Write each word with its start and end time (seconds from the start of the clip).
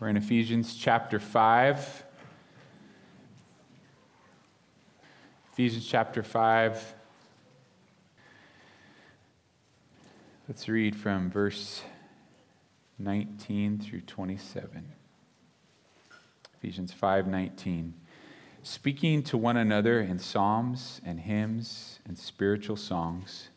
We're 0.00 0.10
in 0.10 0.16
Ephesians 0.16 0.76
chapter 0.76 1.18
5. 1.18 2.04
Ephesians 5.52 5.88
chapter 5.88 6.22
5. 6.22 6.94
Let's 10.46 10.68
read 10.68 10.94
from 10.94 11.32
verse 11.32 11.82
19 13.00 13.80
through 13.80 14.02
27. 14.02 14.92
Ephesians 16.58 16.92
5:19. 16.92 17.94
Speaking 18.62 19.24
to 19.24 19.36
one 19.36 19.56
another 19.56 20.00
in 20.00 20.20
psalms 20.20 21.00
and 21.04 21.18
hymns 21.18 21.98
and 22.06 22.16
spiritual 22.16 22.76
songs, 22.76 23.48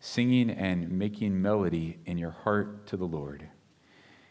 singing 0.00 0.48
and 0.48 0.90
making 0.90 1.42
melody 1.42 1.98
in 2.06 2.16
your 2.16 2.30
heart 2.30 2.86
to 2.86 2.96
the 2.96 3.06
Lord 3.06 3.50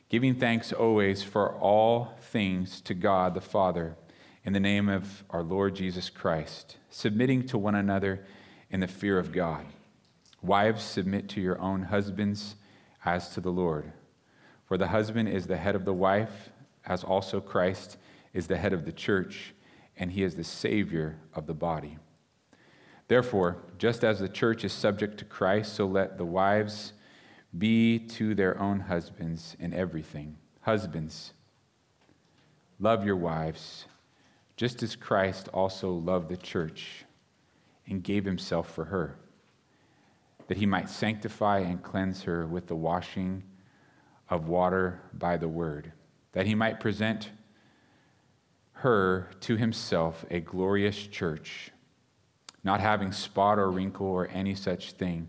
giving 0.09 0.35
thanks 0.35 0.71
always 0.71 1.23
for 1.23 1.53
all 1.55 2.13
things 2.21 2.79
to 2.81 2.93
God 2.93 3.33
the 3.33 3.41
Father 3.41 3.95
in 4.43 4.53
the 4.53 4.59
name 4.59 4.87
of 4.87 5.23
our 5.31 5.41
Lord 5.41 5.75
Jesus 5.75 6.09
Christ, 6.09 6.77
submitting 6.89 7.47
to 7.47 7.57
one 7.57 7.73
another 7.73 8.23
in 8.69 8.79
the 8.81 8.87
fear 8.87 9.17
of 9.17 9.31
God. 9.31 9.65
Wives, 10.43 10.83
submit 10.83 11.27
to 11.29 11.41
your 11.41 11.59
own 11.59 11.83
husbands 11.83 12.55
as 13.03 13.29
to 13.29 13.41
the 13.41 13.51
Lord. 13.51 13.91
For 14.65 14.77
the 14.77 14.89
husband 14.89 15.27
is 15.27 15.47
the 15.47 15.57
head 15.57 15.75
of 15.75 15.85
the 15.85 15.93
wife, 15.93 16.49
as 16.85 17.03
also 17.03 17.41
Christ 17.41 17.97
is 18.31 18.45
the 18.45 18.57
head 18.57 18.73
of 18.73 18.85
the 18.85 18.91
church, 18.91 19.55
and 19.97 20.11
he 20.11 20.21
is 20.21 20.35
the 20.35 20.43
Savior 20.43 21.17
of 21.33 21.47
the 21.47 21.53
body. 21.55 21.97
Therefore, 23.07 23.57
just 23.79 24.03
as 24.03 24.19
the 24.19 24.29
church 24.29 24.63
is 24.63 24.73
subject 24.73 25.17
to 25.17 25.25
Christ, 25.25 25.73
so 25.73 25.87
let 25.87 26.17
the 26.17 26.25
wives 26.25 26.93
be 27.57 27.99
to 27.99 28.35
their 28.35 28.59
own 28.59 28.81
husbands 28.81 29.55
in 29.59 29.73
everything. 29.73 30.37
Husbands, 30.61 31.33
love 32.79 33.05
your 33.05 33.15
wives, 33.15 33.85
just 34.57 34.81
as 34.83 34.95
Christ 34.95 35.47
also 35.53 35.91
loved 35.91 36.29
the 36.29 36.37
church 36.37 37.05
and 37.87 38.03
gave 38.03 38.25
himself 38.25 38.73
for 38.73 38.85
her, 38.85 39.17
that 40.47 40.57
he 40.57 40.65
might 40.65 40.89
sanctify 40.89 41.59
and 41.59 41.81
cleanse 41.81 42.23
her 42.23 42.45
with 42.45 42.67
the 42.67 42.75
washing 42.75 43.43
of 44.29 44.47
water 44.47 45.01
by 45.13 45.37
the 45.37 45.47
word, 45.47 45.91
that 46.33 46.47
he 46.47 46.55
might 46.55 46.79
present 46.79 47.29
her 48.73 49.29
to 49.41 49.55
himself 49.55 50.25
a 50.29 50.39
glorious 50.39 51.07
church, 51.07 51.71
not 52.63 52.81
having 52.81 53.11
spot 53.11 53.59
or 53.59 53.71
wrinkle 53.71 54.07
or 54.07 54.27
any 54.29 54.55
such 54.55 54.93
thing 54.93 55.27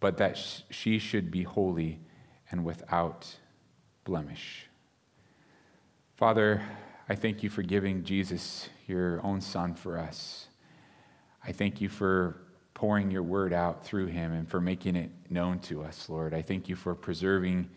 but 0.00 0.16
that 0.16 0.38
she 0.70 0.98
should 0.98 1.30
be 1.30 1.42
holy 1.42 2.00
and 2.50 2.64
without 2.64 3.36
blemish. 4.04 4.66
Father, 6.16 6.62
I 7.08 7.14
thank 7.14 7.42
you 7.42 7.50
for 7.50 7.62
giving 7.62 8.02
Jesus, 8.02 8.68
your 8.86 9.24
own 9.24 9.40
Son, 9.40 9.74
for 9.74 9.98
us. 9.98 10.48
I 11.46 11.52
thank 11.52 11.80
you 11.80 11.88
for 11.88 12.36
pouring 12.74 13.10
your 13.10 13.22
word 13.22 13.52
out 13.52 13.84
through 13.84 14.06
him 14.06 14.32
and 14.32 14.48
for 14.48 14.60
making 14.60 14.96
it 14.96 15.10
known 15.28 15.58
to 15.60 15.82
us, 15.82 16.08
Lord. 16.08 16.32
I 16.32 16.42
thank 16.42 16.68
you 16.68 16.76
for 16.76 16.94
preserving 16.94 17.68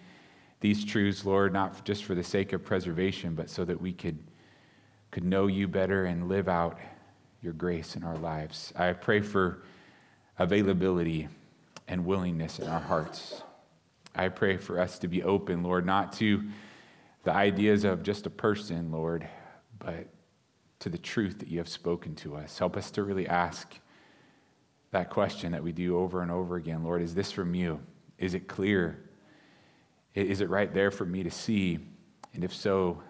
these 0.62 0.86
truths, 0.86 1.26
Lord, 1.26 1.52
not 1.52 1.84
just 1.84 2.06
for 2.06 2.16
the 2.16 2.24
sake 2.24 2.54
of 2.54 2.64
preservation, 2.64 3.36
but 3.36 3.50
so 3.50 3.66
that 3.66 3.82
we 3.82 3.92
could, 3.92 4.18
could 5.12 5.26
know 5.26 5.48
you 5.48 5.68
better 5.68 6.06
and 6.06 6.30
live 6.30 6.48
out 6.48 6.80
your 7.42 7.54
grace 7.54 7.98
in 7.98 8.04
our 8.04 8.16
lives. 8.18 8.72
I 8.78 8.94
pray 8.94 9.20
for 9.20 9.64
availability 10.40 11.28
and 11.88 12.06
willingness 12.06 12.60
in 12.60 12.68
our 12.68 12.80
hearts. 12.80 13.42
I 14.16 14.30
pray 14.30 14.58
for 14.58 14.80
us 14.80 15.00
to 15.00 15.08
be 15.08 15.24
open, 15.24 15.64
Lord, 15.64 15.86
not 15.86 16.14
to 16.14 16.44
the 17.24 17.34
ideas 17.34 17.84
of 17.84 18.04
just 18.04 18.26
a 18.26 18.30
person, 18.30 18.92
Lord, 18.92 19.28
but 19.80 20.08
to 20.80 20.90
the 20.90 20.98
truth 20.98 21.40
that 21.40 21.48
you 21.48 21.58
have 21.60 21.70
spoken 21.70 22.16
to 22.16 22.36
us. 22.36 22.60
Help 22.60 22.78
us 22.78 22.92
to 22.92 23.04
really 23.04 23.28
ask 23.28 23.80
that 24.92 25.10
question 25.10 25.54
that 25.54 25.64
we 25.64 25.72
do 25.72 25.98
over 25.98 26.22
and 26.22 26.30
over 26.30 26.56
again 26.56 26.84
Lord, 26.84 27.02
is 27.02 27.16
this 27.16 27.32
from 27.32 27.56
you? 27.56 27.80
Is 28.18 28.34
it 28.34 28.48
clear? 28.48 29.04
Is 30.14 30.42
it 30.42 30.50
right 30.50 30.72
there 30.72 30.92
for 30.92 31.06
me 31.06 31.24
to 31.24 31.32
see? 31.32 31.80
And 32.34 32.44
if 32.44 32.54
so, 32.54 33.02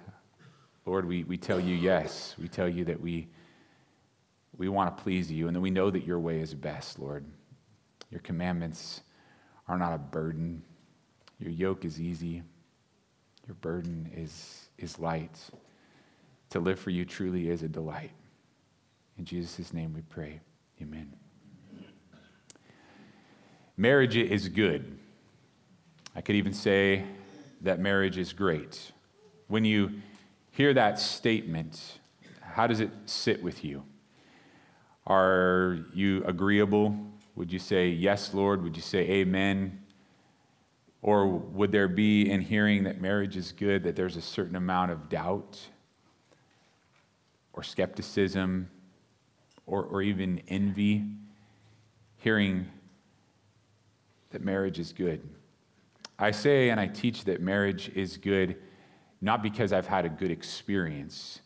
Lord, 0.85 1.06
we, 1.06 1.23
we 1.23 1.38
tell 1.38 1.59
you 1.59 1.75
yes. 1.75 2.35
We 2.39 2.47
tell 2.47 2.69
you 2.69 2.85
that 2.85 3.01
we, 3.01 3.28
we 4.57 4.69
want 4.69 4.95
to 4.95 5.03
please 5.03 5.31
you 5.31 5.47
and 5.47 5.56
that 5.56 5.62
we 5.62 5.69
know 5.69 5.89
that 5.89 6.06
your 6.06 6.19
way 6.19 6.39
is 6.39 6.53
best, 6.53 7.00
Lord. 7.00 7.25
Your 8.13 8.19
commandments 8.19 9.01
are 9.68 9.79
not 9.79 9.91
a 9.91 9.97
burden. 9.97 10.62
Your 11.40 11.50
yoke 11.50 11.84
is 11.84 12.00
easy. 12.00 12.44
Your 13.47 13.56
burden 13.56 14.12
is, 14.16 14.69
is 14.78 15.00
light. 15.00 15.35
To 16.51 16.59
live 16.59 16.79
for 16.79 16.91
you 16.91 17.06
truly 17.06 17.50
is 17.50 17.63
a 17.63 17.68
delight. 17.68 18.12
In 19.18 19.25
Jesus' 19.25 19.74
name 19.74 19.96
we 19.96 20.01
pray. 20.01 20.41
Amen. 20.79 21.12
Marriage 23.78 24.16
is 24.16 24.47
good. 24.47 24.95
I 26.16 26.22
could 26.22 26.35
even 26.35 26.53
say 26.53 27.06
that 27.62 27.80
marriage 27.80 28.19
is 28.19 28.31
great. 28.31 28.91
When 29.47 29.66
you 29.66 29.90
hear 30.51 30.72
that 30.75 31.00
statement, 31.00 31.97
how 32.41 32.68
does 32.68 32.80
it 32.80 32.91
sit 33.07 33.41
with 33.41 33.66
you? 33.66 33.81
Are 35.07 35.80
you 35.95 36.24
agreeable 36.25 36.95
would 37.35 37.51
you 37.51 37.59
say, 37.59 37.89
Yes, 37.89 38.33
Lord? 38.33 38.63
Would 38.63 38.75
you 38.75 38.81
say, 38.81 38.99
Amen? 39.09 39.81
Or 41.01 41.27
would 41.27 41.71
there 41.71 41.89
be, 41.89 42.29
in 42.29 42.41
hearing 42.41 42.83
that 42.83 43.01
marriage 43.01 43.35
is 43.35 43.51
good, 43.51 43.83
that 43.83 43.95
there's 43.95 44.16
a 44.16 44.21
certain 44.21 44.55
amount 44.55 44.91
of 44.91 45.09
doubt 45.09 45.59
or 47.51 47.61
skepticism 47.61 48.69
or, 49.66 49.83
or 49.83 50.01
even 50.01 50.41
envy, 50.47 51.03
hearing 52.17 52.67
that 54.29 54.44
marriage 54.44 54.79
is 54.79 54.94
good? 54.94 55.21
I 56.17 56.31
say 56.31 56.69
and 56.69 56.79
I 56.79 56.88
teach 56.88 57.25
that 57.25 57.41
marriage 57.41 57.91
is 57.95 58.15
good 58.15 58.55
not 59.23 59.41
because 59.41 59.71
I've 59.71 59.88
had 59.88 60.03
a 60.03 60.09
good 60.09 60.31
experience, 60.31 61.39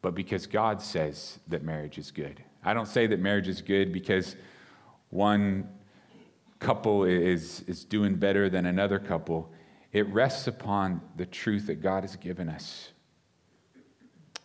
but 0.00 0.14
because 0.14 0.46
God 0.46 0.80
says 0.80 1.40
that 1.48 1.64
marriage 1.64 1.98
is 1.98 2.12
good. 2.12 2.40
I 2.64 2.72
don't 2.72 2.86
say 2.86 3.08
that 3.08 3.18
marriage 3.18 3.48
is 3.48 3.60
good 3.60 3.92
because 3.92 4.36
one 5.10 5.68
couple 6.58 7.04
is, 7.04 7.62
is 7.66 7.84
doing 7.84 8.14
better 8.14 8.48
than 8.48 8.66
another 8.66 8.98
couple, 8.98 9.52
it 9.92 10.06
rests 10.08 10.46
upon 10.46 11.00
the 11.16 11.26
truth 11.26 11.66
that 11.66 11.82
God 11.82 12.04
has 12.04 12.16
given 12.16 12.48
us. 12.48 12.90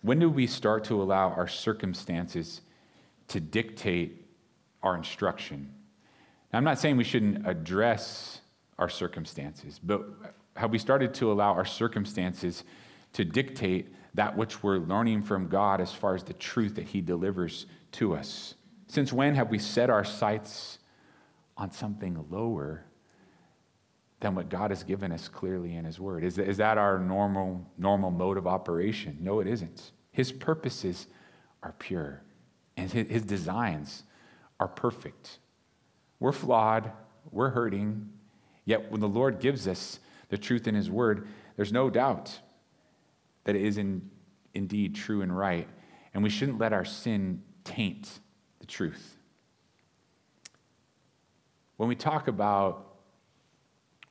When 0.01 0.19
do 0.19 0.29
we 0.29 0.47
start 0.47 0.83
to 0.85 1.01
allow 1.01 1.29
our 1.29 1.47
circumstances 1.47 2.61
to 3.27 3.39
dictate 3.39 4.25
our 4.83 4.95
instruction? 4.95 5.73
Now, 6.51 6.57
I'm 6.57 6.63
not 6.63 6.79
saying 6.79 6.97
we 6.97 7.03
shouldn't 7.03 7.47
address 7.47 8.41
our 8.77 8.89
circumstances, 8.89 9.79
but 9.83 10.05
have 10.55 10.71
we 10.71 10.77
started 10.77 11.13
to 11.15 11.31
allow 11.31 11.53
our 11.53 11.65
circumstances 11.65 12.63
to 13.13 13.25
dictate 13.25 13.93
that 14.13 14.35
which 14.35 14.63
we're 14.63 14.77
learning 14.77 15.21
from 15.21 15.47
God 15.47 15.81
as 15.81 15.91
far 15.91 16.15
as 16.15 16.23
the 16.23 16.33
truth 16.33 16.75
that 16.75 16.85
He 16.85 17.01
delivers 17.01 17.65
to 17.93 18.15
us? 18.15 18.55
Since 18.87 19.11
when 19.11 19.35
have 19.35 19.49
we 19.49 19.59
set 19.59 19.89
our 19.89 20.03
sights 20.03 20.79
on 21.57 21.71
something 21.71 22.25
lower 22.29 22.85
than 24.19 24.35
what 24.35 24.49
God 24.49 24.71
has 24.71 24.83
given 24.83 25.11
us 25.11 25.27
clearly 25.27 25.75
in 25.75 25.85
His 25.85 25.99
Word? 25.99 26.23
Is, 26.23 26.37
is 26.37 26.57
that 26.57 26.77
our 26.77 26.99
normal, 26.99 27.65
normal 27.77 28.11
mode 28.11 28.37
of 28.37 28.47
operation? 28.47 29.17
No, 29.21 29.39
it 29.39 29.47
isn't. 29.47 29.91
His 30.11 30.31
purposes 30.31 31.07
are 31.63 31.73
pure, 31.77 32.21
and 32.77 32.91
His, 32.91 33.09
his 33.09 33.23
designs 33.23 34.03
are 34.59 34.67
perfect. 34.67 35.39
We're 36.19 36.31
flawed, 36.31 36.91
we're 37.31 37.49
hurting, 37.49 38.09
yet 38.63 38.91
when 38.91 39.01
the 39.01 39.09
Lord 39.09 39.39
gives 39.39 39.67
us 39.67 39.99
the 40.29 40.37
truth 40.37 40.67
in 40.67 40.75
His 40.75 40.89
Word, 40.89 41.27
there's 41.55 41.73
no 41.73 41.89
doubt 41.89 42.39
that 43.43 43.55
it 43.55 43.61
is 43.61 43.77
in, 43.77 44.09
indeed 44.53 44.95
true 44.95 45.21
and 45.21 45.35
right, 45.35 45.67
and 46.13 46.23
we 46.23 46.29
shouldn't 46.29 46.59
let 46.59 46.73
our 46.73 46.85
sin 46.85 47.43
taint 47.63 48.19
the 48.65 48.71
truth. 48.71 49.17
When 51.77 51.87
we 51.87 51.95
talk 51.95 52.27
about 52.27 52.95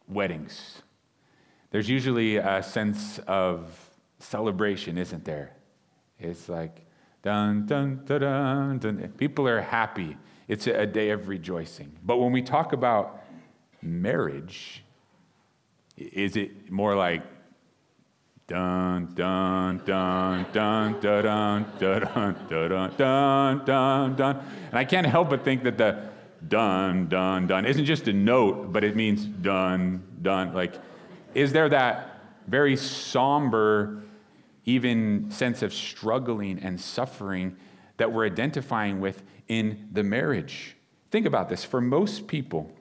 weddings, 0.07 0.83
there's 1.71 1.89
usually 1.89 2.37
a 2.37 2.63
sense 2.63 3.19
of 3.27 3.77
celebration, 4.21 4.97
isn't 4.97 5.25
there? 5.25 5.57
It's 6.21 6.49
like, 6.49 6.87
dun, 7.23 7.67
dun, 7.67 8.03
dun, 8.05 8.21
dun, 8.21 8.79
dun. 8.79 9.13
People 9.17 9.49
are 9.49 9.61
happy. 9.61 10.17
It's 10.47 10.67
a 10.67 10.87
day 10.87 11.11
of 11.11 11.29
rejoicing. 11.29 11.91
But 12.05 12.19
when 12.19 12.31
we 12.31 12.43
talk 12.43 12.73
about 12.73 13.25
marriage, 13.83 14.85
is 15.97 16.37
it 16.37 16.71
more 16.71 16.95
like 16.95 17.23
Dun 18.47 19.15
dun 19.15 19.81
dun 19.87 20.47
dun 20.53 21.01
dun 21.01 21.23
dun 21.23 21.67
dun 21.79 22.37
dun 22.49 22.91
dun 22.97 23.65
dun 23.65 24.17
dun. 24.17 24.37
And 24.71 24.79
I 24.79 24.85
can't 24.85 25.07
help 25.07 25.31
but 25.31 25.45
think 25.45 25.63
that 25.65 25.79
the 25.79 26.11
dun 26.47 27.09
dun 27.09 27.47
dun 27.47 27.65
isn't 27.65 27.87
just 27.87 28.07
a 28.09 28.13
note, 28.13 28.73
but 28.73 28.85
it 28.85 28.97
means 28.97 29.25
dun 29.25 30.03
dun. 30.21 30.53
Like, 30.53 30.75
is 31.35 31.53
there 31.53 31.69
that 31.71 32.15
very 32.47 32.77
somber, 32.77 34.03
even 34.65 35.31
sense 35.31 35.63
of 35.63 35.73
struggling 35.73 36.59
and 36.59 36.81
suffering 36.81 37.57
that 37.97 38.13
we're 38.13 38.27
identifying 38.27 39.01
with 39.01 39.23
in 39.49 39.89
the 39.93 40.03
marriage. 40.03 40.77
Think 41.11 41.27
about 41.27 41.49
this. 41.49 41.65
For 41.65 41.81
most 41.81 42.27
people, 42.27 42.73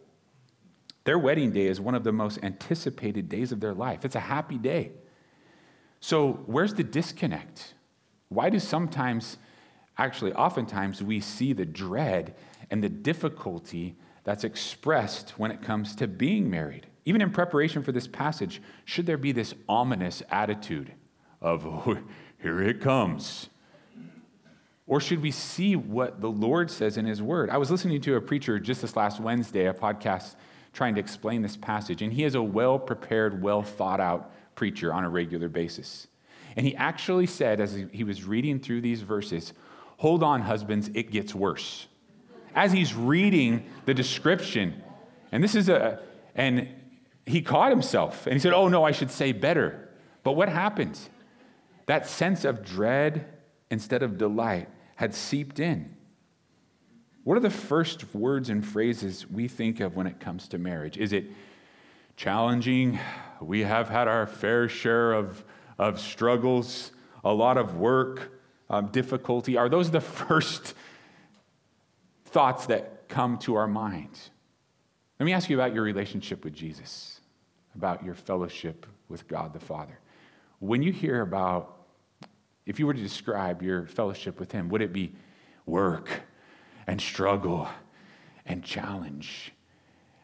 their 1.04 1.19
wedding 1.19 1.51
day 1.51 1.68
is 1.68 1.80
one 1.80 1.95
of 1.95 2.04
the 2.04 2.12
most 2.12 2.39
anticipated 2.42 3.30
days 3.30 3.51
of 3.51 3.60
their 3.60 3.74
life. 3.74 4.06
It's 4.06 4.15
a 4.15 4.21
happy 4.21 4.57
day. 4.57 4.92
So, 6.03 6.41
where's 6.47 6.73
the 6.73 6.83
disconnect? 6.83 7.75
Why 8.27 8.50
do 8.50 8.59
sometimes, 8.59 9.38
actually, 9.97 10.33
oftentimes, 10.33 11.01
we 11.01 11.21
see 11.21 11.53
the 11.53 11.65
dread 11.65 12.35
and 12.69 12.83
the 12.83 12.89
difficulty 12.89 13.95
that's 14.25 14.44
expressed 14.44 15.39
when 15.39 15.50
it 15.50 15.61
comes 15.61 15.95
to 15.95 16.07
being 16.07 16.50
married? 16.50 16.88
Even 17.05 17.21
in 17.21 17.31
preparation 17.31 17.83
for 17.83 17.94
this 17.94 18.05
passage, 18.05 18.61
should 18.83 19.05
there 19.05 19.17
be 19.17 19.31
this 19.31 19.53
ominous 19.69 20.21
attitude 20.29 20.91
of, 21.39 21.65
oh, 21.65 21.97
here 22.41 22.61
it 22.61 22.81
comes? 22.81 23.47
Or 24.85 25.00
should 25.00 25.21
we 25.21 25.31
see 25.31 25.77
what 25.77 26.19
the 26.19 26.29
Lord 26.29 26.69
says 26.69 26.97
in 26.97 27.05
His 27.05 27.21
Word? 27.21 27.50
I 27.50 27.55
was 27.55 27.71
listening 27.71 28.01
to 28.01 28.15
a 28.17 28.21
preacher 28.21 28.59
just 28.59 28.81
this 28.81 28.97
last 28.97 29.21
Wednesday, 29.21 29.67
a 29.67 29.73
podcast 29.73 30.35
trying 30.73 30.95
to 30.95 31.00
explain 31.00 31.44
this 31.44 31.55
passage, 31.55 32.01
and 32.01 32.11
he 32.11 32.25
is 32.25 32.35
a 32.35 32.44
well 32.44 32.77
prepared, 32.77 33.41
well 33.41 33.63
thought 33.63 34.01
out 34.01 34.33
preacher 34.55 34.94
on 34.94 35.03
a 35.03 35.09
regular 35.09 35.50
basis. 35.50 36.07
And 36.55 36.65
he 36.65 36.75
actually 36.75 37.25
said, 37.25 37.59
as 37.59 37.73
he 37.91 38.03
was 38.03 38.23
reading 38.23 38.59
through 38.59 38.81
these 38.81 39.01
verses, 39.01 39.53
Hold 39.97 40.21
on, 40.21 40.41
husbands, 40.41 40.89
it 40.94 41.11
gets 41.11 41.33
worse. 41.33 41.88
As 42.55 42.73
he's 42.73 42.94
reading 42.94 43.69
the 43.85 43.94
description, 43.94 44.83
and 45.31 45.41
this 45.41 45.55
is 45.55 45.69
a, 45.69 46.01
and 46.35 46.67
he 47.25 47.41
caught 47.41 47.69
himself 47.69 48.27
and 48.27 48.33
he 48.33 48.39
said, 48.39 48.53
Oh, 48.53 48.67
no, 48.67 48.83
I 48.83 48.91
should 48.91 49.11
say 49.11 49.31
better. 49.31 49.89
But 50.23 50.33
what 50.33 50.50
happened? 50.50 51.00
That 51.85 52.07
sense 52.07 52.44
of 52.44 52.65
dread 52.65 53.25
instead 53.71 54.03
of 54.03 54.17
delight 54.17 54.67
had 54.95 55.13
seeped 55.13 55.59
in. 55.59 55.95
What 57.23 57.38
are 57.38 57.41
the 57.41 57.50
first 57.50 58.13
words 58.13 58.50
and 58.50 58.65
phrases 58.65 59.29
we 59.29 59.47
think 59.47 59.79
of 59.79 59.95
when 59.95 60.07
it 60.07 60.19
comes 60.19 60.47
to 60.50 60.57
marriage? 60.57 60.97
Is 60.97 61.13
it 61.13 61.25
challenging? 62.15 63.00
We 63.42 63.62
have 63.62 63.89
had 63.89 64.07
our 64.07 64.27
fair 64.27 64.69
share 64.69 65.13
of, 65.13 65.44
of 65.77 66.00
struggles, 66.00 66.92
a 67.24 67.33
lot 67.33 67.57
of 67.57 67.75
work, 67.75 68.31
um, 68.69 68.88
difficulty. 68.88 69.57
Are 69.57 69.69
those 69.69 69.92
the 69.92 70.01
first 70.01 70.74
thoughts 72.25 72.68
that 72.68 73.07
come 73.10 73.38
to 73.39 73.56
our 73.56 73.68
mind? 73.68 74.18
Let 75.19 75.25
me 75.25 75.33
ask 75.33 75.50
you 75.50 75.56
about 75.56 75.74
your 75.74 75.83
relationship 75.83 76.44
with 76.44 76.54
Jesus, 76.54 77.21
about 77.75 78.04
your 78.04 78.15
fellowship 78.15 78.86
with 79.10 79.27
God 79.27 79.54
the 79.54 79.60
Father. 79.60 80.00
When 80.60 80.81
you 80.81 80.92
hear 80.92 81.21
about, 81.21 81.77
if 82.65 82.80
you 82.80 82.88
were 82.88 82.94
to 82.94 83.01
describe 83.01 83.62
your 83.62 83.86
fellowship 83.86 84.39
with 84.39 84.51
Him, 84.51 84.69
would 84.69 84.81
it 84.81 84.94
be 84.94 85.13
work 85.65 86.24
and 86.88 87.00
struggle 87.00 87.68
and 88.45 88.63
challenge 88.63 89.54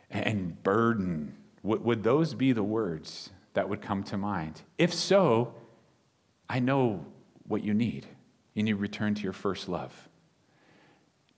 and 0.09 0.61
burden? 0.63 1.35
Would, 1.63 1.83
would 1.83 2.03
those 2.03 2.33
be 2.33 2.51
the 2.51 2.63
words 2.63 3.31
that 3.53 3.69
would 3.69 3.81
come 3.81 4.03
to 4.03 4.17
mind? 4.17 4.61
If 4.77 4.93
so, 4.93 5.53
I 6.49 6.59
know 6.59 7.05
what 7.47 7.63
you 7.63 7.73
need. 7.73 8.07
You 8.53 8.63
need 8.63 8.71
to 8.71 8.77
return 8.77 9.15
to 9.15 9.21
your 9.21 9.33
first 9.33 9.69
love 9.69 10.09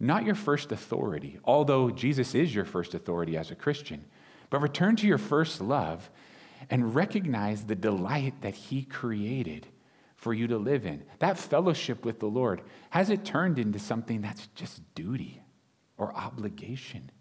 not 0.01 0.25
your 0.25 0.35
first 0.35 0.71
authority, 0.71 1.37
although 1.45 1.91
Jesus 1.91 2.33
is 2.33 2.53
your 2.53 2.65
first 2.65 2.95
authority 2.95 3.37
as 3.37 3.51
a 3.51 3.55
Christian, 3.55 4.03
but 4.49 4.59
return 4.59 4.95
to 4.95 5.07
your 5.07 5.19
first 5.19 5.61
love 5.61 6.09
and 6.71 6.95
recognize 6.95 7.63
the 7.63 7.75
delight 7.75 8.33
that 8.41 8.55
He 8.55 8.83
created 8.83 9.67
for 10.15 10.33
you 10.33 10.47
to 10.47 10.57
live 10.57 10.87
in. 10.87 11.03
That 11.19 11.37
fellowship 11.37 12.03
with 12.03 12.19
the 12.19 12.25
Lord, 12.25 12.63
has 12.89 13.11
it 13.11 13.23
turned 13.23 13.59
into 13.59 13.77
something 13.77 14.21
that's 14.21 14.47
just 14.55 14.81
duty 14.95 15.43
or 15.97 16.15
obligation? 16.15 17.11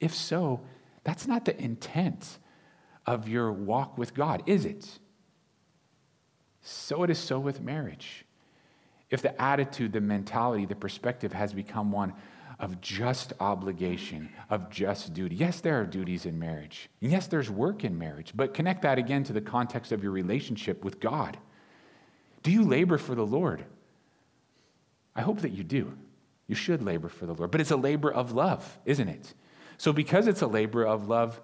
If 0.00 0.14
so, 0.14 0.62
that's 1.04 1.26
not 1.26 1.44
the 1.44 1.60
intent 1.62 2.38
of 3.06 3.28
your 3.28 3.52
walk 3.52 3.98
with 3.98 4.14
God, 4.14 4.42
is 4.46 4.64
it? 4.64 4.98
So 6.62 7.02
it 7.02 7.10
is 7.10 7.18
so 7.18 7.38
with 7.40 7.60
marriage 7.60 8.24
if 9.12 9.20
the 9.20 9.40
attitude, 9.40 9.92
the 9.92 10.00
mentality, 10.00 10.64
the 10.64 10.74
perspective 10.74 11.34
has 11.34 11.52
become 11.52 11.92
one 11.92 12.14
of 12.58 12.80
just 12.80 13.34
obligation, 13.40 14.30
of 14.48 14.70
just 14.70 15.12
duty. 15.12 15.36
Yes, 15.36 15.60
there 15.60 15.78
are 15.80 15.84
duties 15.84 16.24
in 16.24 16.38
marriage. 16.38 16.88
Yes, 17.00 17.26
there's 17.26 17.50
work 17.50 17.84
in 17.84 17.98
marriage, 17.98 18.32
but 18.34 18.54
connect 18.54 18.82
that 18.82 18.98
again 18.98 19.22
to 19.24 19.34
the 19.34 19.40
context 19.42 19.92
of 19.92 20.02
your 20.02 20.12
relationship 20.12 20.82
with 20.82 20.98
God. 20.98 21.36
Do 22.42 22.50
you 22.50 22.64
labor 22.64 22.96
for 22.96 23.14
the 23.14 23.26
Lord? 23.26 23.66
I 25.14 25.20
hope 25.20 25.42
that 25.42 25.52
you 25.52 25.62
do. 25.62 25.92
You 26.46 26.54
should 26.54 26.82
labor 26.82 27.10
for 27.10 27.26
the 27.26 27.34
Lord, 27.34 27.50
but 27.50 27.60
it's 27.60 27.70
a 27.70 27.76
labor 27.76 28.10
of 28.10 28.32
love, 28.32 28.78
isn't 28.86 29.08
it? 29.08 29.34
So, 29.76 29.92
because 29.92 30.26
it's 30.26 30.42
a 30.42 30.46
labor 30.46 30.86
of 30.86 31.06
love, 31.06 31.38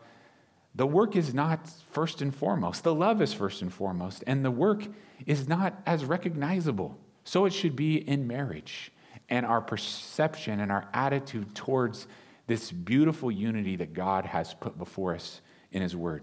the 0.74 0.86
work 0.86 1.16
is 1.16 1.34
not 1.34 1.68
first 1.90 2.22
and 2.22 2.34
foremost. 2.34 2.84
The 2.84 2.94
love 2.94 3.20
is 3.20 3.32
first 3.32 3.62
and 3.62 3.72
foremost, 3.72 4.22
and 4.26 4.44
the 4.44 4.50
work 4.50 4.84
is 5.26 5.48
not 5.48 5.80
as 5.86 6.04
recognizable. 6.04 6.98
So 7.24 7.44
it 7.44 7.52
should 7.52 7.76
be 7.76 7.96
in 7.96 8.26
marriage 8.26 8.92
and 9.28 9.44
our 9.44 9.60
perception 9.60 10.60
and 10.60 10.72
our 10.72 10.88
attitude 10.94 11.54
towards 11.54 12.06
this 12.46 12.72
beautiful 12.72 13.30
unity 13.30 13.76
that 13.76 13.92
God 13.92 14.24
has 14.24 14.54
put 14.54 14.78
before 14.78 15.14
us 15.14 15.40
in 15.70 15.82
His 15.82 15.94
Word. 15.94 16.22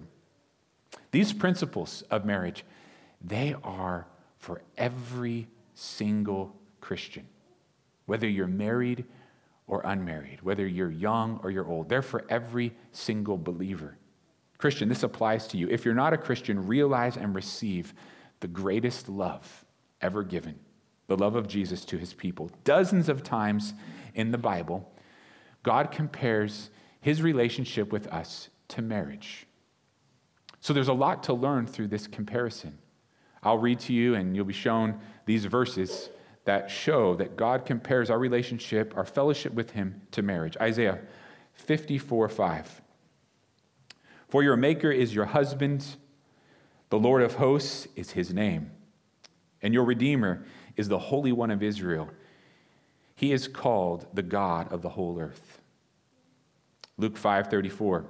These 1.12 1.33
principles 1.33 2.03
of 2.09 2.25
marriage, 2.25 2.65
they 3.21 3.56
are 3.63 4.07
for 4.39 4.62
every 4.77 5.48
single 5.74 6.56
Christian, 6.81 7.27
whether 8.06 8.27
you're 8.27 8.48
married 8.48 9.06
or 9.68 9.81
unmarried, 9.81 10.41
whether 10.41 10.65
you're 10.65 10.91
young 10.91 11.39
or 11.44 11.51
you're 11.51 11.68
old. 11.68 11.89
They're 11.89 12.01
for 12.01 12.25
every 12.30 12.74
single 12.91 13.38
believer. 13.38 13.98
Christian, 14.65 14.89
this 14.89 15.03
applies 15.03 15.45
to 15.50 15.57
you. 15.57 15.67
If 15.69 15.85
you're 15.85 15.94
not 15.94 16.13
a 16.13 16.17
Christian, 16.17 16.65
realize 16.65 17.17
and 17.17 17.35
receive 17.35 17.94
the 18.39 18.47
greatest 18.47 19.07
love 19.07 19.63
ever 20.01 20.23
given 20.23 20.57
the 21.06 21.15
love 21.15 21.35
of 21.35 21.47
Jesus 21.47 21.85
to 21.85 22.00
his 22.00 22.15
people. 22.15 22.50
Dozens 22.63 23.07
of 23.07 23.21
times 23.21 23.75
in 24.15 24.31
the 24.31 24.39
Bible, 24.39 24.91
God 25.62 25.91
compares 25.91 26.71
his 27.00 27.21
relationship 27.21 27.91
with 27.91 28.07
us 28.07 28.50
to 28.69 28.81
marriage. 28.81 29.45
So 30.62 30.73
there's 30.73 30.88
a 30.88 30.94
lot 30.94 31.21
to 31.25 31.33
learn 31.35 31.67
through 31.67 31.89
this 31.89 32.07
comparison. 32.07 32.79
I'll 33.44 33.59
read 33.59 33.81
to 33.81 33.94
you, 33.94 34.15
and 34.15 34.35
you'll 34.35 34.45
be 34.45 34.53
shown 34.53 35.00
these 35.27 35.45
verses 35.45 36.10
that 36.45 36.72
show 36.72 37.13
that 37.17 37.38
God 37.38 37.67
compares 37.67 38.10
our 38.10 38.17
relationship, 38.17 38.98
our 38.98 39.05
fellowship 39.05 39.53
with 39.53 39.69
him, 39.69 40.01
to 40.10 40.24
marriage. 40.24 40.57
Isaiah 40.60 41.01
54 41.53 42.29
5. 42.29 42.81
For 44.36 44.44
your 44.44 44.58
maker 44.58 44.92
is 44.92 45.15
your 45.15 45.27
husband, 45.27 45.96
the 46.89 47.00
Lord 47.00 47.22
of 47.22 47.36
hosts 47.36 47.88
is 47.96 48.12
his 48.12 48.34
name, 48.34 48.70
and 49.62 49.74
your 49.74 49.86
redeemer 49.86 50.46
is 50.75 50.89
the 50.89 51.00
Holy 51.00 51.32
One 51.32 51.51
of 51.51 51.63
Israel. 51.63 52.10
He 53.15 53.32
is 53.32 53.48
called 53.48 54.08
the 54.13 54.22
God 54.22 54.74
of 54.74 54.82
the 54.82 54.89
whole 54.89 55.22
earth. 55.22 55.62
Luke 56.98 57.18
5:34. 57.18 58.08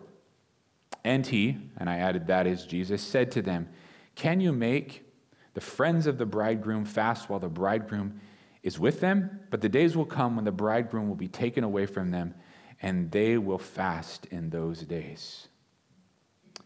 And 1.04 1.28
he, 1.28 1.60
and 1.78 1.88
I 1.88 1.98
added 1.98 2.26
that 2.26 2.48
is 2.48 2.66
Jesus, 2.66 3.04
said 3.04 3.32
to 3.34 3.44
them, 3.44 3.70
"Can 4.16 4.42
you 4.42 4.52
make 4.52 5.08
the 5.54 5.62
friends 5.62 6.08
of 6.08 6.18
the 6.18 6.26
bridegroom 6.26 6.86
fast 6.86 7.30
while 7.30 7.40
the 7.40 7.50
bridegroom 7.50 8.20
is 8.64 8.80
with 8.80 9.00
them? 9.00 9.42
But 9.52 9.62
the 9.62 9.70
days 9.70 9.96
will 9.96 10.08
come 10.08 10.36
when 10.36 10.46
the 10.46 10.52
bridegroom 10.52 11.08
will 11.08 11.14
be 11.14 11.28
taken 11.28 11.64
away 11.64 11.86
from 11.86 12.10
them, 12.10 12.34
and 12.82 13.12
they 13.12 13.38
will 13.38 13.60
fast 13.60 14.26
in 14.32 14.50
those 14.50 14.82
days." 14.86 15.50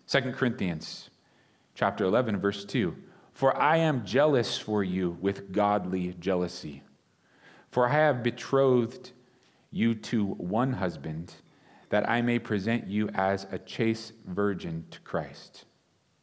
2 0.10 0.32
Corinthians 0.32 1.12
chapter 1.76 2.04
11 2.04 2.40
verse 2.40 2.66
2. 2.66 2.96
For 3.32 3.56
I 3.56 3.78
am 3.78 4.06
jealous 4.06 4.58
for 4.58 4.84
you 4.84 5.16
with 5.22 5.52
godly 5.52 6.16
jealousy. 6.20 6.82
For 7.70 7.88
I 7.88 7.92
have 7.92 8.24
betrothed 8.24 9.12
you 9.70 9.94
to 9.94 10.26
one 10.26 10.74
husband, 10.74 11.36
that 11.90 12.10
I 12.10 12.24
may 12.24 12.40
present 12.40 12.88
you 12.88 13.10
as 13.14 13.46
a 13.52 13.60
chaste 13.60 14.14
virgin 14.26 14.86
to 14.90 15.00
Christ. 15.02 15.66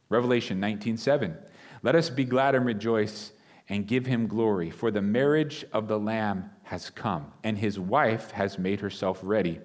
Revelation 0.09 0.59
19:7. 0.61 1.37
Let 1.85 1.95
us 1.95 2.11
be 2.11 2.25
glad 2.25 2.57
and 2.57 2.67
rejoice 2.67 3.33
and 3.69 3.87
give 3.87 4.07
him 4.07 4.27
glory, 4.27 4.69
for 4.69 4.91
the 4.91 5.01
marriage 5.01 5.65
of 5.73 5.87
the 5.87 6.01
Lamb 6.01 6.51
has 6.65 6.91
come, 6.91 7.33
and 7.45 7.57
his 7.57 7.79
wife 7.79 8.33
has 8.33 8.59
made 8.59 8.81
herself 8.81 9.21
ready. 9.23 9.61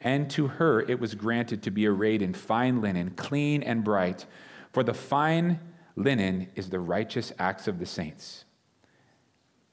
And 0.00 0.30
to 0.30 0.46
her 0.46 0.82
it 0.82 1.00
was 1.00 1.14
granted 1.14 1.62
to 1.64 1.70
be 1.70 1.86
arrayed 1.86 2.22
in 2.22 2.34
fine 2.34 2.80
linen, 2.80 3.10
clean 3.10 3.62
and 3.62 3.82
bright, 3.82 4.26
for 4.72 4.82
the 4.82 4.94
fine 4.94 5.60
Linen 5.98 6.46
is 6.54 6.70
the 6.70 6.78
righteous 6.78 7.32
acts 7.40 7.66
of 7.66 7.80
the 7.80 7.86
saints. 7.86 8.44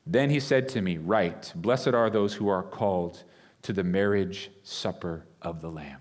Then 0.07 0.31
he 0.31 0.39
said 0.39 0.67
to 0.69 0.81
me, 0.81 0.97
Write, 0.97 1.53
blessed 1.55 1.89
are 1.89 2.09
those 2.09 2.33
who 2.33 2.47
are 2.47 2.63
called 2.63 3.23
to 3.61 3.73
the 3.73 3.83
marriage 3.83 4.49
supper 4.63 5.27
of 5.41 5.61
the 5.61 5.69
Lamb. 5.69 5.99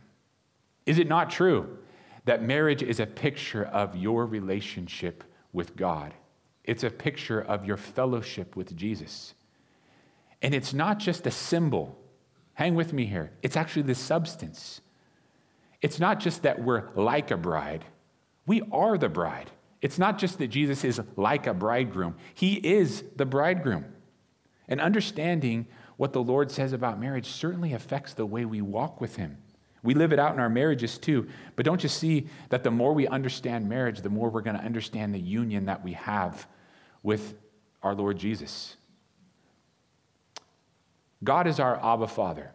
Is 0.87 0.99
it 0.99 1.09
not 1.09 1.29
true 1.29 1.79
that 2.25 2.43
marriage 2.43 2.83
is 2.83 3.01
a 3.01 3.07
picture 3.07 3.65
of 3.65 3.97
your 3.97 4.25
relationship 4.25 5.25
with 5.53 5.77
God. 5.77 6.15
It's 6.65 6.85
a 6.85 6.91
picture 6.91 7.43
of 7.43 7.67
your 7.67 7.77
fellowship 7.77 8.57
with 8.57 8.75
Jesus. 8.75 9.35
And 10.41 10.55
it's 10.55 10.73
not 10.73 10.99
just 10.99 11.27
a 11.27 11.31
symbol. 11.31 11.99
Hang 12.55 12.75
with 12.75 12.93
me 12.93 13.07
here. 13.07 13.33
It's 13.43 13.57
actually 13.57 13.83
the 13.83 13.95
substance. 13.95 14.81
It's 15.83 16.01
not 16.01 16.21
just 16.21 16.43
that 16.43 16.63
we're 16.63 16.89
like 16.95 17.31
a 17.31 17.37
bride, 17.37 17.85
we 18.47 18.63
are 18.73 18.97
the 18.97 19.09
bride. 19.09 19.51
It's 19.81 19.99
not 19.99 20.19
just 20.19 20.39
that 20.39 20.49
Jesus 20.49 20.83
is 20.83 20.99
like 21.17 21.47
a 21.47 21.53
bridegroom, 21.53 22.17
he 22.35 22.55
is 22.55 23.05
the 23.17 23.27
bridegroom. 23.27 23.85
And 24.67 24.81
understanding 24.81 25.67
what 25.97 26.13
the 26.13 26.23
Lord 26.23 26.51
says 26.51 26.73
about 26.73 26.99
marriage 26.99 27.27
certainly 27.27 27.75
affects 27.75 28.15
the 28.15 28.25
way 28.25 28.45
we 28.47 28.63
walk 28.63 29.01
with 29.01 29.17
him. 29.17 29.37
We 29.83 29.93
live 29.93 30.15
it 30.15 30.19
out 30.19 30.33
in 30.33 30.41
our 30.41 30.49
marriages 30.49 30.97
too. 30.97 31.29
But 31.55 31.67
don't 31.67 31.83
you 31.83 31.91
see 31.91 32.29
that 32.49 32.65
the 32.65 32.71
more 32.71 32.95
we 32.95 33.07
understand 33.07 33.69
marriage, 33.69 34.01
the 34.01 34.09
more 34.09 34.31
we're 34.31 34.41
going 34.41 34.57
to 34.57 34.65
understand 34.65 35.15
the 35.15 35.21
union 35.21 35.67
that 35.67 35.85
we 35.85 35.93
have 35.93 36.47
with 37.03 37.35
our 37.83 37.95
Lord 37.95 38.17
Jesus? 38.17 38.77
God 41.25 41.47
is 41.47 41.59
our 41.59 41.83
Abba 41.85 42.07
Father. 42.07 42.53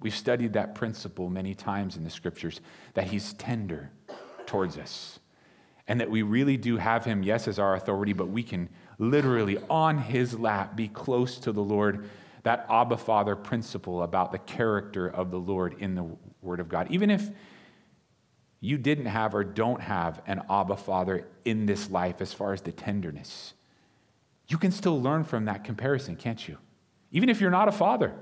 We've 0.00 0.14
studied 0.14 0.52
that 0.52 0.74
principle 0.74 1.28
many 1.28 1.54
times 1.54 1.96
in 1.96 2.04
the 2.04 2.10
scriptures 2.10 2.60
that 2.94 3.08
He's 3.08 3.32
tender 3.34 3.90
towards 4.46 4.78
us. 4.78 5.18
And 5.88 6.00
that 6.00 6.10
we 6.10 6.22
really 6.22 6.56
do 6.56 6.76
have 6.76 7.04
Him, 7.04 7.22
yes, 7.22 7.48
as 7.48 7.58
our 7.58 7.74
authority, 7.74 8.12
but 8.12 8.28
we 8.28 8.42
can 8.42 8.68
literally 8.98 9.58
on 9.70 9.98
His 9.98 10.38
lap 10.38 10.76
be 10.76 10.88
close 10.88 11.38
to 11.38 11.52
the 11.52 11.62
Lord. 11.62 12.08
That 12.42 12.66
Abba 12.70 12.96
Father 12.96 13.34
principle 13.34 14.02
about 14.02 14.32
the 14.32 14.38
character 14.38 15.08
of 15.08 15.30
the 15.30 15.38
Lord 15.38 15.76
in 15.78 15.94
the 15.94 16.06
Word 16.42 16.60
of 16.60 16.68
God. 16.68 16.88
Even 16.90 17.10
if 17.10 17.28
you 18.60 18.78
didn't 18.78 19.06
have 19.06 19.34
or 19.34 19.44
don't 19.44 19.80
have 19.80 20.22
an 20.26 20.42
Abba 20.48 20.76
Father 20.76 21.26
in 21.44 21.66
this 21.66 21.90
life 21.90 22.20
as 22.20 22.32
far 22.32 22.52
as 22.52 22.62
the 22.62 22.72
tenderness, 22.72 23.54
you 24.48 24.58
can 24.58 24.70
still 24.70 25.00
learn 25.00 25.24
from 25.24 25.46
that 25.46 25.64
comparison, 25.64 26.16
can't 26.16 26.46
you? 26.46 26.58
Even 27.16 27.30
if 27.30 27.40
you're 27.40 27.50
not 27.50 27.66
a 27.66 27.72
father. 27.72 28.12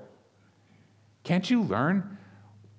Can't 1.25 1.51
you 1.51 1.63
learn 1.63 2.17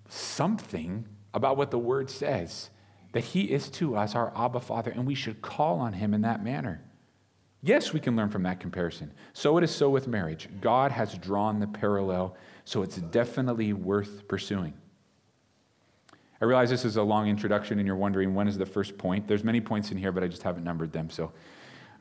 something 0.08 1.06
about 1.34 1.58
what 1.58 1.72
the 1.72 1.78
word 1.78 2.10
says? 2.10 2.70
That 3.12 3.26
he 3.26 3.52
is 3.52 3.70
to 3.72 3.98
us 3.98 4.16
our 4.16 4.32
Abba 4.34 4.62
Father, 4.62 4.92
and 4.92 5.06
we 5.06 5.14
should 5.14 5.42
call 5.42 5.82
on 5.82 5.92
him 5.92 6.14
in 6.14 6.22
that 6.22 6.42
manner. 6.42 6.82
Yes, 7.62 7.92
we 7.92 8.00
can 8.00 8.16
learn 8.16 8.30
from 8.30 8.44
that 8.44 8.62
comparison. 8.62 9.12
So 9.34 9.58
it 9.58 9.66
is 9.66 9.76
so 9.76 9.90
with 9.90 10.08
marriage. 10.08 10.48
God 10.62 10.94
has 10.94 11.18
drawn 11.18 11.60
the 11.60 11.68
parallel, 11.68 12.38
so 12.64 12.82
it's 12.82 12.96
definitely 12.96 13.74
worth 13.74 14.26
pursuing. 14.30 14.74
I 16.40 16.46
realize 16.46 16.70
this 16.70 16.86
is 16.86 16.96
a 16.96 17.04
long 17.04 17.28
introduction 17.28 17.78
and 17.78 17.86
you're 17.86 17.98
wondering 17.98 18.34
when 18.34 18.48
is 18.48 18.58
the 18.58 18.66
first 18.66 18.98
point. 18.98 19.28
There's 19.28 19.44
many 19.44 19.60
points 19.60 19.92
in 19.92 19.98
here, 19.98 20.14
but 20.14 20.24
I 20.24 20.28
just 20.28 20.44
haven't 20.44 20.64
numbered 20.64 20.94
them, 20.94 21.10
so 21.10 21.34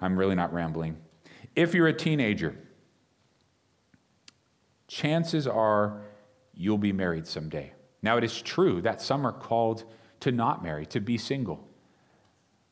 I'm 0.00 0.16
really 0.16 0.36
not 0.36 0.52
rambling. 0.52 0.98
If 1.56 1.74
you're 1.74 1.88
a 1.88 1.92
teenager, 1.92 2.56
chances 4.88 5.46
are 5.46 6.02
you'll 6.52 6.78
be 6.78 6.92
married 6.92 7.26
someday. 7.26 7.72
Now, 8.02 8.16
it 8.16 8.24
is 8.24 8.40
true 8.42 8.80
that 8.82 9.00
some 9.00 9.26
are 9.26 9.32
called 9.32 9.84
to 10.20 10.30
not 10.30 10.62
marry, 10.62 10.86
to 10.86 11.00
be 11.00 11.18
single. 11.18 11.66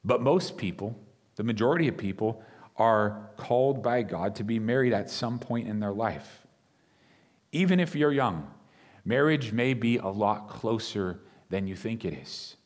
But 0.04 0.21
most 0.21 0.57
people, 0.57 0.99
the 1.37 1.45
majority 1.45 1.88
of 1.88 1.97
people, 1.97 2.42
are 2.76 3.31
called 3.37 3.83
by 3.83 4.02
God 4.02 4.35
to 4.37 4.45
be 4.45 4.59
married 4.59 4.92
at 4.92 5.11
some 5.11 5.38
point 5.38 5.69
in 5.69 5.81
their 5.81 5.92
life. 5.92 6.47
Even 7.52 7.81
if 7.81 7.95
you're 7.95 8.12
young, 8.12 8.50
marriage 9.04 9.52
may 9.52 9.75
be 9.75 9.99
a 9.99 10.07
lot 10.07 10.49
closer 10.49 11.21
than 11.50 11.66
you 11.66 11.76
think 11.76 12.04
it 12.04 12.14
is. 12.14 12.57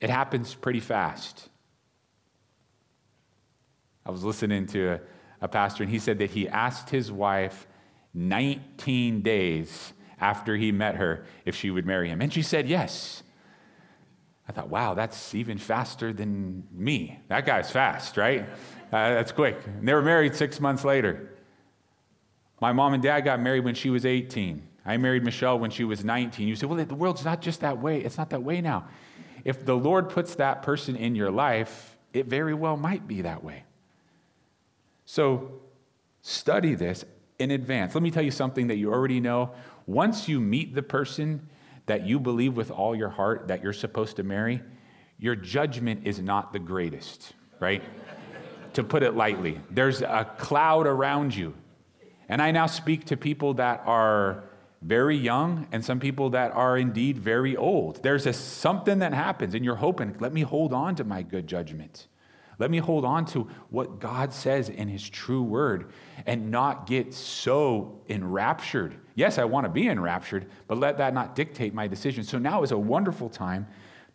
It 0.00 0.10
happens 0.10 0.54
pretty 0.54 0.80
fast. 0.80 1.48
I 4.04 4.10
was 4.10 4.24
listening 4.24 4.66
to 4.68 4.98
a, 5.40 5.48
pastor, 5.48 5.82
and 5.82 5.92
he 5.92 5.98
said 5.98 6.18
that 6.18 6.30
he 6.30 6.48
asked 6.48 6.90
his 6.90 7.10
wife 7.10 7.66
19 8.14 9.22
days 9.22 9.92
after 10.20 10.56
he 10.56 10.72
met 10.72 10.96
her 10.96 11.24
if 11.44 11.54
she 11.56 11.70
would 11.70 11.86
marry 11.86 12.08
him. 12.08 12.20
And 12.20 12.32
she 12.32 12.42
said 12.42 12.68
yes. 12.68 13.22
I 14.48 14.52
thought, 14.52 14.68
wow, 14.68 14.94
that's 14.94 15.34
even 15.34 15.58
faster 15.58 16.12
than 16.12 16.64
me. 16.72 17.20
That 17.28 17.46
guy's 17.46 17.70
fast, 17.70 18.16
right? 18.16 18.42
Uh, 18.92 19.14
that's 19.14 19.32
quick. 19.32 19.56
And 19.64 19.86
they 19.86 19.94
were 19.94 20.02
married 20.02 20.34
six 20.34 20.60
months 20.60 20.84
later. 20.84 21.30
My 22.60 22.72
mom 22.72 22.92
and 22.92 23.02
dad 23.02 23.20
got 23.20 23.40
married 23.40 23.64
when 23.64 23.74
she 23.74 23.90
was 23.90 24.04
18. 24.04 24.66
I 24.84 24.96
married 24.96 25.22
Michelle 25.22 25.58
when 25.58 25.70
she 25.70 25.84
was 25.84 26.04
19. 26.04 26.48
You 26.48 26.56
say, 26.56 26.66
well, 26.66 26.84
the 26.84 26.94
world's 26.94 27.24
not 27.24 27.40
just 27.40 27.60
that 27.60 27.78
way. 27.78 28.00
It's 28.00 28.18
not 28.18 28.30
that 28.30 28.42
way 28.42 28.60
now. 28.60 28.88
If 29.44 29.64
the 29.64 29.76
Lord 29.76 30.10
puts 30.10 30.34
that 30.34 30.62
person 30.62 30.96
in 30.96 31.14
your 31.14 31.30
life, 31.30 31.96
it 32.12 32.26
very 32.26 32.54
well 32.54 32.76
might 32.76 33.06
be 33.06 33.22
that 33.22 33.44
way. 33.44 33.64
So 35.10 35.50
study 36.22 36.76
this 36.76 37.04
in 37.40 37.50
advance. 37.50 37.96
Let 37.96 38.02
me 38.04 38.12
tell 38.12 38.22
you 38.22 38.30
something 38.30 38.68
that 38.68 38.76
you 38.76 38.92
already 38.92 39.18
know. 39.18 39.50
Once 39.88 40.28
you 40.28 40.38
meet 40.38 40.72
the 40.72 40.84
person 40.84 41.48
that 41.86 42.06
you 42.06 42.20
believe 42.20 42.56
with 42.56 42.70
all 42.70 42.94
your 42.94 43.08
heart 43.08 43.48
that 43.48 43.60
you're 43.60 43.72
supposed 43.72 44.14
to 44.18 44.22
marry, 44.22 44.62
your 45.18 45.34
judgment 45.34 46.06
is 46.06 46.20
not 46.20 46.52
the 46.52 46.60
greatest, 46.60 47.32
right? 47.58 47.82
to 48.74 48.84
put 48.84 49.02
it 49.02 49.16
lightly, 49.16 49.58
there's 49.68 50.00
a 50.00 50.30
cloud 50.38 50.86
around 50.86 51.34
you. 51.34 51.54
And 52.28 52.40
I 52.40 52.52
now 52.52 52.66
speak 52.66 53.06
to 53.06 53.16
people 53.16 53.54
that 53.54 53.82
are 53.86 54.44
very 54.80 55.16
young 55.16 55.66
and 55.72 55.84
some 55.84 55.98
people 55.98 56.30
that 56.30 56.52
are 56.52 56.78
indeed 56.78 57.18
very 57.18 57.56
old. 57.56 58.00
There's 58.04 58.26
a, 58.26 58.32
something 58.32 59.00
that 59.00 59.12
happens, 59.12 59.54
and 59.54 59.64
you're 59.64 59.74
hoping, 59.74 60.14
let 60.20 60.32
me 60.32 60.42
hold 60.42 60.72
on 60.72 60.94
to 60.94 61.02
my 61.02 61.22
good 61.22 61.48
judgment. 61.48 62.06
Let 62.60 62.70
me 62.70 62.76
hold 62.76 63.06
on 63.06 63.24
to 63.26 63.48
what 63.70 64.00
God 64.00 64.34
says 64.34 64.68
in 64.68 64.86
His 64.86 65.08
true 65.08 65.42
word 65.42 65.92
and 66.26 66.50
not 66.50 66.86
get 66.86 67.14
so 67.14 68.02
enraptured. 68.06 68.96
Yes, 69.14 69.38
I 69.38 69.44
want 69.44 69.64
to 69.64 69.70
be 69.70 69.88
enraptured, 69.88 70.46
but 70.68 70.76
let 70.76 70.98
that 70.98 71.14
not 71.14 71.34
dictate 71.34 71.72
my 71.72 71.88
decision. 71.88 72.22
So 72.22 72.38
now 72.38 72.62
is 72.62 72.70
a 72.70 72.78
wonderful 72.78 73.30
time 73.30 73.66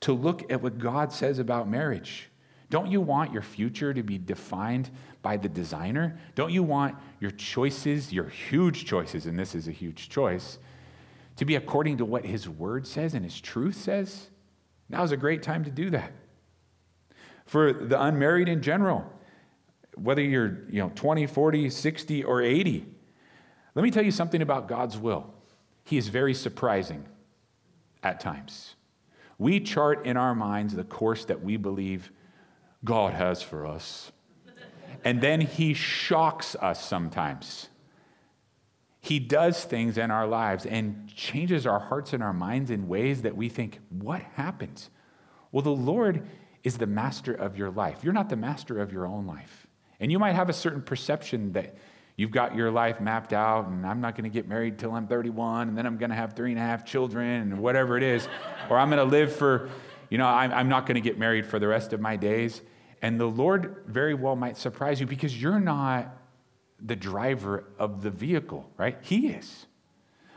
to 0.02 0.14
look 0.14 0.52
at 0.52 0.62
what 0.62 0.78
God 0.78 1.12
says 1.12 1.40
about 1.40 1.68
marriage. 1.68 2.30
Don't 2.70 2.92
you 2.92 3.02
want 3.02 3.34
your 3.34 3.42
future 3.42 3.96
to 3.96 4.04
be 4.04 4.20
defined 4.20 4.92
by 5.24 5.38
the 5.38 5.50
designer? 5.50 6.20
Don't 6.36 6.52
you 6.52 6.62
want 6.62 6.96
your 7.20 7.32
choices, 7.32 8.14
your 8.14 8.30
huge 8.30 8.86
choices, 8.86 9.26
and 9.26 9.40
this 9.40 9.56
is 9.56 9.68
a 9.68 9.72
huge 9.72 10.08
choice, 10.08 10.60
to 11.38 11.46
be 11.46 11.56
according 11.56 11.98
to 11.98 12.06
what 12.06 12.24
His 12.24 12.48
Word 12.48 12.86
says 12.86 13.16
and 13.16 13.26
His 13.26 13.42
truth 13.42 13.76
says? 13.76 14.30
Now 14.88 15.02
is 15.02 15.12
a 15.12 15.18
great 15.18 15.42
time 15.42 15.64
to 15.64 15.72
do 15.72 15.90
that 15.90 16.12
for 17.46 17.74
the 17.74 18.02
unmarried 18.02 18.50
in 18.50 18.62
general, 18.62 19.06
whether 19.96 20.22
you're 20.22 20.60
you 20.70 20.80
know, 20.80 20.92
20, 20.96 21.28
40, 21.28 21.70
60, 21.70 22.24
or 22.24 22.42
80. 22.42 22.86
Let 23.76 23.84
me 23.84 23.92
tell 23.92 24.04
you 24.04 24.12
something 24.12 24.42
about 24.42 24.68
God's 24.68 24.98
will. 24.98 25.34
He 25.84 25.98
is 25.98 26.08
very 26.08 26.34
surprising 26.34 27.06
at 28.02 28.20
times. 28.20 28.76
We 29.38 29.60
chart 29.60 30.06
in 30.06 30.18
our 30.18 30.34
minds 30.34 30.76
the 30.76 30.84
course 30.84 31.26
that 31.26 31.44
we 31.44 31.58
believe 31.58 32.12
God 32.84 33.14
has 33.14 33.42
for 33.42 33.68
us. 33.68 34.12
And 35.04 35.22
then 35.22 35.42
He 35.42 35.74
shocks 35.74 36.56
us 36.56 36.84
sometimes. 36.84 37.70
He 39.02 39.20
does 39.20 39.64
things 39.64 40.00
in 40.00 40.10
our 40.10 40.26
lives 40.26 40.66
and 40.66 41.08
changes 41.14 41.68
our 41.68 41.80
hearts 41.80 42.14
and 42.14 42.24
our 42.24 42.34
minds 42.34 42.72
in 42.72 42.88
ways 42.88 43.22
that 43.22 43.36
we 43.36 43.50
think, 43.50 43.80
what 43.90 44.22
happened? 44.34 44.88
Well, 45.52 45.62
the 45.62 45.70
Lord 45.70 46.28
is 46.66 46.80
the 46.80 46.88
master 46.88 47.32
of 47.32 47.58
your 47.58 47.70
life. 47.70 48.00
You're 48.04 48.12
not 48.12 48.28
the 48.28 48.36
master 48.36 48.82
of 48.82 48.92
your 48.92 49.06
own 49.06 49.28
life. 49.28 49.68
And 50.00 50.12
you 50.12 50.18
might 50.18 50.34
have 50.34 50.50
a 50.50 50.54
certain 50.54 50.82
perception 50.82 51.54
that 51.54 51.76
you've 52.18 52.32
got 52.32 52.56
your 52.56 52.72
life 52.72 53.00
mapped 53.00 53.34
out, 53.34 53.68
and 53.68 53.86
I'm 53.86 54.02
not 54.02 54.16
going 54.16 54.24
to 54.24 54.32
get 54.32 54.48
married 54.48 54.80
till 54.80 54.92
I'm 54.92 55.06
31, 55.06 55.70
and 55.70 55.78
then 55.78 55.86
I'm 55.86 55.98
going 55.98 56.10
to 56.10 56.16
have 56.16 56.34
three 56.34 56.50
and 56.50 56.60
a 56.60 56.64
half 56.64 56.84
children, 56.84 57.54
and 57.54 57.60
whatever 57.60 57.98
it 57.98 58.04
is. 58.04 58.28
or 58.70 58.80
I'm 58.80 58.90
going 58.90 58.98
to 58.98 59.10
live 59.10 59.34
for, 59.36 59.70
you 60.10 60.18
know, 60.18 60.26
I'm, 60.26 60.52
I'm 60.52 60.68
not 60.68 60.88
going 60.88 60.96
to 60.96 61.02
get 61.02 61.20
married 61.20 61.46
for 61.46 61.60
the 61.60 61.68
rest 61.68 61.94
of 61.94 62.02
my 62.02 62.16
days. 62.16 62.62
And 63.00 63.20
the 63.20 63.28
Lord 63.28 63.84
very 63.86 64.16
well 64.16 64.36
might 64.36 64.58
surprise 64.58 65.00
you 65.00 65.06
because 65.06 65.40
you're 65.40 65.60
not 65.60 66.18
the 66.84 66.96
driver 66.96 67.66
of 67.78 68.02
the 68.02 68.10
vehicle, 68.10 68.68
right? 68.76 68.98
He 69.02 69.28
is. 69.28 69.68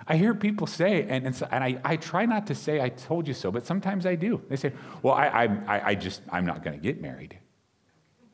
I 0.06 0.16
hear 0.16 0.34
people 0.34 0.66
say, 0.66 1.02
and, 1.02 1.26
and, 1.26 1.42
and 1.50 1.64
I, 1.64 1.78
I 1.84 1.96
try 1.96 2.24
not 2.24 2.46
to 2.46 2.54
say 2.54 2.80
I 2.80 2.88
told 2.88 3.28
you 3.28 3.34
so, 3.34 3.50
but 3.50 3.66
sometimes 3.66 4.06
I 4.06 4.14
do. 4.14 4.42
They 4.48 4.56
say, 4.56 4.72
well, 5.02 5.14
I, 5.14 5.26
I, 5.66 5.88
I 5.90 5.94
just, 5.94 6.22
I'm 6.30 6.46
not 6.46 6.62
going 6.62 6.78
to 6.78 6.82
get 6.82 7.00
married. 7.00 7.38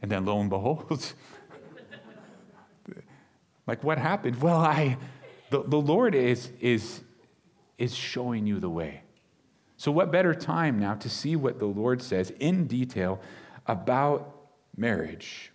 And 0.02 0.10
then 0.10 0.24
lo 0.24 0.40
and 0.40 0.50
behold, 0.50 1.14
like 3.66 3.82
what 3.82 3.98
happened? 3.98 4.40
Well, 4.40 4.58
I, 4.58 4.98
the, 5.50 5.62
the 5.62 5.80
Lord 5.80 6.14
is, 6.14 6.50
is, 6.60 7.00
is 7.78 7.94
showing 7.94 8.46
you 8.46 8.60
the 8.60 8.70
way. 8.70 9.02
So, 9.76 9.90
what 9.90 10.12
better 10.12 10.34
time 10.34 10.78
now 10.78 10.94
to 10.94 11.10
see 11.10 11.36
what 11.36 11.58
the 11.58 11.66
Lord 11.66 12.00
says 12.00 12.30
in 12.38 12.66
detail 12.66 13.20
about 13.66 14.34
marriage? 14.76 15.52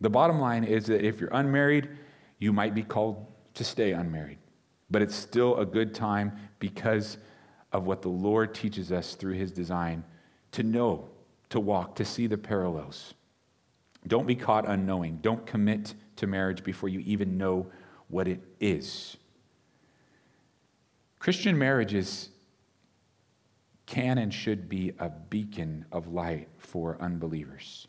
The 0.00 0.10
bottom 0.10 0.40
line 0.40 0.64
is 0.64 0.86
that 0.86 1.04
if 1.04 1.20
you're 1.20 1.32
unmarried, 1.32 1.88
you 2.38 2.52
might 2.52 2.74
be 2.74 2.82
called 2.82 3.26
to 3.54 3.64
stay 3.64 3.92
unmarried. 3.92 4.38
But 4.90 5.02
it's 5.02 5.14
still 5.14 5.58
a 5.58 5.66
good 5.66 5.94
time 5.94 6.32
because 6.58 7.18
of 7.72 7.84
what 7.86 8.02
the 8.02 8.08
Lord 8.08 8.54
teaches 8.54 8.90
us 8.90 9.14
through 9.14 9.34
his 9.34 9.52
design 9.52 10.04
to 10.52 10.62
know 10.62 11.08
to 11.50 11.60
walk, 11.60 11.96
to 11.96 12.04
see 12.04 12.26
the 12.26 12.38
parallels. 12.38 13.14
Don't 14.06 14.26
be 14.26 14.36
caught 14.36 14.68
unknowing. 14.68 15.18
Don't 15.22 15.46
commit 15.46 15.94
to 16.16 16.26
marriage 16.26 16.62
before 16.62 16.88
you 16.88 17.00
even 17.00 17.36
know 17.36 17.66
what 18.08 18.28
it 18.28 18.40
is. 18.60 19.16
Christian 21.18 21.58
marriages 21.58 22.30
can 23.86 24.18
and 24.18 24.32
should 24.32 24.68
be 24.68 24.92
a 24.98 25.08
beacon 25.08 25.84
of 25.90 26.08
light 26.08 26.48
for 26.58 26.96
unbelievers. 27.00 27.88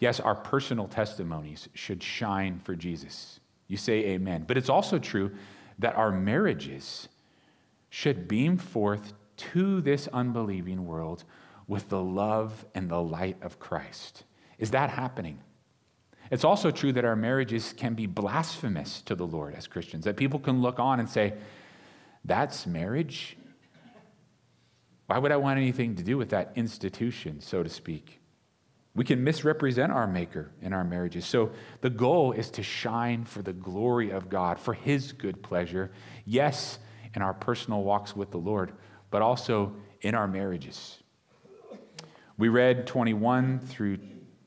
Yes, 0.00 0.18
our 0.18 0.34
personal 0.34 0.88
testimonies 0.88 1.68
should 1.74 2.02
shine 2.02 2.58
for 2.58 2.74
Jesus. 2.74 3.40
You 3.68 3.76
say 3.76 4.04
amen. 4.06 4.44
But 4.46 4.56
it's 4.56 4.68
also 4.68 4.98
true 4.98 5.30
that 5.80 5.96
our 5.96 6.12
marriages 6.12 7.08
should 7.88 8.28
beam 8.28 8.56
forth 8.56 9.12
to 9.36 9.80
this 9.80 10.06
unbelieving 10.12 10.86
world 10.86 11.24
with 11.66 11.88
the 11.88 12.02
love 12.02 12.64
and 12.74 12.90
the 12.90 13.00
light 13.00 13.36
of 13.42 13.58
Christ. 13.58 14.24
Is 14.58 14.70
that 14.72 14.90
happening? 14.90 15.40
It's 16.30 16.44
also 16.44 16.70
true 16.70 16.92
that 16.92 17.04
our 17.04 17.16
marriages 17.16 17.72
can 17.72 17.94
be 17.94 18.06
blasphemous 18.06 19.02
to 19.02 19.14
the 19.14 19.26
Lord 19.26 19.54
as 19.54 19.66
Christians, 19.66 20.04
that 20.04 20.16
people 20.16 20.38
can 20.38 20.60
look 20.62 20.78
on 20.78 21.00
and 21.00 21.08
say, 21.08 21.34
That's 22.24 22.66
marriage? 22.66 23.36
Why 25.06 25.18
would 25.18 25.32
I 25.32 25.36
want 25.38 25.58
anything 25.58 25.96
to 25.96 26.04
do 26.04 26.16
with 26.16 26.28
that 26.28 26.52
institution, 26.54 27.40
so 27.40 27.64
to 27.64 27.68
speak? 27.68 28.19
We 29.00 29.06
can 29.06 29.24
misrepresent 29.24 29.90
our 29.90 30.06
Maker 30.06 30.50
in 30.60 30.74
our 30.74 30.84
marriages. 30.84 31.24
So 31.24 31.52
the 31.80 31.88
goal 31.88 32.32
is 32.32 32.50
to 32.50 32.62
shine 32.62 33.24
for 33.24 33.40
the 33.40 33.54
glory 33.54 34.10
of 34.10 34.28
God, 34.28 34.58
for 34.58 34.74
His 34.74 35.12
good 35.12 35.42
pleasure. 35.42 35.90
Yes, 36.26 36.78
in 37.14 37.22
our 37.22 37.32
personal 37.32 37.82
walks 37.82 38.14
with 38.14 38.30
the 38.30 38.36
Lord, 38.36 38.72
but 39.10 39.22
also 39.22 39.74
in 40.02 40.14
our 40.14 40.28
marriages. 40.28 40.98
We 42.36 42.50
read 42.50 42.86
21 42.86 43.60
through 43.60 44.00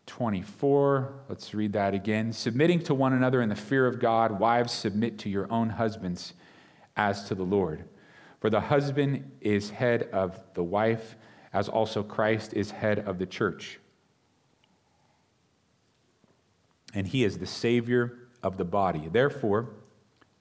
24. 0.06 1.24
Let's 1.28 1.56
read 1.56 1.74
that 1.74 1.96
again. 1.96 2.32
Submitting 2.32 2.84
to 2.84 2.94
one 2.94 3.14
another 3.14 3.42
in 3.42 3.50
the 3.50 3.56
fear 3.56 3.88
of 3.88 4.00
God, 4.00 4.40
wives, 4.40 4.72
submit 4.72 5.18
to 5.18 5.30
your 5.30 5.52
own 5.52 5.72
husbands 5.72 6.34
as 6.96 7.24
to 7.24 7.34
the 7.34 7.42
Lord. 7.42 7.86
For 8.40 8.52
the 8.52 8.62
husband 8.62 9.32
is 9.42 9.72
head 9.72 10.10
of 10.14 10.40
the 10.54 10.64
wife, 10.64 11.16
as 11.54 11.68
also 11.68 12.04
Christ 12.04 12.54
is 12.54 12.70
head 12.70 13.00
of 13.00 13.18
the 13.18 13.26
church. 13.26 13.80
And 16.94 17.08
he 17.08 17.24
is 17.24 17.38
the 17.38 17.46
Savior 17.46 18.18
of 18.42 18.58
the 18.58 18.66
body. 18.66 19.10
Therefore, 19.12 19.70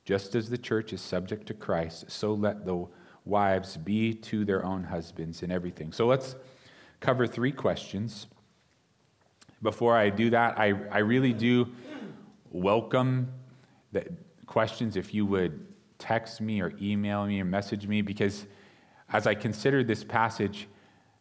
just 0.04 0.34
as 0.34 0.50
the 0.50 0.58
church 0.58 0.92
is 0.92 1.00
subject 1.00 1.46
to 1.46 1.54
Christ, 1.54 2.10
so 2.10 2.34
let 2.34 2.66
the 2.66 2.86
wives 3.24 3.76
be 3.76 4.12
to 4.14 4.44
their 4.44 4.64
own 4.64 4.84
husbands 4.84 5.42
in 5.42 5.50
everything. 5.50 5.92
So 5.92 6.06
let's 6.06 6.34
cover 7.00 7.26
three 7.26 7.52
questions. 7.52 8.26
Before 9.62 9.96
I 9.96 10.10
do 10.10 10.30
that, 10.30 10.58
I, 10.58 10.74
I 10.90 10.98
really 10.98 11.32
do 11.32 11.68
welcome 12.50 13.32
the 13.92 14.04
questions 14.46 14.96
if 14.96 15.14
you 15.14 15.24
would 15.26 15.66
text 15.98 16.40
me 16.40 16.60
or 16.60 16.72
email 16.80 17.24
me 17.26 17.40
or 17.40 17.44
message 17.44 17.86
me 17.86 18.02
because 18.02 18.44
as 19.12 19.26
I 19.26 19.34
consider 19.34 19.84
this 19.84 20.02
passage, 20.02 20.66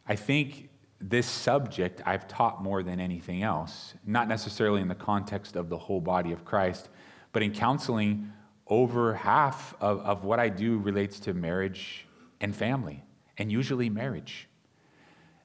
I 0.08 0.16
think 0.16 0.70
this 1.02 1.26
subject 1.26 2.00
I've 2.06 2.28
taught 2.28 2.62
more 2.62 2.82
than 2.82 3.00
anything 3.00 3.42
else, 3.42 3.94
not 4.06 4.28
necessarily 4.28 4.80
in 4.80 4.88
the 4.88 4.94
context 4.94 5.56
of 5.56 5.68
the 5.68 5.78
whole 5.78 6.00
body 6.00 6.32
of 6.32 6.44
Christ, 6.44 6.88
but 7.32 7.42
in 7.42 7.52
counseling, 7.52 8.32
over 8.66 9.14
half 9.14 9.74
of, 9.80 10.00
of 10.00 10.24
what 10.24 10.38
I 10.38 10.48
do 10.48 10.78
relates 10.78 11.20
to 11.20 11.34
marriage 11.34 12.06
and 12.40 12.54
family, 12.54 13.04
and 13.38 13.50
usually 13.50 13.90
marriage. 13.90 14.48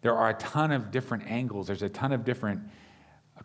There 0.02 0.16
are 0.16 0.30
a 0.30 0.36
ton 0.36 0.72
of 0.72 0.92
different 0.92 1.30
angles, 1.30 1.68
there's 1.68 1.82
a 1.82 1.90
ton 1.90 2.12
of 2.12 2.24
different 2.24 2.62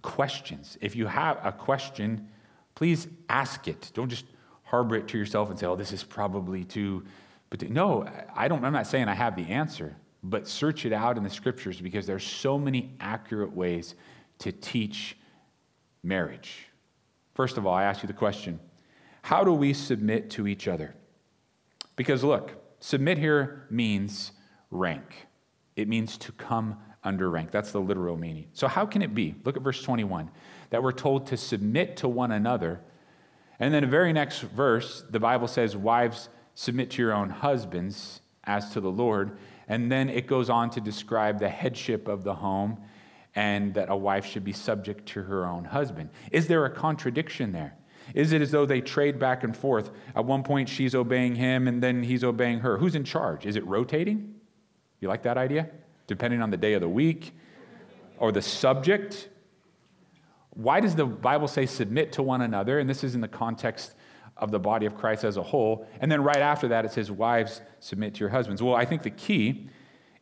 questions. 0.02 0.76
If 0.80 0.94
you 0.96 1.06
have 1.06 1.38
a 1.44 1.52
question, 1.52 2.28
please 2.74 3.08
ask 3.28 3.68
it. 3.68 3.90
Don't 3.94 4.08
just 4.08 4.26
harbor 4.64 4.96
it 4.96 5.08
to 5.08 5.18
yourself 5.18 5.50
and 5.50 5.58
say, 5.58 5.66
oh, 5.66 5.76
this 5.76 5.92
is 5.92 6.02
probably 6.02 6.64
too. 6.64 7.04
But 7.50 7.68
no, 7.70 8.06
I 8.34 8.48
don't, 8.48 8.64
I'm 8.64 8.72
not 8.72 8.86
saying 8.86 9.08
I 9.08 9.14
have 9.14 9.36
the 9.36 9.42
answer, 9.42 9.96
but 10.22 10.46
search 10.46 10.86
it 10.86 10.92
out 10.92 11.16
in 11.16 11.24
the 11.24 11.30
scriptures 11.30 11.80
because 11.80 12.06
there's 12.06 12.24
so 12.24 12.58
many 12.58 12.94
accurate 13.00 13.52
ways 13.52 13.94
to 14.38 14.52
teach 14.52 15.16
marriage. 16.02 16.68
First 17.34 17.58
of 17.58 17.66
all, 17.66 17.74
I 17.74 17.84
ask 17.84 18.02
you 18.02 18.06
the 18.06 18.12
question 18.12 18.60
how 19.22 19.44
do 19.44 19.52
we 19.52 19.72
submit 19.72 20.30
to 20.30 20.46
each 20.46 20.66
other? 20.66 20.94
Because 21.96 22.24
look, 22.24 22.52
submit 22.80 23.18
here 23.18 23.66
means 23.70 24.32
rank, 24.70 25.26
it 25.76 25.88
means 25.88 26.16
to 26.18 26.32
come 26.32 26.76
under 27.04 27.28
rank. 27.30 27.50
That's 27.50 27.72
the 27.72 27.80
literal 27.80 28.16
meaning. 28.16 28.46
So, 28.52 28.68
how 28.68 28.86
can 28.86 29.02
it 29.02 29.14
be? 29.14 29.34
Look 29.44 29.56
at 29.56 29.62
verse 29.62 29.82
21 29.82 30.30
that 30.70 30.82
we're 30.82 30.92
told 30.92 31.26
to 31.28 31.36
submit 31.36 31.96
to 31.98 32.08
one 32.08 32.32
another 32.32 32.80
and 33.62 33.72
then 33.72 33.82
the 33.82 33.88
very 33.88 34.12
next 34.12 34.40
verse, 34.40 35.04
the 35.08 35.20
Bible 35.20 35.46
says, 35.46 35.76
Wives, 35.76 36.28
submit 36.56 36.90
to 36.90 37.02
your 37.02 37.12
own 37.12 37.30
husbands 37.30 38.20
as 38.42 38.70
to 38.70 38.80
the 38.80 38.90
Lord. 38.90 39.38
And 39.68 39.90
then 39.90 40.08
it 40.08 40.26
goes 40.26 40.50
on 40.50 40.70
to 40.70 40.80
describe 40.80 41.38
the 41.38 41.48
headship 41.48 42.08
of 42.08 42.24
the 42.24 42.34
home 42.34 42.78
and 43.34 43.72
that 43.74 43.90
a 43.90 43.96
wife 43.96 44.26
should 44.26 44.44
be 44.44 44.52
subject 44.52 45.06
to 45.06 45.22
her 45.22 45.46
own 45.46 45.64
husband. 45.64 46.10
Is 46.30 46.48
there 46.48 46.64
a 46.64 46.70
contradiction 46.70 47.52
there? 47.52 47.76
Is 48.14 48.32
it 48.32 48.42
as 48.42 48.50
though 48.50 48.66
they 48.66 48.80
trade 48.80 49.18
back 49.18 49.44
and 49.44 49.56
forth? 49.56 49.90
At 50.14 50.24
one 50.24 50.42
point, 50.42 50.68
she's 50.68 50.94
obeying 50.94 51.36
him 51.36 51.68
and 51.68 51.82
then 51.82 52.02
he's 52.02 52.24
obeying 52.24 52.60
her. 52.60 52.76
Who's 52.76 52.94
in 52.94 53.04
charge? 53.04 53.46
Is 53.46 53.56
it 53.56 53.66
rotating? 53.66 54.34
You 55.00 55.08
like 55.08 55.22
that 55.22 55.38
idea? 55.38 55.70
Depending 56.06 56.42
on 56.42 56.50
the 56.50 56.56
day 56.56 56.74
of 56.74 56.80
the 56.80 56.88
week 56.88 57.34
or 58.18 58.32
the 58.32 58.42
subject? 58.42 59.28
Why 60.50 60.80
does 60.80 60.94
the 60.94 61.06
Bible 61.06 61.48
say 61.48 61.64
submit 61.64 62.12
to 62.12 62.22
one 62.22 62.42
another? 62.42 62.78
And 62.78 62.90
this 62.90 63.02
is 63.02 63.14
in 63.14 63.20
the 63.20 63.28
context 63.28 63.94
of 64.36 64.50
the 64.50 64.58
body 64.58 64.86
of 64.86 64.96
Christ 64.96 65.24
as 65.24 65.36
a 65.36 65.42
whole. 65.42 65.86
And 66.00 66.10
then 66.10 66.22
right 66.22 66.38
after 66.38 66.68
that, 66.68 66.84
it 66.84 66.92
says, 66.92 67.10
Wives, 67.10 67.60
submit 67.80 68.14
to 68.14 68.20
your 68.20 68.30
husbands. 68.30 68.62
Well, 68.62 68.74
I 68.74 68.84
think 68.84 69.02
the 69.02 69.10
key 69.10 69.68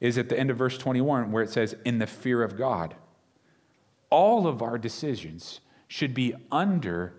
is 0.01 0.19
at 0.19 0.29
the 0.29 0.39
end 0.39 0.51
of 0.51 0.57
verse 0.57 0.77
21 0.79 1.33
where 1.33 1.43
it 1.43 1.51
says, 1.51 1.75
In 1.85 1.99
the 1.99 2.07
fear 2.07 2.43
of 2.43 2.57
God. 2.57 2.95
All 4.11 4.47
of 4.47 4.61
our 4.61 4.77
decisions 4.77 5.61
should 5.87 6.15
be 6.15 6.35
under 6.51 7.15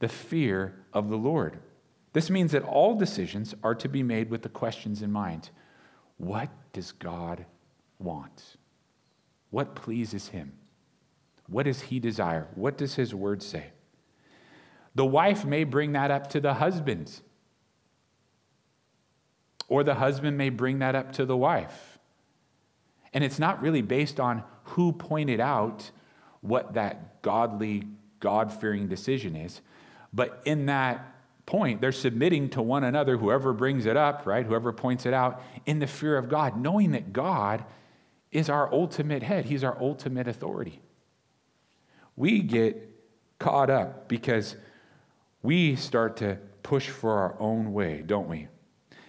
the 0.00 0.08
fear 0.08 0.84
of 0.92 1.08
the 1.08 1.16
Lord. 1.16 1.58
This 2.12 2.28
means 2.28 2.52
that 2.52 2.64
all 2.64 2.94
decisions 2.96 3.54
are 3.62 3.74
to 3.76 3.88
be 3.88 4.02
made 4.02 4.28
with 4.28 4.42
the 4.42 4.48
questions 4.48 5.02
in 5.02 5.12
mind 5.12 5.50
What 6.18 6.50
does 6.72 6.92
God 6.92 7.46
want? 7.98 8.56
What 9.50 9.74
pleases 9.74 10.28
Him? 10.28 10.52
What 11.52 11.64
does 11.64 11.82
he 11.82 12.00
desire? 12.00 12.48
What 12.54 12.78
does 12.78 12.94
his 12.94 13.14
word 13.14 13.42
say? 13.42 13.66
The 14.94 15.06
wife 15.06 15.44
may 15.44 15.64
bring 15.64 15.92
that 15.92 16.10
up 16.10 16.28
to 16.30 16.40
the 16.40 16.54
husband, 16.54 17.20
or 19.68 19.84
the 19.84 19.94
husband 19.94 20.36
may 20.36 20.50
bring 20.50 20.80
that 20.80 20.94
up 20.94 21.12
to 21.12 21.24
the 21.24 21.36
wife. 21.36 21.98
And 23.14 23.24
it's 23.24 23.38
not 23.38 23.62
really 23.62 23.82
based 23.82 24.20
on 24.20 24.42
who 24.64 24.92
pointed 24.92 25.40
out 25.40 25.90
what 26.40 26.74
that 26.74 27.22
godly, 27.22 27.84
God 28.20 28.52
fearing 28.52 28.88
decision 28.88 29.36
is, 29.36 29.60
but 30.12 30.42
in 30.44 30.66
that 30.66 31.08
point, 31.46 31.80
they're 31.80 31.92
submitting 31.92 32.50
to 32.50 32.62
one 32.62 32.84
another, 32.84 33.16
whoever 33.16 33.52
brings 33.52 33.86
it 33.86 33.96
up, 33.96 34.26
right? 34.26 34.46
Whoever 34.46 34.72
points 34.72 35.06
it 35.06 35.14
out, 35.14 35.42
in 35.66 35.78
the 35.78 35.86
fear 35.86 36.16
of 36.16 36.28
God, 36.28 36.56
knowing 36.56 36.92
that 36.92 37.12
God 37.12 37.64
is 38.30 38.48
our 38.48 38.72
ultimate 38.72 39.22
head, 39.22 39.46
He's 39.46 39.64
our 39.64 39.76
ultimate 39.80 40.28
authority 40.28 40.80
we 42.16 42.40
get 42.40 42.88
caught 43.38 43.70
up 43.70 44.08
because 44.08 44.56
we 45.42 45.76
start 45.76 46.16
to 46.18 46.38
push 46.62 46.88
for 46.88 47.18
our 47.18 47.36
own 47.40 47.72
way, 47.72 48.02
don't 48.06 48.28
we? 48.28 48.48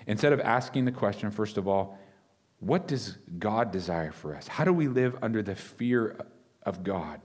Instead 0.08 0.34
of 0.34 0.40
asking 0.42 0.86
the 0.86 0.92
question, 0.92 1.32
first 1.32 1.58
of 1.58 1.68
all, 1.68 1.98
what 2.60 2.88
does 2.88 3.18
God 3.40 3.72
desire 3.72 4.12
for 4.12 4.36
us? 4.36 4.48
How 4.48 4.64
do 4.64 4.74
we 4.74 4.88
live 4.88 5.18
under 5.22 5.42
the 5.42 5.56
fear 5.56 6.18
of 6.64 6.84
God? 6.84 7.22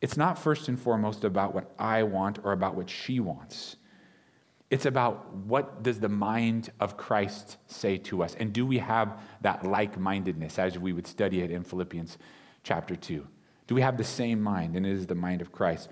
It's 0.00 0.16
not 0.16 0.38
first 0.38 0.68
and 0.68 0.78
foremost 0.78 1.24
about 1.24 1.54
what 1.54 1.72
I 1.78 2.02
want 2.02 2.40
or 2.44 2.52
about 2.52 2.74
what 2.74 2.90
she 2.90 3.20
wants. 3.20 3.76
It's 4.70 4.86
about 4.86 5.34
what 5.34 5.82
does 5.82 6.00
the 6.00 6.08
mind 6.08 6.70
of 6.80 6.96
Christ 6.96 7.58
say 7.68 7.96
to 7.98 8.22
us? 8.22 8.34
And 8.34 8.52
do 8.52 8.66
we 8.66 8.78
have 8.78 9.20
that 9.42 9.64
like 9.64 9.98
mindedness 9.98 10.58
as 10.58 10.78
we 10.78 10.92
would 10.92 11.06
study 11.06 11.42
it 11.42 11.50
in 11.50 11.62
Philippians 11.62 12.18
chapter 12.64 12.96
2? 12.96 13.26
Do 13.66 13.74
we 13.74 13.80
have 13.82 13.96
the 13.96 14.04
same 14.04 14.42
mind? 14.42 14.76
And 14.76 14.84
it 14.84 14.92
is 14.92 15.06
the 15.06 15.14
mind 15.14 15.40
of 15.40 15.52
Christ. 15.52 15.88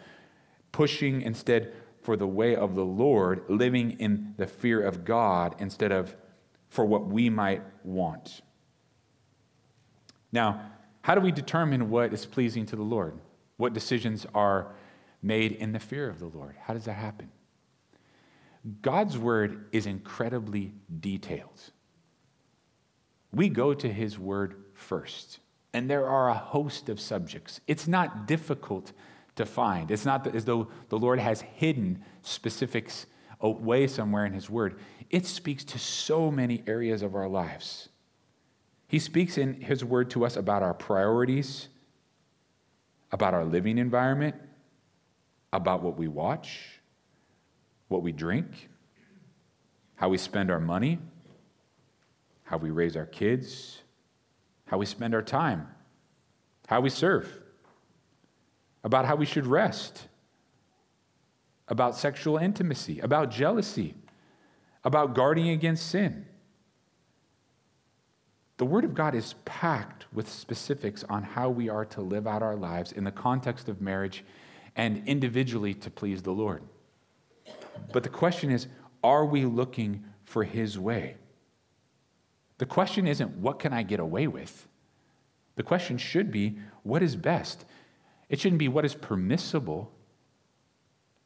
Pushing 0.73 1.23
instead 1.23 1.73
for 2.03 2.17
the 2.17 2.27
way 2.27 2.55
of 2.55 2.75
the 2.75 2.85
Lord, 2.85 3.45
living 3.49 3.93
in 3.93 4.35
the 4.37 4.47
fear 4.47 4.83
of 4.83 5.05
God 5.05 5.55
instead 5.59 5.93
of 5.93 6.15
for 6.69 6.85
what 6.85 7.07
we 7.07 7.31
might 7.31 7.63
want. 7.85 8.43
Now, 10.33 10.71
how 11.03 11.15
do 11.15 11.21
we 11.21 11.33
determine 11.33 11.91
what 11.91 12.13
is 12.13 12.27
pleasing 12.27 12.67
to 12.67 12.77
the 12.77 12.83
Lord? 12.83 13.19
What 13.57 13.73
decisions 13.73 14.27
are 14.35 14.75
made 15.23 15.53
in 15.53 15.73
the 15.73 15.79
fear 15.79 16.09
of 16.09 16.19
the 16.19 16.27
Lord? 16.27 16.57
How 16.63 16.75
does 16.75 16.87
that 16.87 16.95
happen? 16.95 17.31
God's 18.81 19.19
word 19.19 19.67
is 19.73 19.87
incredibly 19.87 20.73
detailed. 21.01 21.71
We 23.33 23.49
go 23.49 23.75
to 23.75 23.93
his 23.93 24.19
word 24.19 24.55
first. 24.75 25.41
And 25.75 25.89
there 25.89 26.07
are 26.07 26.29
a 26.29 26.35
host 26.35 26.89
of 26.89 27.01
subjects. 27.01 27.61
It's 27.67 27.89
not 27.89 28.27
difficult 28.27 28.93
to 29.37 29.47
find. 29.47 29.91
It's 29.91 30.05
not 30.05 30.27
as 30.35 30.45
though 30.45 30.69
the 30.89 30.99
Lord 30.99 31.19
has 31.19 31.41
hidden 31.41 32.05
specifics 32.23 33.07
away 33.41 33.87
somewhere 33.87 34.27
in 34.27 34.33
His 34.33 34.49
Word. 34.49 34.79
It 35.11 35.27
speaks 35.27 35.65
to 35.65 35.79
so 35.79 36.31
many 36.31 36.63
areas 36.67 37.03
of 37.03 37.15
our 37.15 37.29
lives. 37.29 37.89
He 38.87 38.99
speaks 38.99 39.39
in 39.39 39.61
His 39.61 39.85
Word 39.85 40.11
to 40.11 40.25
us 40.25 40.37
about 40.37 40.63
our 40.63 40.75
priorities, 40.75 41.69
about 43.11 43.35
our 43.35 43.45
living 43.45 43.79
environment, 43.79 44.37
about 45.53 45.83
what 45.83 45.97
we 45.97 46.09
watch, 46.09 46.81
what 47.89 48.03
we 48.03 48.13
drink, 48.13 48.69
how 49.97 50.09
we 50.09 50.19
spend 50.19 50.51
our 50.51 50.61
money, 50.61 50.99
how 52.45 52.57
we 52.57 52.71
raise 52.71 52.97
our 52.97 53.07
kids, 53.07 53.81
how 54.67 54.79
we 54.79 54.87
spend 54.87 55.15
our 55.15 55.23
time, 55.23 55.69
how 56.67 56.81
we 56.81 56.91
serve, 56.91 57.42
about 58.85 59.05
how 59.05 59.17
we 59.17 59.27
should 59.27 59.47
rest, 59.47 60.09
about 61.69 61.97
sexual 61.97 62.37
intimacy, 62.37 63.01
about 63.01 63.31
jealousy, 63.31 63.95
about 64.85 65.15
guarding 65.15 65.51
against 65.51 65.89
sin. 65.89 66.27
The 68.57 68.67
Word 68.67 68.85
of 68.85 68.95
God 68.95 69.15
is 69.15 69.35
packed 69.45 70.07
with 70.13 70.29
specifics 70.29 71.05
on 71.09 71.23
how 71.23 71.49
we 71.49 71.69
are 71.69 71.85
to 71.87 72.01
live 72.01 72.27
out 72.27 72.43
our 72.43 72.57
lives 72.57 72.93
in 72.93 73.05
the 73.05 73.11
context 73.11 73.69
of 73.69 73.81
marriage 73.81 74.25
and 74.77 75.07
individually 75.07 75.75
to 75.75 75.91
please 75.91 76.23
the 76.23 76.33
Lord. 76.33 76.63
But 77.93 78.03
the 78.03 78.09
question 78.09 78.51
is 78.51 78.69
are 79.03 79.25
we 79.25 79.45
looking 79.45 80.05
for 80.25 80.45
His 80.45 80.79
way? 80.79 81.17
The 82.59 82.67
question 82.67 83.09
isn't, 83.09 83.39
what 83.39 83.59
can 83.59 83.73
I 83.73 83.83
get 83.83 83.99
away 83.99 84.29
with? 84.29 84.69
The 85.57 85.65
question 85.65 85.99
should 85.99 86.31
be, 86.31 86.59
what 86.85 87.03
is 87.03 87.17
best? 87.17 87.65
It 88.33 88.41
shouldn't 88.41 88.59
be 88.59 88.69
what 88.69 88.87
is 88.87 88.95
permissible 88.95 89.93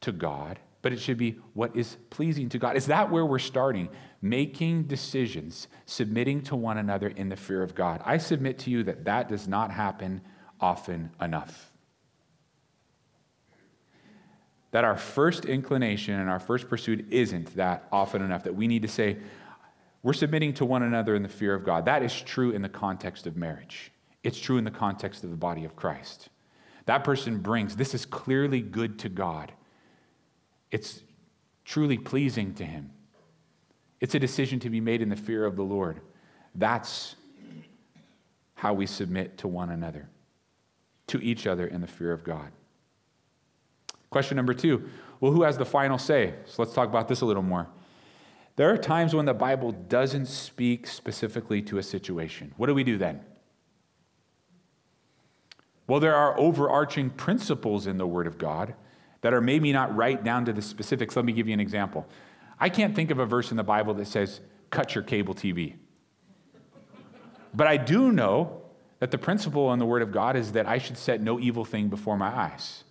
to 0.01 0.11
God, 0.11 0.59
but 0.81 0.91
it 0.91 0.99
should 0.99 1.17
be 1.17 1.39
what 1.53 1.73
is 1.73 1.95
pleasing 2.09 2.49
to 2.49 2.59
God. 2.59 2.75
Is 2.75 2.87
that 2.87 3.09
where 3.09 3.25
we're 3.25 3.39
starting? 3.39 3.87
Making 4.21 4.83
decisions, 4.83 5.69
submitting 5.85 6.41
to 6.43 6.57
one 6.57 6.77
another 6.77 7.07
in 7.07 7.29
the 7.29 7.37
fear 7.37 7.63
of 7.63 7.73
God. 7.73 8.01
I 8.03 8.17
submit 8.17 8.59
to 8.59 8.69
you 8.69 8.83
that 8.83 9.05
that 9.05 9.29
does 9.29 9.47
not 9.47 9.71
happen 9.71 10.19
often 10.59 11.11
enough. 11.21 11.71
That 14.71 14.83
our 14.83 14.97
first 14.97 15.45
inclination 15.45 16.19
and 16.19 16.29
our 16.29 16.41
first 16.41 16.67
pursuit 16.67 17.05
isn't 17.09 17.55
that 17.55 17.87
often 17.89 18.21
enough, 18.21 18.43
that 18.43 18.55
we 18.55 18.67
need 18.67 18.81
to 18.81 18.89
say, 18.89 19.15
we're 20.03 20.11
submitting 20.11 20.53
to 20.55 20.65
one 20.65 20.83
another 20.83 21.15
in 21.15 21.23
the 21.23 21.29
fear 21.29 21.55
of 21.55 21.63
God. 21.63 21.85
That 21.85 22.03
is 22.03 22.21
true 22.21 22.51
in 22.51 22.61
the 22.61 22.69
context 22.69 23.25
of 23.27 23.37
marriage, 23.37 23.93
it's 24.23 24.37
true 24.37 24.57
in 24.57 24.65
the 24.65 24.71
context 24.71 25.23
of 25.23 25.29
the 25.29 25.37
body 25.37 25.63
of 25.63 25.73
Christ. 25.77 26.27
That 26.87 27.03
person 27.03 27.39
brings, 27.39 27.75
this 27.75 27.93
is 27.93 28.05
clearly 28.05 28.61
good 28.61 28.99
to 28.99 29.09
God. 29.09 29.51
It's 30.71 31.01
truly 31.65 31.97
pleasing 31.97 32.53
to 32.55 32.65
Him. 32.65 32.91
It's 33.99 34.15
a 34.15 34.19
decision 34.19 34.59
to 34.61 34.69
be 34.69 34.79
made 34.79 35.01
in 35.01 35.09
the 35.09 35.15
fear 35.15 35.45
of 35.45 35.57
the 35.57 35.63
Lord. 35.63 35.99
That's 36.55 37.15
how 38.55 38.73
we 38.73 38.85
submit 38.85 39.37
to 39.39 39.47
one 39.49 39.69
another, 39.69 40.09
to 41.07 41.21
each 41.21 41.45
other 41.45 41.67
in 41.67 41.81
the 41.81 41.87
fear 41.87 42.13
of 42.13 42.23
God. 42.23 42.51
Question 44.09 44.37
number 44.37 44.53
two 44.53 44.89
well, 45.19 45.31
who 45.31 45.43
has 45.43 45.57
the 45.57 45.65
final 45.65 45.97
say? 45.97 46.35
So 46.45 46.61
let's 46.61 46.73
talk 46.73 46.87
about 46.87 47.07
this 47.07 47.21
a 47.21 47.25
little 47.25 47.43
more. 47.43 47.67
There 48.55 48.71
are 48.71 48.77
times 48.77 49.13
when 49.13 49.25
the 49.25 49.33
Bible 49.33 49.71
doesn't 49.71 50.27
speak 50.27 50.87
specifically 50.87 51.61
to 51.63 51.79
a 51.79 51.83
situation. 51.83 52.53
What 52.55 52.67
do 52.67 52.73
we 52.73 52.83
do 52.83 52.97
then? 52.97 53.21
Well, 55.87 55.99
there 56.01 56.15
are 56.15 56.37
overarching 56.37 57.09
principles 57.09 57.87
in 57.87 57.97
the 57.97 58.05
Word 58.05 58.27
of 58.27 58.37
God 58.37 58.75
that 59.21 59.33
are 59.33 59.41
maybe 59.41 59.71
not 59.71 59.95
right 59.95 60.21
down 60.21 60.45
to 60.45 60.53
the 60.53 60.61
specifics. 60.61 61.15
Let 61.15 61.25
me 61.25 61.33
give 61.33 61.47
you 61.47 61.53
an 61.53 61.59
example. 61.59 62.05
I 62.59 62.69
can't 62.69 62.95
think 62.95 63.09
of 63.09 63.19
a 63.19 63.25
verse 63.25 63.51
in 63.51 63.57
the 63.57 63.63
Bible 63.63 63.93
that 63.95 64.07
says, 64.07 64.41
cut 64.69 64.93
your 64.93 65.03
cable 65.03 65.33
TV. 65.33 65.75
But 67.53 67.67
I 67.67 67.77
do 67.77 68.11
know 68.11 68.61
that 68.99 69.11
the 69.11 69.17
principle 69.17 69.71
in 69.73 69.79
the 69.79 69.85
Word 69.85 70.01
of 70.01 70.11
God 70.11 70.35
is 70.35 70.51
that 70.51 70.67
I 70.67 70.77
should 70.77 70.97
set 70.97 71.21
no 71.21 71.39
evil 71.39 71.63
thing 71.63 71.87
before 71.87 72.17
my 72.17 72.27
eyes. 72.27 72.83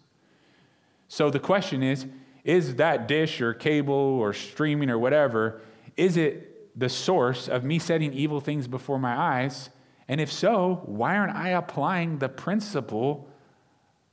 So 1.08 1.30
the 1.30 1.38
question 1.38 1.82
is 1.82 2.06
is 2.44 2.76
that 2.76 3.08
dish 3.08 3.40
or 3.40 3.52
cable 3.52 3.92
or 3.94 4.32
streaming 4.32 4.88
or 4.88 4.98
whatever, 4.98 5.60
is 5.96 6.16
it 6.16 6.78
the 6.78 6.88
source 6.88 7.48
of 7.48 7.64
me 7.64 7.78
setting 7.80 8.12
evil 8.12 8.40
things 8.40 8.68
before 8.68 9.00
my 9.00 9.16
eyes? 9.16 9.70
And 10.08 10.20
if 10.20 10.32
so, 10.32 10.82
why 10.84 11.16
aren't 11.16 11.34
I 11.34 11.50
applying 11.50 12.18
the 12.18 12.28
principle 12.28 13.28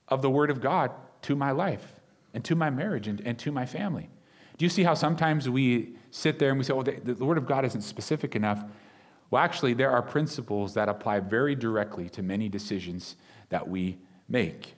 of 0.08 0.22
the 0.22 0.30
Word 0.30 0.50
of 0.50 0.60
God 0.60 0.92
to 1.24 1.36
my 1.36 1.52
life 1.52 2.02
and 2.34 2.44
to 2.46 2.56
my 2.56 2.70
marriage 2.70 3.08
and, 3.08 3.22
and 3.22 3.38
to 3.40 3.52
my 3.52 3.66
family? 3.66 4.10
Do 4.58 4.66
you 4.66 4.70
see 4.70 4.84
how 4.84 4.94
sometimes 4.94 5.50
we 5.50 5.96
sit 6.12 6.40
there 6.40 6.50
and 6.50 6.58
we 6.58 6.64
say, 6.64 6.74
oh, 6.74 6.84
the, 6.84 7.00
the 7.14 7.26
Word 7.26 7.38
of 7.38 7.46
God 7.46 7.66
isn't 7.66 7.82
specific 7.82 8.36
enough? 8.36 8.64
Well, 9.30 9.42
actually, 9.42 9.74
there 9.74 9.92
are 9.92 10.02
principles 10.02 10.74
that 10.76 10.90
apply 10.90 11.20
very 11.20 11.56
directly 11.56 12.10
to 12.10 12.22
many 12.22 12.50
decisions 12.50 13.16
that 13.50 13.68
we 13.68 13.98
make. 14.28 14.76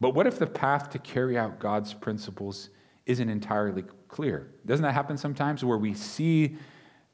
But 0.00 0.14
what 0.14 0.26
if 0.26 0.38
the 0.38 0.46
path 0.46 0.90
to 0.90 0.98
carry 0.98 1.36
out 1.36 1.58
God's 1.58 1.92
principles 1.92 2.70
isn't 3.06 3.28
entirely 3.28 3.84
clear? 4.08 4.50
Doesn't 4.64 4.82
that 4.82 4.94
happen 4.94 5.16
sometimes 5.16 5.64
where 5.64 5.78
we 5.78 5.92
see 5.94 6.56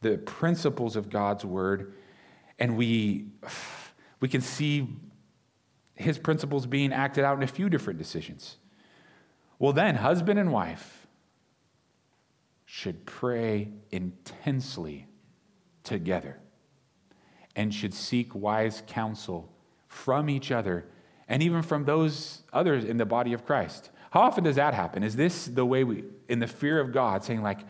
the 0.05 0.19
principles 0.19 0.97
of 0.97 1.11
God's 1.11 1.45
word 1.45 1.95
and 2.59 2.77
we, 2.77 3.27
we 4.21 4.29
can 4.29 4.43
see 4.43 4.87
his 5.95 6.19
principles 6.19 6.67
being 6.67 6.93
acted 6.93 7.25
out 7.25 7.37
in 7.37 7.43
a 7.43 7.49
few 7.49 7.69
different 7.69 7.99
decisions? 7.99 8.59
Well, 9.59 9.73
then, 9.73 9.97
husband 9.97 10.39
and 10.39 10.53
wife 10.53 11.07
should 12.67 13.07
pray 13.07 13.71
intensely 13.91 15.07
together 15.85 16.39
and 17.57 17.73
should 17.73 17.95
seek 17.95 18.35
wise 18.35 18.83
counsel 18.87 19.51
from 19.89 20.29
each 20.29 20.51
other 20.51 20.87
and 21.29 21.43
even 21.43 21.63
from 21.63 21.85
those 21.85 22.43
others 22.53 22.85
in 22.85 22.99
the 22.99 23.07
body 23.07 23.33
of 23.33 23.47
Christ. 23.47 23.91
How 24.11 24.21
often 24.21 24.45
does 24.45 24.57
that 24.57 24.75
happen? 24.75 25.03
Is 25.03 25.17
this 25.17 25.47
the 25.47 25.65
way 25.65 25.83
we, 25.83 26.05
in 26.29 26.41
the 26.41 26.47
fear 26.47 26.79
of 26.79 26.93
God, 26.93 27.25
saying, 27.25 27.43
like, 27.43 27.61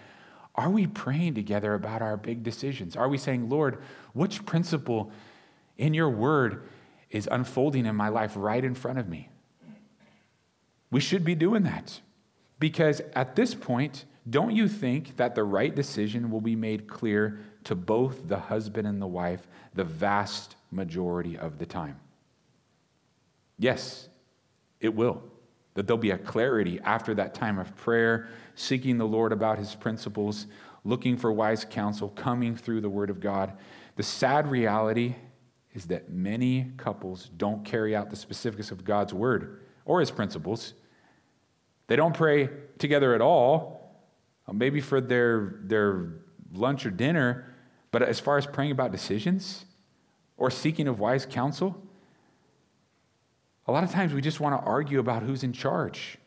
are 0.55 0.71
we 0.71 0.87
praying 0.87 1.35
together 1.35 1.75
about 1.75 2.01
our 2.01 2.17
big 2.17 2.43
decisions? 2.43 2.97
Are 2.97 3.09
we 3.09 3.19
saying, 3.19 3.49
Lord, 3.49 3.79
which 4.13 4.47
principle 4.47 5.11
in 5.77 5.95
your 5.95 6.09
word 6.09 6.63
is 7.11 7.29
unfolding 7.31 7.87
in 7.87 7.97
my 7.97 8.09
life 8.09 8.33
right 8.37 8.65
in 8.65 8.75
front 8.75 8.99
of 8.99 9.09
me? 9.09 9.29
We 10.91 11.01
should 11.01 11.25
be 11.25 11.35
doing 11.35 11.65
that 11.65 12.01
because 12.61 13.01
at 13.15 13.35
this 13.35 13.55
point, 13.55 14.05
don't 14.31 14.55
you 14.55 14.69
think 14.69 15.17
that 15.17 15.35
the 15.35 15.45
right 15.45 15.75
decision 15.75 16.31
will 16.31 16.41
be 16.41 16.57
made 16.57 16.89
clear 16.89 17.41
to 17.65 17.75
both 17.75 18.29
the 18.29 18.39
husband 18.39 18.87
and 18.87 19.03
the 19.03 19.07
wife 19.07 19.47
the 19.75 19.85
vast 19.85 20.55
majority 20.71 21.37
of 21.37 21.59
the 21.59 21.67
time? 21.67 21.99
Yes, 23.59 24.09
it 24.81 24.95
will. 24.95 25.23
That 25.75 25.89
there'll 25.89 25.99
be 25.99 26.13
a 26.13 26.19
clarity 26.19 26.81
after 26.85 27.15
that 27.15 27.35
time 27.35 27.59
of 27.59 27.75
prayer, 27.77 28.29
seeking 28.55 28.99
the 28.99 29.07
Lord 29.07 29.33
about 29.33 29.59
his 29.59 29.75
principles, 29.75 30.47
looking 30.85 31.17
for 31.17 31.33
wise 31.33 31.65
counsel, 31.65 32.09
coming 32.11 32.57
through 32.57 32.81
the 32.81 32.89
word 32.89 33.11
of 33.11 33.21
God. 33.21 33.53
The 33.97 34.03
sad 34.03 34.49
reality 34.49 35.15
is 35.73 35.87
that 35.87 36.11
many 36.11 36.73
couples 36.77 37.31
don't 37.37 37.65
carry 37.65 37.97
out 37.97 38.11
the 38.11 38.17
specifics 38.17 38.71
of 38.71 38.85
God's 38.85 39.13
word 39.13 39.63
or 39.85 40.01
his 40.01 40.11
principles. 40.11 40.75
They 41.87 41.97
don't 41.97 42.15
pray 42.15 42.49
together 42.79 43.15
at 43.15 43.21
all, 43.21 44.05
uh, 44.49 44.53
maybe 44.53 44.81
for 44.81 45.01
their, 45.01 45.57
their 45.65 46.21
lunch 46.53 46.87
or 46.87 46.91
dinner, 46.91 47.55
but 47.91 48.03
as 48.03 48.21
far 48.21 48.39
as 48.39 48.47
praying 48.47 48.71
about 48.71 48.93
decisions 48.93 49.65
or 50.37 50.51
seeking 50.51 50.89
of 50.89 51.01
wise 51.01 51.27
counsel, 51.27 51.81
a 53.67 53.73
lot 53.73 53.85
of 53.85 53.91
times 53.91 54.13
we 54.13 54.21
just 54.21 54.41
want 54.41 54.61
to 54.61 54.67
argue 54.67 54.99
about 54.99 55.23
who's 55.23 55.43
in 55.43 55.53
charge. 55.53 56.19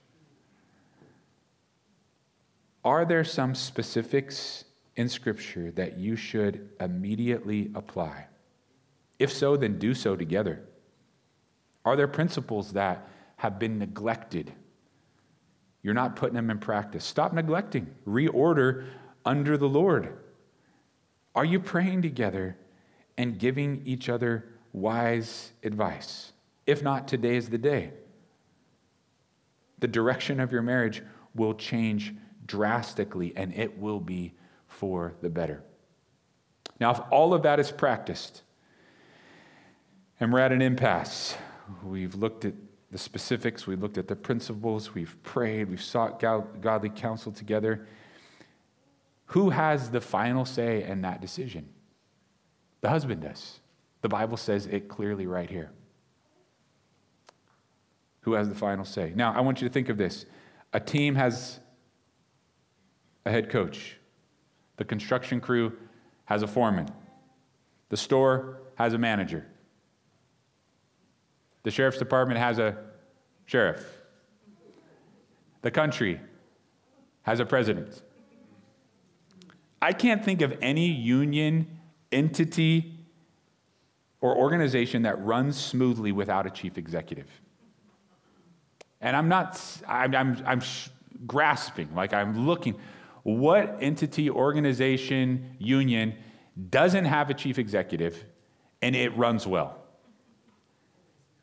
Are 2.87 3.03
there 3.03 3.25
some 3.25 3.53
specifics 3.53 4.63
in 4.95 5.09
Scripture 5.09 5.71
that 5.71 5.97
you 5.97 6.15
should 6.15 6.69
immediately 6.79 7.69
apply? 7.75 8.27
If 9.19 9.29
so, 9.33 9.57
then 9.57 9.77
do 9.77 9.93
so 9.93 10.15
together. 10.15 10.63
Are 11.83 11.97
there 11.97 12.07
principles 12.07 12.71
that 12.71 13.05
have 13.35 13.59
been 13.59 13.77
neglected? 13.77 14.53
You're 15.83 15.95
not 15.95 16.15
putting 16.15 16.35
them 16.35 16.49
in 16.49 16.59
practice. 16.59 17.03
Stop 17.03 17.33
neglecting. 17.33 17.93
Reorder 18.07 18.85
under 19.25 19.57
the 19.57 19.67
Lord. 19.67 20.17
Are 21.35 21.43
you 21.43 21.59
praying 21.59 22.03
together 22.03 22.55
and 23.17 23.37
giving 23.37 23.81
each 23.83 24.07
other 24.07 24.45
wise 24.71 25.51
advice? 25.61 26.31
If 26.65 26.81
not, 26.83 27.09
today 27.09 27.35
is 27.35 27.49
the 27.49 27.57
day. 27.57 27.91
The 29.79 29.89
direction 29.89 30.39
of 30.39 30.53
your 30.53 30.61
marriage 30.61 31.03
will 31.35 31.53
change 31.53 32.13
drastically, 32.47 33.33
and 33.35 33.53
it 33.53 33.77
will 33.77 33.99
be 33.99 34.33
for 34.67 35.13
the 35.21 35.29
better. 35.29 35.63
Now, 36.79 36.91
if 36.91 36.99
all 37.11 37.33
of 37.33 37.43
that 37.43 37.59
is 37.59 37.71
practiced, 37.71 38.43
and 40.19 40.33
we're 40.33 40.39
at 40.39 40.51
an 40.51 40.61
impasse, 40.61 41.35
we've 41.83 42.15
looked 42.15 42.45
at 42.45 42.53
the 42.91 42.97
specifics, 42.97 43.67
we've 43.67 43.81
looked 43.81 43.97
at 43.97 44.07
the 44.07 44.15
principles, 44.15 44.93
we've 44.93 45.21
prayed, 45.23 45.69
we've 45.69 45.83
sought 45.83 46.19
godly 46.19 46.89
counsel 46.89 47.31
together. 47.31 47.85
Who 49.31 49.49
has 49.49 49.89
the 49.89 49.99
final 49.99 50.45
say 50.45 50.83
in 50.83 51.01
that 51.01 51.19
decision? 51.19 51.67
The 52.81 52.89
husband 52.89 53.21
does. 53.21 53.59
The 54.01 54.09
Bible 54.09 54.37
says 54.37 54.67
it 54.67 54.87
clearly 54.87 55.27
right 55.27 55.49
here. 55.49 55.71
Who 58.21 58.33
has 58.33 58.47
the 58.47 58.55
final 58.55 58.85
say? 58.85 59.11
Now, 59.15 59.33
I 59.33 59.41
want 59.41 59.61
you 59.61 59.67
to 59.67 59.73
think 59.73 59.89
of 59.89 59.97
this 59.97 60.25
a 60.73 60.79
team 60.79 61.15
has 61.15 61.59
a 63.27 63.29
head 63.29 63.49
coach, 63.49 63.97
the 64.77 64.85
construction 64.85 65.39
crew 65.39 65.73
has 66.25 66.41
a 66.41 66.47
foreman, 66.47 66.87
the 67.89 67.97
store 67.97 68.61
has 68.75 68.93
a 68.93 68.97
manager, 68.97 69.45
the 71.63 71.71
sheriff's 71.71 71.99
department 71.99 72.39
has 72.39 72.57
a 72.57 72.77
sheriff, 73.45 73.85
the 75.61 75.71
country 75.71 76.19
has 77.23 77.39
a 77.39 77.45
president. 77.45 78.01
I 79.81 79.93
can't 79.93 80.23
think 80.23 80.41
of 80.41 80.57
any 80.61 80.87
union, 80.87 81.67
entity, 82.11 82.93
or 84.21 84.35
organization 84.35 85.03
that 85.03 85.23
runs 85.23 85.57
smoothly 85.57 86.11
without 86.11 86.47
a 86.47 86.49
chief 86.49 86.77
executive. 86.77 87.29
And 89.01 89.15
I'm 89.15 89.27
not, 89.27 89.61
I'm, 89.87 90.15
I'm, 90.15 90.43
I'm 90.45 90.61
grasping, 91.27 91.93
like 91.93 92.13
I'm 92.13 92.47
looking. 92.47 92.75
What 93.27 93.79
entity, 93.81 94.29
organization, 94.29 95.57
union 95.59 96.15
doesn't 96.69 97.03
have 97.03 97.29
a 97.29 97.33
chief 97.33 97.59
executive 97.59 98.23
and 98.81 98.95
it 98.95 99.09
runs 99.17 99.45
well? 99.45 99.83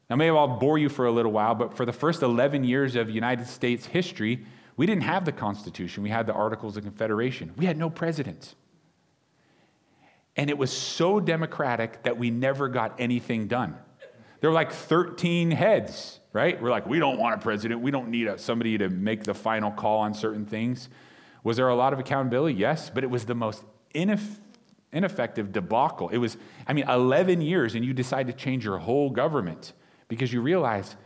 Now, 0.09 0.17
maybe 0.17 0.35
I'll 0.35 0.49
bore 0.49 0.79
you 0.79 0.89
for 0.89 1.05
a 1.05 1.13
little 1.13 1.31
while, 1.31 1.55
but 1.55 1.77
for 1.77 1.85
the 1.85 1.93
first 1.93 2.23
11 2.23 2.65
years 2.65 2.97
of 2.97 3.11
United 3.11 3.47
States 3.47 3.85
history, 3.85 4.47
we 4.79 4.87
didn't 4.87 5.03
have 5.03 5.27
the 5.27 5.33
Constitution. 5.33 6.03
We 6.03 6.09
had 6.09 6.27
the 6.27 6.33
Articles 6.33 6.79
of 6.79 6.85
Confederation. 6.85 7.53
We 7.59 7.67
had 7.67 7.77
no 7.77 7.91
president. 7.91 8.55
And 10.37 10.49
it 10.49 10.57
was 10.57 10.73
so 10.73 11.21
democratic 11.21 12.03
that 12.05 12.17
we 12.17 12.31
never 12.31 12.71
got 12.71 12.95
anything 12.99 13.47
done. 13.47 13.77
There 14.41 14.49
were 14.49 14.55
like 14.55 14.73
13 14.73 15.51
heads, 15.51 16.19
right? 16.33 16.59
We're 16.63 16.71
like, 16.71 16.87
we 16.87 16.99
don't 16.99 17.19
want 17.19 17.35
a 17.35 17.39
president. 17.39 17.83
We 17.83 17.91
don't 17.91 18.09
need 18.09 18.27
a, 18.27 18.39
somebody 18.39 18.79
to 18.79 18.89
make 18.89 19.25
the 19.25 19.35
final 19.35 19.71
call 19.71 19.99
on 19.99 20.15
certain 20.15 20.47
things. 20.47 20.89
Was 21.45 21.59
there 21.59 21.69
a 21.69 21.77
lot 21.77 21.93
of 21.93 22.01
accountability? 22.01 22.57
Yes, 22.59 22.91
but 22.91 23.05
it 23.05 23.11
was 23.11 23.27
the 23.27 23.35
most 23.35 23.63
ineff- 23.95 24.41
ineffective 24.93 25.53
debacle. 25.53 26.09
It 26.09 26.19
was, 26.19 26.37
I 26.67 26.73
mean, 26.73 26.89
11 26.89 27.41
years, 27.43 27.75
and 27.75 27.85
you 27.85 27.93
decide 27.93 28.27
to 28.27 28.33
change 28.33 28.65
your 28.65 28.79
whole 28.79 29.11
government 29.11 29.75
because 30.09 30.33
you 30.33 30.41
realize 30.41 30.97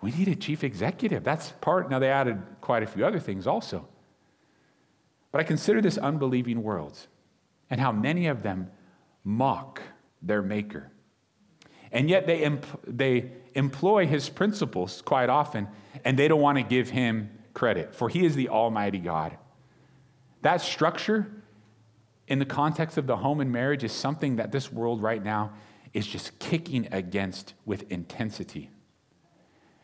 we 0.00 0.12
need 0.12 0.28
a 0.28 0.36
chief 0.36 0.62
executive. 0.62 1.24
That's 1.24 1.52
part. 1.60 1.90
Now, 1.90 1.98
they 1.98 2.10
added 2.10 2.40
quite 2.60 2.82
a 2.82 2.86
few 2.86 3.04
other 3.04 3.18
things 3.18 3.46
also. 3.46 3.88
But 5.32 5.40
I 5.40 5.44
consider 5.44 5.80
this 5.80 5.98
unbelieving 5.98 6.62
world 6.62 7.06
and 7.70 7.80
how 7.80 7.90
many 7.90 8.28
of 8.28 8.42
them 8.42 8.70
mock 9.24 9.82
their 10.22 10.42
maker. 10.42 10.90
And 11.90 12.08
yet 12.08 12.26
they, 12.26 12.42
empl- 12.42 12.80
they 12.86 13.30
employ 13.54 14.06
his 14.06 14.28
principles 14.28 15.02
quite 15.02 15.30
often, 15.30 15.68
and 16.04 16.18
they 16.18 16.28
don't 16.28 16.40
want 16.40 16.58
to 16.58 16.64
give 16.64 16.90
him 16.90 17.30
credit, 17.58 17.92
for 17.92 18.08
he 18.08 18.24
is 18.24 18.36
the 18.36 18.48
Almighty 18.48 18.98
God. 18.98 19.36
That 20.42 20.60
structure 20.60 21.26
in 22.28 22.38
the 22.38 22.44
context 22.44 22.96
of 22.96 23.08
the 23.08 23.16
home 23.16 23.40
and 23.40 23.50
marriage 23.50 23.82
is 23.82 23.90
something 23.90 24.36
that 24.36 24.52
this 24.52 24.72
world 24.72 25.02
right 25.02 25.22
now 25.22 25.52
is 25.92 26.06
just 26.06 26.38
kicking 26.38 26.86
against 26.92 27.54
with 27.66 27.90
intensity. 27.90 28.70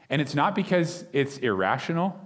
And 0.09 0.23
it's 0.23 0.37
not 0.37 0.55
because 0.55 1.05
it's 1.13 1.39
irrational, 1.39 2.17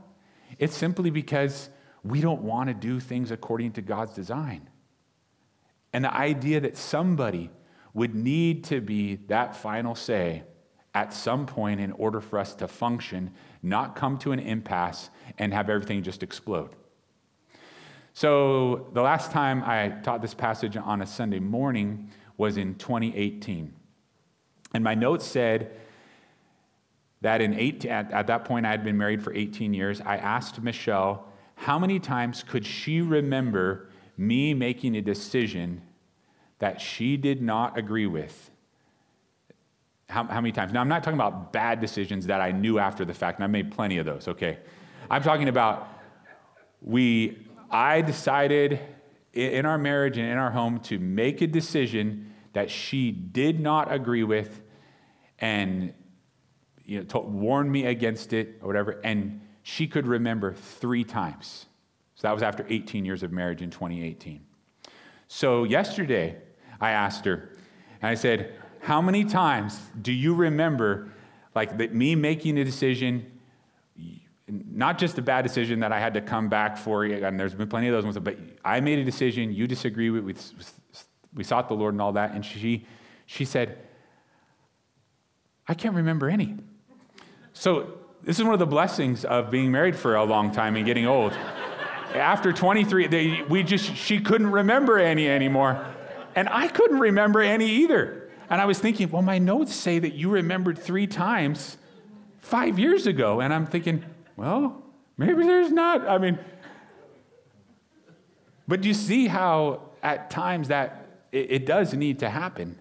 it's 0.59 0.77
simply 0.77 1.09
because 1.09 1.71
we 2.05 2.21
don't 2.21 2.43
want 2.43 2.69
to 2.69 2.75
do 2.75 3.01
things 3.01 3.31
according 3.31 3.73
to 3.73 3.83
God's 3.83 4.13
design. 4.13 4.69
And 5.95 6.05
the 6.05 6.15
idea 6.15 6.61
that 6.61 6.77
somebody 6.77 7.51
would 7.95 8.15
need 8.15 8.65
to 8.65 8.83
be 8.83 9.17
that 9.29 9.57
final 9.57 9.95
say 9.95 10.43
at 10.95 11.15
some 11.15 11.47
point 11.47 11.81
in 11.81 11.93
order 11.93 12.21
for 12.21 12.39
us 12.39 12.55
to 12.57 12.69
function, 12.69 13.31
not 13.63 13.97
come 13.97 14.19
to 14.19 14.33
an 14.33 14.39
impasse, 14.39 15.11
and 15.39 15.53
have 15.53 15.69
everything 15.71 16.03
just 16.03 16.23
explode. 16.23 16.71
So, 18.13 18.89
the 18.95 19.03
last 19.03 19.31
time 19.31 19.63
I 19.65 19.91
taught 20.03 20.23
this 20.23 20.35
passage 20.35 20.77
on 20.77 21.03
a 21.03 21.07
Sunday 21.07 21.39
morning 21.39 22.11
was 22.37 22.57
in 22.57 22.75
2018. 22.77 23.73
And 24.75 24.85
my 24.85 24.95
notes 24.95 25.25
said 25.25 25.73
that 27.21 27.41
in 27.41 27.55
eight, 27.55 27.85
at, 27.85 28.11
at 28.13 28.27
that 28.27 28.45
point 28.45 28.67
I 28.67 28.71
had 28.71 28.85
been 28.85 28.97
married 28.97 29.23
for 29.23 29.33
18 29.35 29.75
years. 29.75 30.01
I 30.01 30.17
asked 30.17 30.61
Michelle 30.63 31.27
how 31.57 31.79
many 31.79 31.99
times 31.99 32.45
could 32.45 32.65
she 32.65 33.01
remember 33.01 33.91
me 34.17 34.55
making 34.55 34.97
a 34.97 35.01
decision 35.01 35.83
that 36.59 36.81
she 36.81 37.17
did 37.17 37.41
not 37.41 37.79
agree 37.79 38.07
with. 38.07 38.51
How, 40.09 40.25
how, 40.25 40.41
many 40.41 40.53
times? 40.53 40.73
Now, 40.73 40.81
I'm 40.81 40.89
not 40.89 41.03
talking 41.03 41.19
about 41.19 41.53
bad 41.53 41.81
decisions 41.81 42.27
that 42.27 42.41
I 42.41 42.51
knew 42.51 42.79
after 42.79 43.05
the 43.05 43.13
fact, 43.13 43.39
and 43.39 43.45
I 43.45 43.47
made 43.47 43.71
plenty 43.71 43.99
of 43.99 44.07
those, 44.07 44.27
okay? 44.27 44.59
I'm 45.11 45.23
talking 45.23 45.49
about 45.49 45.89
we, 46.81 47.47
I 47.71 48.01
decided 48.01 48.81
in 49.35 49.67
our 49.67 49.77
marriage 49.77 50.17
and 50.17 50.27
in 50.27 50.39
our 50.39 50.51
home 50.51 50.81
to 50.81 50.99
make 50.99 51.43
a 51.43 51.47
decision 51.47 52.33
that 52.55 52.71
she 52.71 53.11
did 53.11 53.61
not 53.61 53.93
agree 53.93 54.25
with 54.25 54.63
and 55.39 55.93
you 56.85 56.99
know, 56.99 57.05
told, 57.05 57.33
warned 57.33 57.71
me 57.71 57.85
against 57.85 58.33
it 58.33 58.59
or 58.63 58.67
whatever, 58.67 59.01
and 59.05 59.43
she 59.63 59.87
could 59.87 60.07
remember 60.07 60.55
three 60.55 61.05
times. 61.05 61.67
So 62.15 62.27
that 62.27 62.33
was 62.33 62.43
after 62.43 62.65
18 62.69 63.05
years 63.05 63.23
of 63.23 63.31
marriage 63.31 63.61
in 63.61 63.71
2018. 63.71 64.41
So 65.29 65.65
yesterday, 65.65 66.37
I 66.81 66.93
asked 66.93 67.27
her, 67.27 67.51
and 68.01 68.09
I 68.09 68.15
said, 68.15 68.55
How 68.81 69.01
many 69.01 69.25
times 69.25 69.81
do 70.01 70.13
you 70.13 70.35
remember, 70.35 71.09
like, 71.55 71.79
that 71.79 71.95
me 71.95 72.15
making 72.15 72.59
a 72.59 72.65
decision, 72.65 73.27
not 74.47 74.99
just 74.99 75.19
a 75.19 75.23
bad 75.23 75.43
decision 75.43 75.81
that 75.81 75.93
I 75.93 76.01
had 76.01 76.15
to 76.15 76.21
come 76.21 76.49
back 76.49 76.77
for, 76.77 77.05
and 77.05 77.39
there's 77.39 77.55
been 77.55 77.69
plenty 77.69 77.89
of 77.89 77.93
those 77.93 78.05
ones, 78.05 78.19
but 78.19 78.39
I 78.65 78.81
made 78.81 78.99
a 78.99 79.05
decision, 79.05 79.53
you 79.53 79.67
disagree 79.67 80.11
with, 80.11 80.25
we, 80.25 80.35
we 81.35 81.45
sought 81.45 81.69
the 81.69 81.75
Lord 81.75 81.95
and 81.95 82.01
all 82.01 82.13
that, 82.13 82.33
and 82.33 82.45
she, 82.45 82.87
she 83.27 83.45
said, 83.45 83.79
I 85.67 85.75
can't 85.75 85.95
remember 85.95 86.31
any. 86.31 86.57
So, 87.53 87.99
this 88.23 88.39
is 88.39 88.45
one 88.45 88.53
of 88.53 88.59
the 88.59 88.67
blessings 88.67 89.25
of 89.25 89.51
being 89.51 89.71
married 89.71 89.95
for 89.95 90.17
a 90.17 90.25
long 90.25 90.51
time 90.51 90.77
and 90.77 90.85
getting 90.85 91.07
old. 91.07 91.33
After 92.15 92.53
23, 92.53 93.07
they, 93.07 93.43
we 93.49 93.63
just, 93.63 93.95
she 93.95 94.21
couldn't 94.21 94.51
remember 94.51 94.99
any 94.99 95.29
anymore. 95.29 95.85
And 96.35 96.49
I 96.49 96.69
couldn't 96.69 96.99
remember 96.99 97.41
any 97.41 97.67
either. 97.67 98.18
And 98.51 98.61
I 98.61 98.65
was 98.65 98.79
thinking, 98.79 99.11
well, 99.11 99.23
my 99.23 99.39
notes 99.39 99.75
say 99.75 99.99
that 99.99 100.15
you 100.15 100.31
remembered 100.31 100.79
three 100.79 101.07
times 101.07 101.77
five 102.39 102.79
years 102.79 103.07
ago. 103.07 103.41
And 103.41 103.53
I'm 103.53 103.67
thinking, 103.67 104.05
well, 104.37 104.83
maybe 105.17 105.45
there's 105.45 105.71
not. 105.71 106.09
I 106.09 106.19
mean, 106.19 106.39
but 108.67 108.85
you 108.85 108.95
see 108.95 109.27
how 109.27 109.83
at 110.03 110.31
times 110.31 110.69
that 110.69 111.25
it, 111.33 111.51
it 111.51 111.67
does 111.67 111.95
need 111.95 112.21
to 112.21 112.31
happen. 112.31 112.79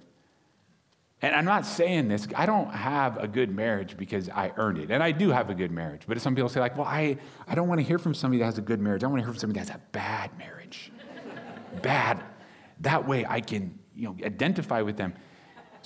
And 1.22 1.36
I'm 1.36 1.46
not 1.46 1.66
saying 1.66 2.10
this, 2.10 2.28
I 2.36 2.46
don't 2.46 2.70
have 2.70 3.18
a 3.18 3.28
good 3.28 3.54
marriage 3.54 3.98
because 3.98 4.30
I 4.30 4.54
earned 4.56 4.78
it. 4.78 4.92
And 4.92 5.02
I 5.02 5.12
do 5.12 5.30
have 5.30 5.50
a 5.50 5.56
good 5.56 5.72
marriage. 5.72 6.04
But 6.08 6.22
some 6.22 6.36
people 6.36 6.48
say, 6.48 6.60
like, 6.60 6.78
well, 6.78 6.86
I, 6.86 7.18
I 7.48 7.56
don't 7.56 7.68
want 7.68 7.82
to 7.82 7.88
hear 7.88 7.98
from 7.98 8.14
somebody 8.14 8.40
that 8.40 8.46
has 8.46 8.60
a 8.60 8.62
good 8.62 8.80
marriage. 8.80 9.04
I 9.04 9.08
want 9.08 9.20
to 9.20 9.24
hear 9.24 9.34
from 9.34 9.40
somebody 9.40 9.60
that 9.60 9.70
has 9.70 9.76
a 9.76 9.82
bad 9.92 10.38
marriage. 10.38 10.92
bad. 11.82 12.24
That 12.82 13.08
way 13.08 13.26
I 13.28 13.42
can 13.42 13.80
you 13.96 14.10
know, 14.10 14.16
identify 14.24 14.84
with 14.84 14.96
them. 14.96 15.16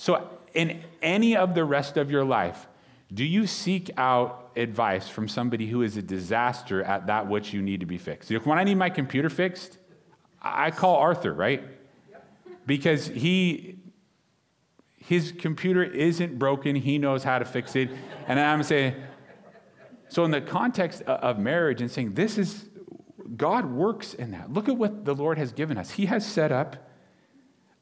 So, 0.02 0.28
in 0.52 0.82
any 1.00 1.36
of 1.36 1.54
the 1.54 1.64
rest 1.64 1.96
of 1.96 2.10
your 2.10 2.24
life, 2.24 2.66
do 3.14 3.24
you 3.24 3.46
seek 3.46 3.88
out 3.96 4.50
advice 4.56 5.08
from 5.08 5.28
somebody 5.28 5.68
who 5.68 5.82
is 5.82 5.96
a 5.96 6.02
disaster 6.02 6.82
at 6.82 7.06
that 7.06 7.28
which 7.28 7.52
you 7.52 7.62
need 7.62 7.78
to 7.78 7.86
be 7.86 7.98
fixed? 7.98 8.28
When 8.44 8.58
I 8.58 8.64
need 8.64 8.74
my 8.74 8.90
computer 8.90 9.30
fixed, 9.30 9.78
I 10.42 10.72
call 10.72 10.96
Arthur, 10.96 11.32
right? 11.32 11.62
Because 12.66 13.06
he 13.06 13.78
his 14.98 15.30
computer 15.38 15.84
isn't 15.84 16.36
broken, 16.36 16.74
he 16.74 16.98
knows 16.98 17.22
how 17.22 17.38
to 17.38 17.44
fix 17.44 17.76
it. 17.76 17.88
And 18.26 18.40
I'm 18.40 18.64
saying, 18.64 18.96
so 20.08 20.24
in 20.24 20.32
the 20.32 20.40
context 20.40 21.02
of 21.02 21.38
marriage 21.38 21.80
and 21.80 21.88
saying 21.88 22.14
this 22.14 22.38
is 22.38 22.68
God 23.36 23.66
works 23.66 24.14
in 24.14 24.32
that. 24.32 24.52
Look 24.52 24.68
at 24.68 24.76
what 24.76 25.04
the 25.04 25.14
Lord 25.14 25.38
has 25.38 25.52
given 25.52 25.78
us. 25.78 25.90
He 25.90 26.06
has 26.06 26.26
set 26.26 26.50
up 26.50 26.88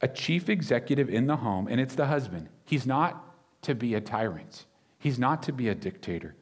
a 0.01 0.09
chief 0.09 0.49
executive 0.49 1.11
in 1.11 1.27
the 1.27 1.37
home, 1.37 1.69
and 1.69 1.81
it's 1.81 1.95
the 1.95 2.07
husband. 2.07 2.49
He's 2.65 2.87
not 2.87 3.63
to 3.63 3.75
be 3.75 3.95
a 3.95 4.01
tyrant, 4.01 4.67
he's 4.99 5.19
not 5.19 5.43
to 5.45 5.53
be 5.53 5.69
a 5.69 5.75
dictator. 5.75 6.35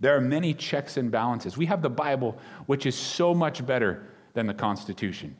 There 0.00 0.16
are 0.16 0.20
many 0.20 0.52
checks 0.52 0.96
and 0.96 1.10
balances. 1.10 1.56
We 1.56 1.66
have 1.66 1.80
the 1.80 1.88
Bible, 1.88 2.36
which 2.66 2.84
is 2.84 2.94
so 2.94 3.32
much 3.32 3.64
better 3.64 4.06
than 4.34 4.46
the 4.46 4.52
Constitution. 4.52 5.36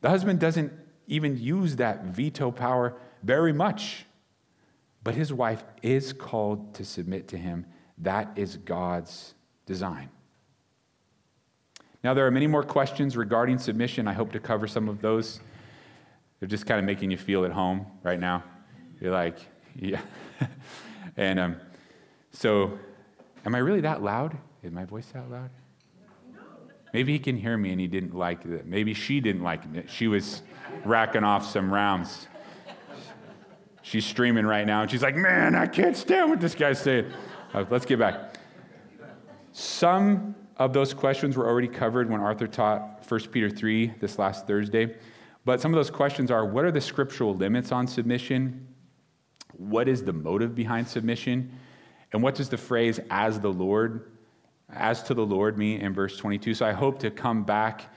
The 0.00 0.08
husband 0.08 0.40
doesn't 0.40 0.72
even 1.06 1.38
use 1.38 1.76
that 1.76 2.06
veto 2.06 2.50
power 2.50 2.94
very 3.22 3.52
much, 3.52 4.06
but 5.04 5.14
his 5.14 5.32
wife 5.32 5.62
is 5.82 6.12
called 6.12 6.74
to 6.74 6.84
submit 6.84 7.28
to 7.28 7.36
him. 7.36 7.66
That 7.98 8.32
is 8.36 8.56
God's 8.56 9.34
design. 9.66 10.08
Now, 12.02 12.14
there 12.14 12.26
are 12.26 12.30
many 12.32 12.48
more 12.48 12.64
questions 12.64 13.16
regarding 13.16 13.58
submission. 13.58 14.08
I 14.08 14.12
hope 14.12 14.32
to 14.32 14.40
cover 14.40 14.66
some 14.66 14.88
of 14.88 15.00
those. 15.00 15.40
They're 16.42 16.48
just 16.48 16.66
kind 16.66 16.80
of 16.80 16.84
making 16.84 17.12
you 17.12 17.16
feel 17.16 17.44
at 17.44 17.52
home 17.52 17.86
right 18.02 18.18
now. 18.18 18.42
You're 19.00 19.12
like, 19.12 19.38
yeah. 19.76 20.00
and 21.16 21.38
um, 21.38 21.56
so, 22.32 22.76
am 23.46 23.54
I 23.54 23.58
really 23.58 23.82
that 23.82 24.02
loud? 24.02 24.36
Is 24.64 24.72
my 24.72 24.84
voice 24.84 25.06
that 25.12 25.30
loud? 25.30 25.50
Maybe 26.92 27.12
he 27.12 27.20
can 27.20 27.36
hear 27.36 27.56
me 27.56 27.70
and 27.70 27.80
he 27.80 27.86
didn't 27.86 28.12
like 28.12 28.44
it. 28.44 28.66
Maybe 28.66 28.92
she 28.92 29.20
didn't 29.20 29.44
like 29.44 29.62
it. 29.72 29.88
She 29.88 30.08
was 30.08 30.42
racking 30.84 31.22
off 31.22 31.48
some 31.48 31.72
rounds. 31.72 32.26
She's 33.82 34.04
streaming 34.04 34.44
right 34.44 34.66
now 34.66 34.82
and 34.82 34.90
she's 34.90 35.04
like, 35.04 35.14
man, 35.14 35.54
I 35.54 35.68
can't 35.68 35.96
stand 35.96 36.28
what 36.28 36.40
this 36.40 36.56
guy's 36.56 36.80
saying. 36.80 37.06
Uh, 37.54 37.66
let's 37.70 37.86
get 37.86 38.00
back. 38.00 38.34
Some 39.52 40.34
of 40.56 40.72
those 40.72 40.92
questions 40.92 41.36
were 41.36 41.46
already 41.46 41.68
covered 41.68 42.10
when 42.10 42.20
Arthur 42.20 42.48
taught 42.48 43.08
1 43.08 43.20
Peter 43.30 43.48
3 43.48 43.94
this 44.00 44.18
last 44.18 44.48
Thursday. 44.48 44.96
But 45.44 45.60
some 45.60 45.72
of 45.72 45.76
those 45.76 45.90
questions 45.90 46.30
are 46.30 46.44
what 46.44 46.64
are 46.64 46.70
the 46.70 46.80
scriptural 46.80 47.34
limits 47.34 47.72
on 47.72 47.86
submission? 47.86 48.68
What 49.54 49.88
is 49.88 50.04
the 50.04 50.12
motive 50.12 50.54
behind 50.54 50.88
submission? 50.88 51.52
And 52.12 52.22
what 52.22 52.34
does 52.34 52.48
the 52.48 52.56
phrase 52.56 53.00
as 53.10 53.40
the 53.40 53.52
Lord, 53.52 54.12
as 54.70 55.02
to 55.04 55.14
the 55.14 55.24
Lord 55.24 55.58
mean 55.58 55.80
in 55.80 55.92
verse 55.92 56.16
22? 56.16 56.54
So 56.54 56.66
I 56.66 56.72
hope 56.72 56.98
to 57.00 57.10
come 57.10 57.42
back 57.42 57.92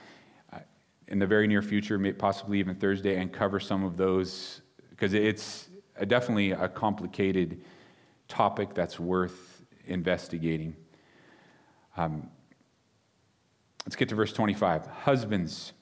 uh, 0.51 0.59
in 1.07 1.19
the 1.19 1.27
very 1.27 1.47
near 1.47 1.61
future, 1.61 1.99
possibly 2.13 2.59
even 2.59 2.75
Thursday, 2.75 3.17
and 3.17 3.31
cover 3.31 3.59
some 3.59 3.83
of 3.83 3.97
those 3.97 4.61
because 4.89 5.13
it's 5.13 5.69
definitely 6.07 6.51
a 6.51 6.69
complicated 6.69 7.61
topic 8.27 8.73
that's 8.73 8.99
worth 8.99 9.65
investigating. 9.85 10.75
Um, 11.97 12.29
let's 13.85 13.95
get 13.95 14.09
to 14.09 14.15
verse 14.15 14.31
25. 14.33 14.87
Husbands, 14.87 15.73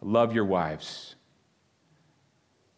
love 0.00 0.34
your 0.34 0.44
wives, 0.44 1.14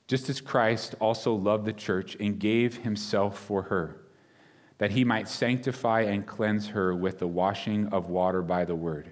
just 0.08 0.28
as 0.28 0.40
Christ 0.40 0.94
also 1.00 1.34
loved 1.34 1.64
the 1.64 1.72
church 1.72 2.16
and 2.20 2.38
gave 2.38 2.78
himself 2.78 3.38
for 3.38 3.62
her, 3.62 3.96
that 4.78 4.90
he 4.90 5.04
might 5.04 5.28
sanctify 5.28 6.02
and 6.02 6.26
cleanse 6.26 6.68
her 6.68 6.94
with 6.94 7.18
the 7.18 7.28
washing 7.28 7.86
of 7.88 8.10
water 8.10 8.42
by 8.42 8.64
the 8.64 8.74
word, 8.74 9.10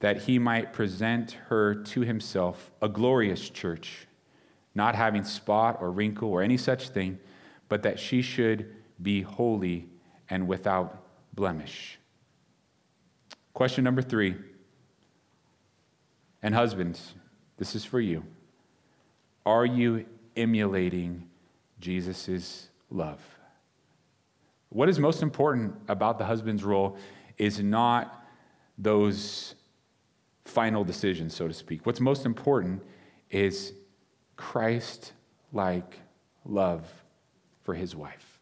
that 0.00 0.22
he 0.22 0.38
might 0.38 0.72
present 0.72 1.32
her 1.48 1.74
to 1.74 2.02
himself 2.02 2.70
a 2.82 2.88
glorious 2.88 3.48
church, 3.48 4.06
not 4.74 4.94
having 4.94 5.24
spot 5.24 5.78
or 5.80 5.90
wrinkle 5.90 6.28
or 6.28 6.42
any 6.42 6.56
such 6.56 6.90
thing, 6.90 7.18
but 7.68 7.82
that 7.82 7.98
she 7.98 8.20
should 8.20 8.74
be 9.00 9.22
holy 9.22 9.88
and 10.28 10.46
without 10.46 11.04
blemish. 11.34 11.98
Question 13.52 13.84
number 13.84 14.02
three. 14.02 14.36
And 16.44 16.54
husbands, 16.54 17.14
this 17.56 17.74
is 17.74 17.86
for 17.86 17.98
you. 17.98 18.22
Are 19.46 19.64
you 19.64 20.04
emulating 20.36 21.26
Jesus' 21.80 22.68
love? 22.90 23.18
What 24.68 24.90
is 24.90 24.98
most 24.98 25.22
important 25.22 25.74
about 25.88 26.18
the 26.18 26.26
husband's 26.26 26.62
role 26.62 26.98
is 27.38 27.60
not 27.60 28.26
those 28.76 29.54
final 30.44 30.84
decisions, 30.84 31.34
so 31.34 31.48
to 31.48 31.54
speak. 31.54 31.86
What's 31.86 32.00
most 32.00 32.26
important 32.26 32.82
is 33.30 33.72
Christ 34.36 35.14
like 35.50 35.98
love 36.44 36.86
for 37.62 37.72
his 37.72 37.96
wife. 37.96 38.38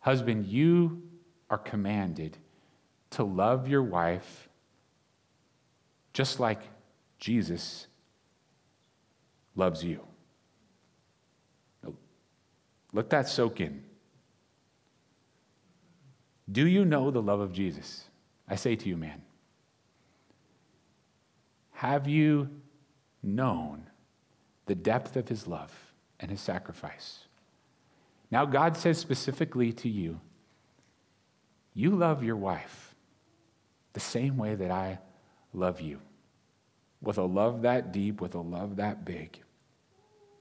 Husband, 0.00 0.44
you 0.44 1.04
are 1.48 1.56
commanded 1.56 2.36
to 3.12 3.24
love 3.24 3.66
your 3.66 3.82
wife 3.82 4.50
just 6.14 6.40
like 6.40 6.62
Jesus 7.18 7.88
loves 9.54 9.84
you. 9.84 10.00
Let 12.94 13.10
that 13.10 13.28
soak 13.28 13.60
in. 13.60 13.82
Do 16.50 16.66
you 16.66 16.84
know 16.84 17.10
the 17.10 17.20
love 17.20 17.40
of 17.40 17.52
Jesus? 17.52 18.04
I 18.48 18.54
say 18.54 18.76
to 18.76 18.88
you, 18.88 18.96
man. 18.96 19.20
Have 21.72 22.06
you 22.06 22.48
known 23.22 23.90
the 24.66 24.76
depth 24.76 25.16
of 25.16 25.28
his 25.28 25.48
love 25.48 25.72
and 26.20 26.30
his 26.30 26.40
sacrifice? 26.40 27.20
Now, 28.30 28.44
God 28.44 28.76
says 28.76 28.98
specifically 28.98 29.72
to 29.72 29.88
you, 29.88 30.20
you 31.72 31.90
love 31.90 32.22
your 32.22 32.36
wife 32.36 32.94
the 33.92 34.00
same 34.00 34.36
way 34.36 34.54
that 34.54 34.70
I 34.70 34.98
love 35.54 35.80
you. 35.80 36.00
With 37.00 37.18
a 37.18 37.24
love 37.24 37.62
that 37.62 37.92
deep, 37.92 38.20
with 38.20 38.34
a 38.34 38.40
love 38.40 38.76
that 38.76 39.04
big, 39.04 39.38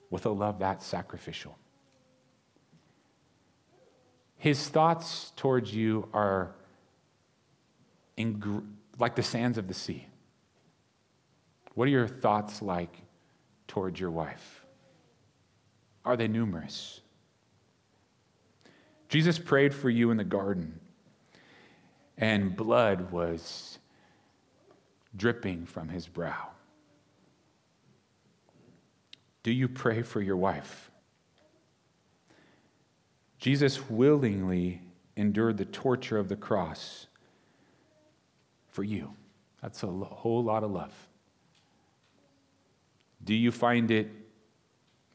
with 0.10 0.26
a 0.26 0.30
love 0.30 0.60
that 0.60 0.82
sacrificial. 0.82 1.58
His 4.38 4.68
thoughts 4.68 5.32
towards 5.36 5.74
you 5.74 6.10
are 6.14 6.54
like 9.00 9.16
the 9.16 9.24
sands 9.24 9.58
of 9.58 9.68
the 9.68 9.74
sea. 9.74 10.08
What 11.76 11.88
are 11.88 11.92
your 11.92 12.08
thoughts 12.08 12.62
like 12.62 12.96
towards 13.68 14.00
your 14.00 14.12
wife? 14.12 14.64
Are 16.06 16.16
they 16.18 16.28
numerous? 16.28 17.02
Jesus 19.10 19.40
prayed 19.40 19.74
for 19.74 19.90
you 19.90 20.12
in 20.12 20.18
the 20.18 20.24
garden, 20.24 20.80
and 22.18 22.56
blood 22.56 23.12
was 23.12 23.73
dripping 25.16 25.66
from 25.66 25.90
his 25.90 26.08
brow. 26.08 26.50
Do 29.44 29.52
you 29.52 29.68
pray 29.68 30.02
for 30.02 30.22
your 30.22 30.38
wife? 30.38 30.90
Jesus 33.38 33.90
willingly 33.90 34.82
endured 35.18 35.58
the 35.58 35.66
torture 35.66 36.18
of 36.18 36.30
the 36.30 36.36
cross 36.36 37.08
for 38.70 38.84
you. 38.84 39.14
That's 39.62 39.84
a 39.84 39.88
whole 39.88 40.44
lot 40.44 40.64
of 40.64 40.72
love. 40.72 40.94
Do 43.24 43.34
you 43.34 43.52
find 43.52 43.92
it 43.92 44.10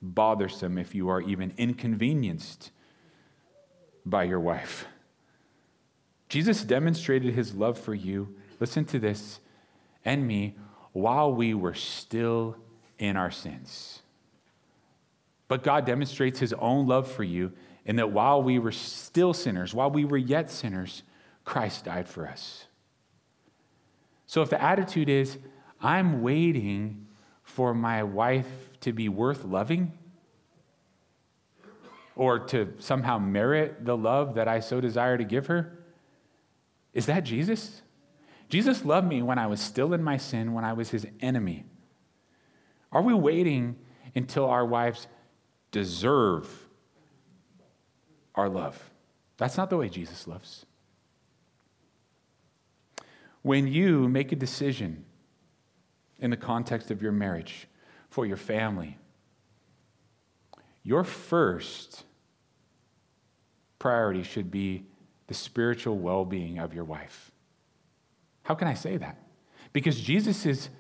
bothersome 0.01 0.79
if 0.79 0.95
you 0.95 1.09
are 1.09 1.21
even 1.21 1.53
inconvenienced 1.57 2.71
by 4.07 4.25
your 4.25 4.41
wife? 4.41 4.87
Jesus 6.29 6.63
demonstrated 6.63 7.35
his 7.35 7.55
love 7.55 7.79
for 7.79 7.95
you. 7.95 8.35
Listen 8.61 8.85
to 8.87 8.99
this 8.99 9.41
and 10.09 10.27
me 10.27 10.57
while 10.93 11.31
we 11.31 11.53
were 11.53 11.75
still 11.75 12.57
in 12.99 13.15
our 13.15 13.31
sins. 13.31 14.01
But 15.49 15.63
God 15.63 15.85
demonstrates 15.85 16.39
his 16.39 16.55
own 16.55 16.87
love 16.87 17.11
for 17.11 17.25
you 17.25 17.53
in 17.85 17.97
that 17.97 18.11
while 18.11 18.43
we 18.43 18.59
were 18.59 18.73
still 18.73 19.35
sinners, 19.35 19.75
while 19.75 19.91
we 19.91 20.07
were 20.07 20.17
yet 20.17 20.51
sinners, 20.51 21.03
Christ 21.45 21.85
died 21.85 22.09
for 22.09 22.27
us. 22.27 22.65
So 24.27 24.41
if 24.41 24.49
the 24.49 24.63
attitude 24.63 25.11
is, 25.11 25.37
I'm 25.81 26.23
waiting 26.23 27.07
for 27.43 27.75
my 27.75 28.03
wife 28.03 28.49
to 28.81 28.95
be 28.95 29.11
worth 29.11 29.45
loving, 29.45 29.93
or 32.17 32.39
to 32.39 32.73
somehow 32.79 33.19
merit 33.19 33.85
the 33.85 33.97
love 33.97 34.35
that 34.37 34.49
I 34.49 34.61
so 34.61 34.81
desire 34.81 35.19
to 35.19 35.25
give 35.25 35.47
her, 35.49 35.79
is 36.95 37.07
that 37.07 37.25
Jesus? 37.25 37.83
Jesus 38.49 38.85
loved 38.85 39.07
me 39.07 39.23
when 39.23 39.39
I 39.39 39.47
was 39.47 39.61
still 39.61 39.93
in 39.93 40.03
my 40.03 40.17
sin, 40.17 40.55
when 40.55 40.65
I 40.65 40.73
was 40.73 40.91
his 40.91 41.07
enemy. 41.21 41.65
Are 42.91 43.03
we 43.03 43.13
waiting 43.13 43.77
until 44.15 44.47
our 44.47 44.65
wives 44.65 45.07
deserve 45.71 46.49
our 48.35 48.49
love? 48.49 48.91
That's 49.37 49.57
not 49.57 49.71
the 49.71 49.77
way 49.77 49.89
Jesus 49.89 50.27
loves. 50.27 50.65
When 53.43 53.69
you 53.69 54.09
make 54.09 54.33
a 54.33 54.37
decision 54.37 55.05
in 56.19 56.31
the 56.31 56.37
context 56.37 56.91
of 56.91 57.03
your 57.03 57.13
marriage, 57.13 57.69
for 58.09 58.27
your 58.27 58.37
family, 58.37 58.99
your 60.83 61.05
first 61.05 62.05
priority 63.79 64.23
should 64.23 64.51
be 64.51 64.85
the 65.27 65.35
spiritual 65.35 65.99
well 65.99 66.25
being 66.25 66.59
of 66.59 66.73
your 66.73 66.85
wife. 66.85 67.31
How 68.49 68.55
can 68.55 68.67
I 68.67 68.73
say 68.73 68.97
that? 68.97 69.19
Because 69.75 70.01
Jesus' 70.01 70.71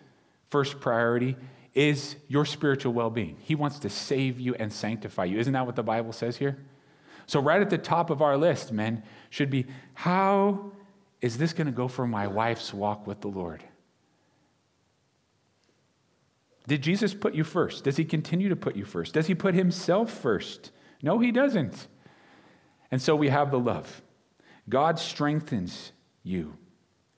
first 0.49 0.81
priority 0.81 1.37
is 1.75 2.17
your 2.27 2.47
spiritual 2.47 2.95
well 2.95 3.11
being. 3.11 3.37
He 3.41 3.55
wants 3.55 3.79
to 3.81 3.91
save 3.91 4.41
you 4.41 4.55
and 4.55 4.73
sanctify 4.73 5.27
you. 5.27 5.39
Isn't 5.39 5.53
that 5.53 5.67
what 5.67 5.77
the 5.77 5.83
Bible 5.83 6.15
says 6.15 6.39
here? 6.39 6.57
So, 7.27 7.43
right 7.43 7.61
at 7.61 7.69
the 7.69 7.77
top 7.77 8.09
of 8.09 8.23
our 8.23 8.39
list, 8.39 8.73
men, 8.73 9.03
should 9.29 9.51
be 9.51 9.67
how 9.93 10.73
is 11.21 11.37
this 11.37 11.53
going 11.53 11.67
to 11.67 11.73
go 11.73 11.89
for 11.89 12.07
my 12.07 12.27
wife's 12.27 12.73
walk 12.73 13.07
with 13.07 13.21
the 13.21 13.29
Lord? 13.29 13.63
Did 16.67 16.83
Jesus 16.83 17.13
put 17.13 17.35
you 17.35 17.45
first? 17.45 17.85
Does 17.85 17.99
he 17.99 18.05
continue 18.07 18.49
to 18.49 18.57
put 18.57 18.77
you 18.77 18.87
first? 18.87 19.13
Does 19.13 19.27
he 19.27 19.35
put 19.35 19.55
himself 19.55 20.11
first? 20.11 20.71
No, 21.03 21.19
he 21.19 21.33
doesn't. 21.33 21.87
And 22.91 23.03
so 23.03 23.15
we 23.15 23.29
have 23.29 23.51
the 23.51 23.59
love. 23.59 24.01
God 24.71 24.99
strengthens 24.99 25.93
you, 26.23 26.57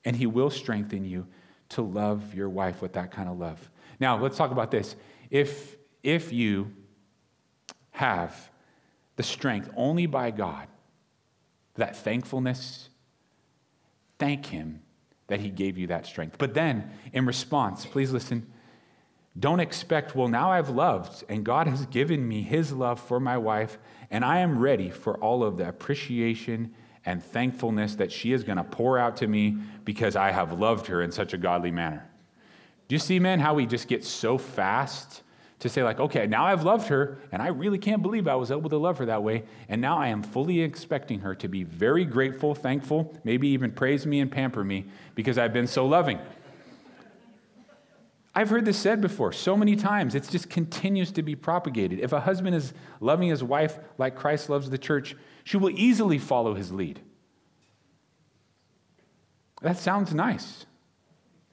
and 0.05 0.15
he 0.15 0.25
will 0.25 0.49
strengthen 0.49 1.05
you 1.05 1.27
to 1.69 1.81
love 1.81 2.33
your 2.33 2.49
wife 2.49 2.81
with 2.81 2.93
that 2.93 3.11
kind 3.11 3.29
of 3.29 3.37
love. 3.37 3.69
Now, 3.99 4.17
let's 4.17 4.37
talk 4.37 4.51
about 4.51 4.71
this. 4.71 4.95
If, 5.29 5.77
if 6.03 6.33
you 6.33 6.73
have 7.91 8.49
the 9.15 9.23
strength 9.23 9.69
only 9.75 10.05
by 10.05 10.31
God, 10.31 10.67
that 11.75 11.95
thankfulness, 11.95 12.89
thank 14.19 14.47
him 14.47 14.81
that 15.27 15.39
he 15.39 15.49
gave 15.49 15.77
you 15.77 15.87
that 15.87 16.05
strength. 16.05 16.37
But 16.37 16.53
then, 16.53 16.91
in 17.13 17.25
response, 17.25 17.85
please 17.85 18.11
listen 18.11 18.47
don't 19.39 19.61
expect, 19.61 20.13
well, 20.15 20.27
now 20.27 20.51
I've 20.51 20.69
loved, 20.69 21.23
and 21.29 21.45
God 21.45 21.67
has 21.67 21.85
given 21.85 22.27
me 22.27 22.41
his 22.41 22.73
love 22.73 22.99
for 22.99 23.19
my 23.19 23.37
wife, 23.37 23.77
and 24.09 24.25
I 24.25 24.39
am 24.39 24.59
ready 24.59 24.89
for 24.89 25.17
all 25.19 25.43
of 25.43 25.55
the 25.55 25.69
appreciation 25.69 26.73
and 27.05 27.23
thankfulness 27.23 27.95
that 27.95 28.11
she 28.11 28.31
is 28.31 28.43
going 28.43 28.57
to 28.57 28.63
pour 28.63 28.97
out 28.97 29.17
to 29.17 29.27
me 29.27 29.57
because 29.85 30.15
I 30.15 30.31
have 30.31 30.59
loved 30.59 30.87
her 30.87 31.01
in 31.01 31.11
such 31.11 31.33
a 31.33 31.37
godly 31.37 31.71
manner. 31.71 32.07
Do 32.87 32.95
you 32.95 32.99
see, 32.99 33.19
men, 33.19 33.39
how 33.39 33.53
we 33.53 33.65
just 33.65 33.87
get 33.87 34.03
so 34.03 34.37
fast 34.37 35.23
to 35.59 35.69
say, 35.69 35.83
like, 35.83 35.99
okay, 35.99 36.25
now 36.25 36.45
I've 36.45 36.63
loved 36.63 36.87
her, 36.87 37.19
and 37.31 37.41
I 37.41 37.47
really 37.47 37.77
can't 37.77 38.01
believe 38.01 38.27
I 38.27 38.35
was 38.35 38.51
able 38.51 38.69
to 38.69 38.77
love 38.77 38.97
her 38.97 39.05
that 39.05 39.21
way, 39.21 39.43
and 39.69 39.79
now 39.79 39.97
I 39.97 40.07
am 40.07 40.23
fully 40.23 40.61
expecting 40.61 41.19
her 41.19 41.35
to 41.35 41.47
be 41.47 41.63
very 41.63 42.03
grateful, 42.03 42.55
thankful, 42.55 43.15
maybe 43.23 43.47
even 43.49 43.71
praise 43.71 44.05
me 44.05 44.19
and 44.19 44.31
pamper 44.31 44.63
me 44.63 44.85
because 45.13 45.37
I've 45.37 45.53
been 45.53 45.67
so 45.67 45.85
loving. 45.85 46.19
I've 48.33 48.49
heard 48.49 48.65
this 48.65 48.77
said 48.77 49.01
before 49.01 49.33
so 49.33 49.57
many 49.57 49.75
times. 49.75 50.15
It 50.15 50.27
just 50.29 50.49
continues 50.49 51.11
to 51.13 51.21
be 51.21 51.35
propagated. 51.35 51.99
If 51.99 52.13
a 52.13 52.21
husband 52.21 52.55
is 52.55 52.73
loving 53.01 53.29
his 53.29 53.43
wife 53.43 53.77
like 53.97 54.15
Christ 54.15 54.49
loves 54.49 54.69
the 54.69 54.77
church, 54.77 55.15
she 55.43 55.57
will 55.57 55.71
easily 55.71 56.17
follow 56.17 56.53
his 56.53 56.71
lead. 56.71 57.01
That 59.61 59.77
sounds 59.77 60.13
nice. 60.13 60.65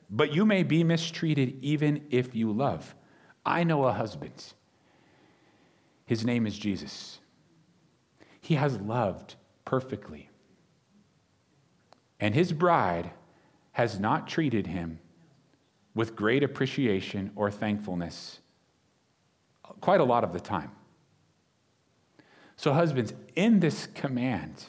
But 0.08 0.34
you 0.34 0.46
may 0.46 0.62
be 0.62 0.84
mistreated 0.84 1.58
even 1.62 2.06
if 2.10 2.34
you 2.34 2.52
love. 2.52 2.94
I 3.44 3.64
know 3.64 3.84
a 3.84 3.92
husband. 3.92 4.54
His 6.06 6.24
name 6.24 6.46
is 6.46 6.56
Jesus. 6.58 7.18
He 8.40 8.54
has 8.54 8.80
loved 8.80 9.34
perfectly. 9.64 10.30
And 12.20 12.34
his 12.34 12.52
bride 12.52 13.10
has 13.72 13.98
not 13.98 14.28
treated 14.28 14.68
him 14.68 15.00
with 15.98 16.14
great 16.14 16.44
appreciation 16.44 17.28
or 17.34 17.50
thankfulness 17.50 18.38
quite 19.80 20.00
a 20.00 20.04
lot 20.04 20.22
of 20.22 20.32
the 20.32 20.38
time. 20.38 20.70
So, 22.54 22.72
husbands, 22.72 23.12
in 23.34 23.58
this 23.58 23.88
command 23.88 24.66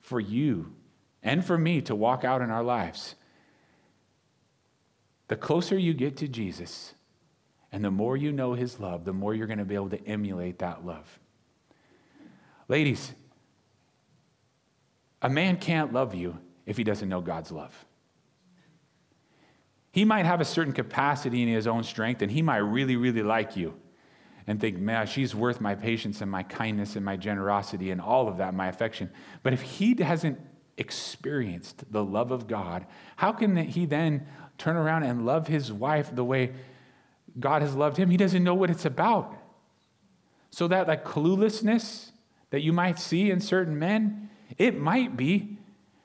for 0.00 0.18
you 0.18 0.72
and 1.22 1.44
for 1.44 1.56
me 1.56 1.82
to 1.82 1.94
walk 1.94 2.24
out 2.24 2.42
in 2.42 2.50
our 2.50 2.64
lives, 2.64 3.14
the 5.28 5.36
closer 5.36 5.78
you 5.78 5.94
get 5.94 6.16
to 6.16 6.26
Jesus 6.26 6.94
and 7.70 7.84
the 7.84 7.92
more 7.92 8.16
you 8.16 8.32
know 8.32 8.54
his 8.54 8.80
love, 8.80 9.04
the 9.04 9.12
more 9.12 9.36
you're 9.36 9.46
going 9.46 9.60
to 9.60 9.64
be 9.64 9.76
able 9.76 9.90
to 9.90 10.04
emulate 10.04 10.58
that 10.58 10.84
love. 10.84 11.20
Ladies, 12.66 13.12
a 15.22 15.28
man 15.28 15.58
can't 15.58 15.92
love 15.92 16.12
you 16.12 16.40
if 16.66 16.76
he 16.76 16.82
doesn't 16.82 17.08
know 17.08 17.20
God's 17.20 17.52
love. 17.52 17.85
He 19.96 20.04
might 20.04 20.26
have 20.26 20.42
a 20.42 20.44
certain 20.44 20.74
capacity 20.74 21.42
in 21.42 21.48
his 21.48 21.66
own 21.66 21.82
strength, 21.82 22.20
and 22.20 22.30
he 22.30 22.42
might 22.42 22.58
really, 22.58 22.96
really 22.96 23.22
like 23.22 23.56
you 23.56 23.72
and 24.46 24.60
think, 24.60 24.76
man, 24.76 25.06
she's 25.06 25.34
worth 25.34 25.58
my 25.58 25.74
patience 25.74 26.20
and 26.20 26.30
my 26.30 26.42
kindness 26.42 26.96
and 26.96 27.04
my 27.04 27.16
generosity 27.16 27.90
and 27.90 27.98
all 27.98 28.28
of 28.28 28.36
that, 28.36 28.52
my 28.52 28.68
affection. 28.68 29.10
But 29.42 29.54
if 29.54 29.62
he 29.62 29.96
hasn't 30.02 30.38
experienced 30.76 31.90
the 31.90 32.04
love 32.04 32.30
of 32.30 32.46
God, 32.46 32.84
how 33.16 33.32
can 33.32 33.56
he 33.56 33.86
then 33.86 34.26
turn 34.58 34.76
around 34.76 35.04
and 35.04 35.24
love 35.24 35.46
his 35.46 35.72
wife 35.72 36.14
the 36.14 36.24
way 36.24 36.52
God 37.40 37.62
has 37.62 37.74
loved 37.74 37.96
him? 37.96 38.10
He 38.10 38.18
doesn't 38.18 38.44
know 38.44 38.54
what 38.54 38.68
it's 38.68 38.84
about. 38.84 39.34
So 40.50 40.68
that 40.68 40.88
like 40.88 41.06
cluelessness 41.06 42.10
that 42.50 42.60
you 42.60 42.74
might 42.74 42.98
see 42.98 43.30
in 43.30 43.40
certain 43.40 43.78
men, 43.78 44.28
it 44.58 44.78
might 44.78 45.16
be 45.16 45.56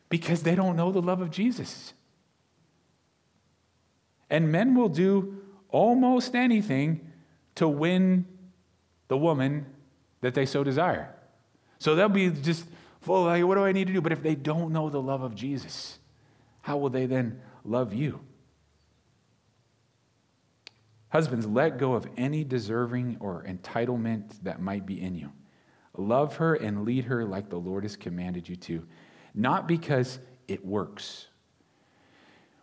because 0.07 0.43
they 0.43 0.55
don't 0.55 0.77
know 0.77 0.93
the 0.93 1.01
love 1.01 1.19
of 1.19 1.29
Jesus. 1.29 1.93
And 4.31 4.51
men 4.51 4.73
will 4.73 4.89
do 4.89 5.43
almost 5.69 6.33
anything 6.33 7.11
to 7.55 7.67
win 7.67 8.25
the 9.09 9.17
woman 9.17 9.65
that 10.21 10.33
they 10.33 10.45
so 10.45 10.63
desire. 10.63 11.13
So 11.79 11.95
they'll 11.95 12.09
be 12.09 12.29
just 12.29 12.65
full 13.01 13.25
like, 13.25 13.43
what 13.43 13.55
do 13.55 13.65
I 13.65 13.73
need 13.73 13.87
to 13.87 13.93
do? 13.93 14.01
But 14.01 14.13
if 14.13 14.23
they 14.23 14.35
don't 14.35 14.71
know 14.71 14.89
the 14.89 15.01
love 15.01 15.21
of 15.21 15.35
Jesus, 15.35 15.99
how 16.61 16.77
will 16.77 16.89
they 16.89 17.05
then 17.05 17.41
love 17.65 17.93
you? 17.93 18.21
Husbands, 21.09 21.45
let 21.45 21.77
go 21.77 21.93
of 21.93 22.07
any 22.15 22.45
deserving 22.45 23.17
or 23.19 23.43
entitlement 23.43 24.41
that 24.43 24.61
might 24.61 24.85
be 24.85 25.01
in 25.01 25.13
you. 25.15 25.31
Love 25.97 26.37
her 26.37 26.55
and 26.55 26.85
lead 26.85 27.03
her 27.05 27.25
like 27.25 27.49
the 27.49 27.59
Lord 27.59 27.83
has 27.83 27.97
commanded 27.97 28.47
you 28.47 28.55
to, 28.55 28.87
not 29.33 29.67
because 29.67 30.19
it 30.47 30.65
works 30.65 31.27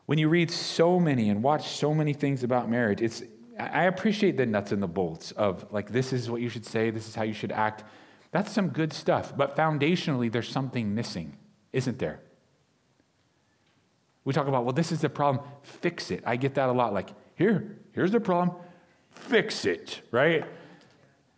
when 0.09 0.17
you 0.17 0.31
read 0.31 0.51
so 0.51 0.99
many 0.99 1.29
and 1.29 1.43
watch 1.43 1.69
so 1.69 1.93
many 1.93 2.15
things 2.15 2.43
about 2.43 2.71
marriage, 2.71 3.03
it's 3.03 3.23
I 3.59 3.85
appreciate 3.85 4.39
the 4.39 4.47
nuts 4.47 4.73
and 4.73 4.83
the 4.83 4.89
bolts 4.89 5.33
of 5.33 5.71
like 5.71 5.93
this 5.93 6.15
is 6.15 6.31
what 6.31 6.41
you 6.41 6.49
should 6.49 6.65
say, 6.65 6.89
this 6.89 7.07
is 7.07 7.15
how 7.15 7.25
you 7.25 7.35
should 7.35 7.53
act. 7.53 7.85
That's 8.31 8.51
some 8.51 8.71
good 8.71 8.95
stuff, 8.95 9.37
but 9.37 9.55
foundationally 9.55 10.33
there's 10.33 10.49
something 10.49 10.95
missing, 10.95 11.37
isn't 11.75 11.99
there? 11.99 12.23
We 14.25 14.33
talk 14.33 14.49
about, 14.49 14.65
well, 14.65 14.73
this 14.73 14.93
is 14.93 15.03
the 15.03 15.11
problem, 15.11 15.45
fix 15.63 16.11
it. 16.11 16.23
I 16.25 16.37
get 16.37 16.55
that 16.55 16.71
a 16.71 16.73
lot. 16.73 16.95
Like, 16.95 17.11
here, 17.35 17.77
here's 17.93 18.13
the 18.13 18.21
problem, 18.21 18.57
fix 19.11 19.67
it, 19.67 20.01
right? 20.11 20.47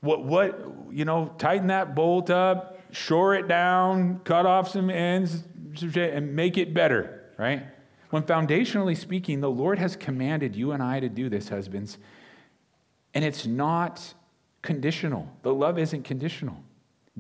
What, 0.00 0.24
what, 0.24 0.64
you 0.92 1.04
know, 1.04 1.34
tighten 1.38 1.66
that 1.68 1.96
bolt 1.96 2.30
up, 2.30 2.78
shore 2.92 3.34
it 3.34 3.48
down, 3.48 4.20
cut 4.20 4.46
off 4.46 4.68
some 4.68 4.90
ends, 4.90 5.42
and 5.96 6.36
make 6.36 6.56
it 6.56 6.72
better, 6.72 7.32
right? 7.36 7.64
When 8.11 8.24
foundationally 8.24 8.96
speaking, 8.96 9.40
the 9.40 9.50
Lord 9.50 9.78
has 9.78 9.96
commanded 9.96 10.56
you 10.56 10.72
and 10.72 10.82
I 10.82 11.00
to 11.00 11.08
do 11.08 11.28
this, 11.28 11.48
husbands, 11.48 11.98
and 13.14 13.24
it's 13.24 13.46
not 13.46 14.14
conditional. 14.62 15.28
The 15.42 15.54
love 15.54 15.78
isn't 15.78 16.04
conditional. 16.04 16.56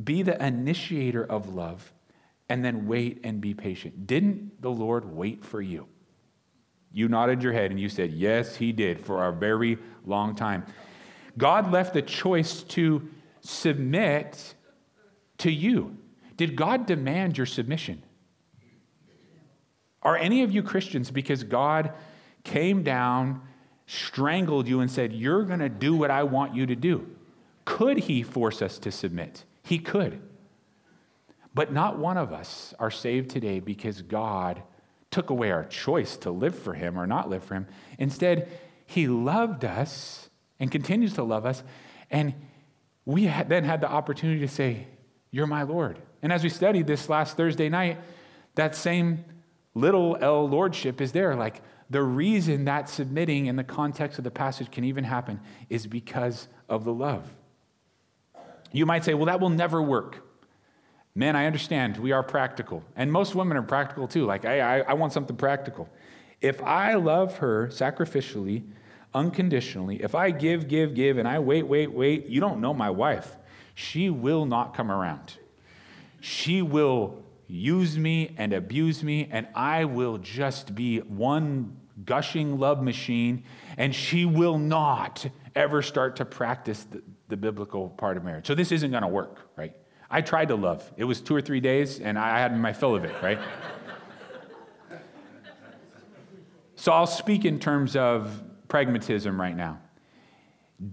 Be 0.02 0.22
the 0.22 0.44
initiator 0.44 1.24
of 1.24 1.54
love 1.54 1.92
and 2.48 2.64
then 2.64 2.86
wait 2.86 3.20
and 3.22 3.40
be 3.40 3.54
patient. 3.54 4.06
Didn't 4.06 4.60
the 4.60 4.70
Lord 4.70 5.04
wait 5.04 5.44
for 5.44 5.62
you? 5.62 5.86
You 6.92 7.08
nodded 7.08 7.42
your 7.42 7.52
head 7.52 7.70
and 7.70 7.78
you 7.78 7.88
said, 7.88 8.10
Yes, 8.10 8.56
He 8.56 8.72
did 8.72 9.00
for 9.00 9.26
a 9.26 9.32
very 9.32 9.78
long 10.04 10.34
time. 10.34 10.66
God 11.38 11.70
left 11.70 11.94
the 11.94 12.02
choice 12.02 12.64
to 12.64 13.08
submit 13.40 14.54
to 15.38 15.50
you. 15.50 15.96
Did 16.36 16.56
God 16.56 16.86
demand 16.86 17.36
your 17.36 17.46
submission? 17.46 18.02
Are 20.02 20.16
any 20.16 20.42
of 20.42 20.50
you 20.50 20.62
Christians 20.62 21.10
because 21.10 21.44
God 21.44 21.92
came 22.44 22.82
down, 22.82 23.42
strangled 23.86 24.66
you, 24.66 24.80
and 24.80 24.90
said, 24.90 25.12
You're 25.12 25.44
going 25.44 25.60
to 25.60 25.68
do 25.68 25.94
what 25.94 26.10
I 26.10 26.22
want 26.22 26.54
you 26.54 26.66
to 26.66 26.76
do? 26.76 27.06
Could 27.64 27.98
He 27.98 28.22
force 28.22 28.62
us 28.62 28.78
to 28.78 28.90
submit? 28.90 29.44
He 29.62 29.78
could. 29.78 30.20
But 31.54 31.72
not 31.72 31.98
one 31.98 32.16
of 32.16 32.32
us 32.32 32.74
are 32.78 32.90
saved 32.90 33.30
today 33.30 33.60
because 33.60 34.02
God 34.02 34.62
took 35.10 35.30
away 35.30 35.50
our 35.50 35.64
choice 35.64 36.16
to 36.18 36.30
live 36.30 36.56
for 36.56 36.74
Him 36.74 36.98
or 36.98 37.06
not 37.06 37.28
live 37.28 37.44
for 37.44 37.54
Him. 37.54 37.66
Instead, 37.98 38.48
He 38.86 39.08
loved 39.08 39.64
us 39.64 40.30
and 40.58 40.70
continues 40.70 41.14
to 41.14 41.22
love 41.22 41.44
us. 41.44 41.62
And 42.10 42.34
we 43.04 43.26
then 43.26 43.64
had 43.64 43.80
the 43.80 43.90
opportunity 43.90 44.40
to 44.40 44.48
say, 44.48 44.86
You're 45.30 45.46
my 45.46 45.64
Lord. 45.64 45.98
And 46.22 46.32
as 46.32 46.42
we 46.42 46.48
studied 46.48 46.86
this 46.86 47.08
last 47.08 47.36
Thursday 47.36 47.68
night, 47.68 47.98
that 48.54 48.74
same 48.74 49.24
little 49.74 50.16
L 50.20 50.48
lordship 50.48 51.00
is 51.00 51.12
there. 51.12 51.34
Like 51.36 51.62
the 51.88 52.02
reason 52.02 52.64
that 52.66 52.88
submitting 52.88 53.46
in 53.46 53.56
the 53.56 53.64
context 53.64 54.18
of 54.18 54.24
the 54.24 54.30
passage 54.30 54.70
can 54.70 54.84
even 54.84 55.04
happen 55.04 55.40
is 55.68 55.86
because 55.86 56.48
of 56.68 56.84
the 56.84 56.92
love. 56.92 57.28
You 58.72 58.86
might 58.86 59.04
say, 59.04 59.14
well, 59.14 59.26
that 59.26 59.40
will 59.40 59.50
never 59.50 59.82
work. 59.82 60.24
Men, 61.14 61.34
I 61.34 61.46
understand 61.46 61.96
we 61.96 62.12
are 62.12 62.22
practical. 62.22 62.84
And 62.94 63.10
most 63.10 63.34
women 63.34 63.56
are 63.56 63.62
practical 63.62 64.06
too. 64.06 64.24
Like, 64.24 64.44
I, 64.44 64.60
I, 64.60 64.78
I 64.80 64.92
want 64.94 65.12
something 65.12 65.36
practical. 65.36 65.88
If 66.40 66.62
I 66.62 66.94
love 66.94 67.38
her 67.38 67.66
sacrificially, 67.66 68.62
unconditionally, 69.12 70.02
if 70.02 70.14
I 70.14 70.30
give, 70.30 70.68
give, 70.68 70.94
give, 70.94 71.18
and 71.18 71.26
I 71.26 71.40
wait, 71.40 71.64
wait, 71.64 71.92
wait, 71.92 72.26
you 72.26 72.40
don't 72.40 72.60
know 72.60 72.72
my 72.72 72.90
wife. 72.90 73.36
She 73.74 74.08
will 74.08 74.46
not 74.46 74.74
come 74.74 74.90
around. 74.90 75.36
She 76.20 76.62
will 76.62 77.22
use 77.50 77.98
me 77.98 78.34
and 78.38 78.52
abuse 78.52 79.02
me, 79.02 79.28
and 79.30 79.48
I 79.54 79.84
will 79.84 80.18
just 80.18 80.74
be 80.74 80.98
one 80.98 81.76
gushing 82.04 82.58
love 82.58 82.82
machine, 82.82 83.44
and 83.76 83.94
she 83.94 84.24
will 84.24 84.58
not 84.58 85.26
ever 85.54 85.82
start 85.82 86.16
to 86.16 86.24
practice 86.24 86.84
the, 86.84 87.02
the 87.28 87.36
biblical 87.36 87.88
part 87.90 88.16
of 88.16 88.24
marriage. 88.24 88.46
So 88.46 88.54
this 88.54 88.72
isn't 88.72 88.90
going 88.90 89.02
to 89.02 89.08
work, 89.08 89.50
right? 89.56 89.74
I 90.10 90.20
tried 90.20 90.48
to 90.48 90.54
love. 90.54 90.90
It 90.96 91.04
was 91.04 91.20
two 91.20 91.34
or 91.34 91.40
three 91.40 91.60
days, 91.60 92.00
and 92.00 92.18
I 92.18 92.38
had 92.38 92.56
my 92.56 92.72
fill 92.72 92.94
of 92.94 93.04
it, 93.04 93.14
right? 93.22 93.38
so 96.76 96.92
I'll 96.92 97.06
speak 97.06 97.44
in 97.44 97.58
terms 97.58 97.96
of 97.96 98.42
pragmatism 98.68 99.40
right 99.40 99.56
now. 99.56 99.80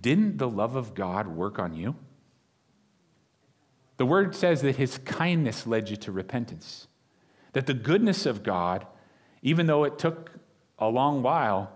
Didn't 0.01 0.37
the 0.37 0.49
love 0.49 0.75
of 0.75 0.93
God 0.93 1.27
work 1.27 1.59
on 1.59 1.73
you? 1.73 1.95
The 3.97 4.05
word 4.05 4.35
says 4.35 4.61
that 4.61 4.75
his 4.75 4.99
kindness 4.99 5.67
led 5.67 5.89
you 5.89 5.95
to 5.97 6.11
repentance, 6.11 6.87
that 7.53 7.65
the 7.65 7.73
goodness 7.73 8.25
of 8.25 8.43
God, 8.43 8.85
even 9.41 9.65
though 9.65 9.83
it 9.83 9.97
took 9.97 10.31
a 10.79 10.87
long 10.87 11.23
while, 11.23 11.71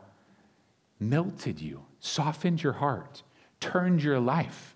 melted 1.00 1.60
you, 1.60 1.86
softened 2.00 2.62
your 2.62 2.74
heart, 2.74 3.24
turned 3.60 4.04
your 4.04 4.20
life. 4.20 4.76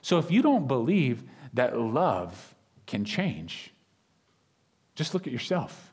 So 0.00 0.18
if 0.18 0.30
you 0.30 0.42
don't 0.42 0.68
believe 0.68 1.24
that 1.54 1.78
love 1.78 2.54
can 2.86 3.04
change, 3.04 3.72
just 4.94 5.14
look 5.14 5.26
at 5.26 5.32
yourself. 5.32 5.92